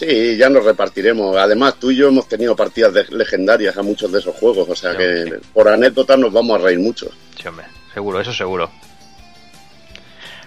[0.00, 1.36] Sí, ya nos repartiremos.
[1.36, 4.74] Además, tú y yo hemos tenido partidas de- legendarias a muchos de esos juegos, o
[4.74, 5.30] sea Sí, que sí.
[5.52, 7.10] por anécdotas nos vamos a reír mucho.
[7.40, 8.70] Sí, hombre, seguro, eso seguro.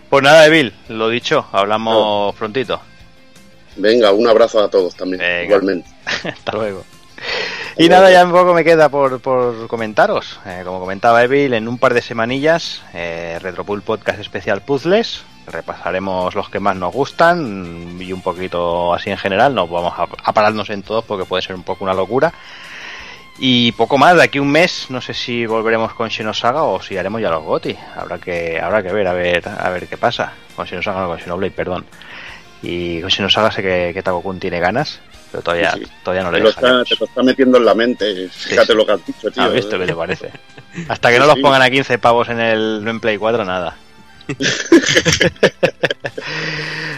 [0.10, 2.82] Pues nada, Evil, lo dicho, hablamos prontito.
[3.76, 5.44] Venga, un abrazo a todos también, Venga.
[5.44, 5.90] igualmente.
[6.24, 6.84] Hasta luego.
[7.78, 10.40] Y nada, ya un poco me queda por, por comentaros.
[10.46, 15.24] Eh, como comentaba Evil, en un par de semanillas, eh, Retropool Podcast especial Puzzles.
[15.48, 19.54] Repasaremos los que más nos gustan y un poquito así en general.
[19.54, 22.34] No vamos a, a pararnos en todos porque puede ser un poco una locura.
[23.40, 26.98] Y poco más, de aquí un mes, no sé si volveremos con Xenosaga o si
[26.98, 27.76] haremos ya los GOTI.
[27.98, 30.34] Habrá que, habrá que ver, a ver, a ver qué pasa.
[30.56, 31.86] Con Xenosaga, no con Xenoblade, perdón.
[32.62, 35.00] Y con Xenosaga sé que, que Takokun tiene ganas.
[35.32, 35.92] Pero todavía, Sí, sí.
[36.04, 38.30] todavía no Te le lo, está, te lo está metiendo en la mente.
[38.30, 38.78] Fíjate sí.
[38.78, 39.44] lo que has dicho, tío.
[39.44, 40.32] ¿Has visto qué te parece?
[40.88, 43.76] Hasta que no los pongan a 15 pavos en el en Play 4, nada.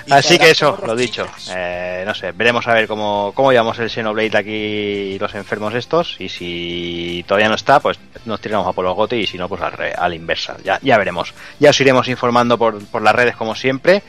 [0.10, 1.26] Así que eso, lo dicho.
[1.56, 6.16] Eh, no sé, veremos a ver cómo, cómo llevamos el Xenoblade aquí los enfermos estos.
[6.20, 9.50] Y si todavía no está, pues nos tiramos a por los gote y si no,
[9.50, 10.58] pues al, re- a la inversa.
[10.64, 11.34] Ya, ya veremos.
[11.60, 14.04] Ya os iremos informando por, por las redes como siempre.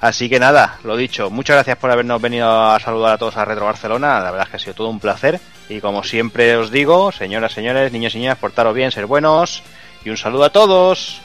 [0.00, 3.44] Así que nada, lo dicho, muchas gracias por habernos venido a saludar a todos a
[3.44, 4.20] Retro Barcelona.
[4.20, 5.40] La verdad es que ha sido todo un placer.
[5.68, 9.62] Y como siempre os digo, señoras, señores, niños y niñas, portaros bien, ser buenos.
[10.04, 11.20] Y un saludo a todos.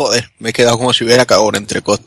[0.00, 2.00] Joder, me he quedado como si hubiera cagado un entrecot.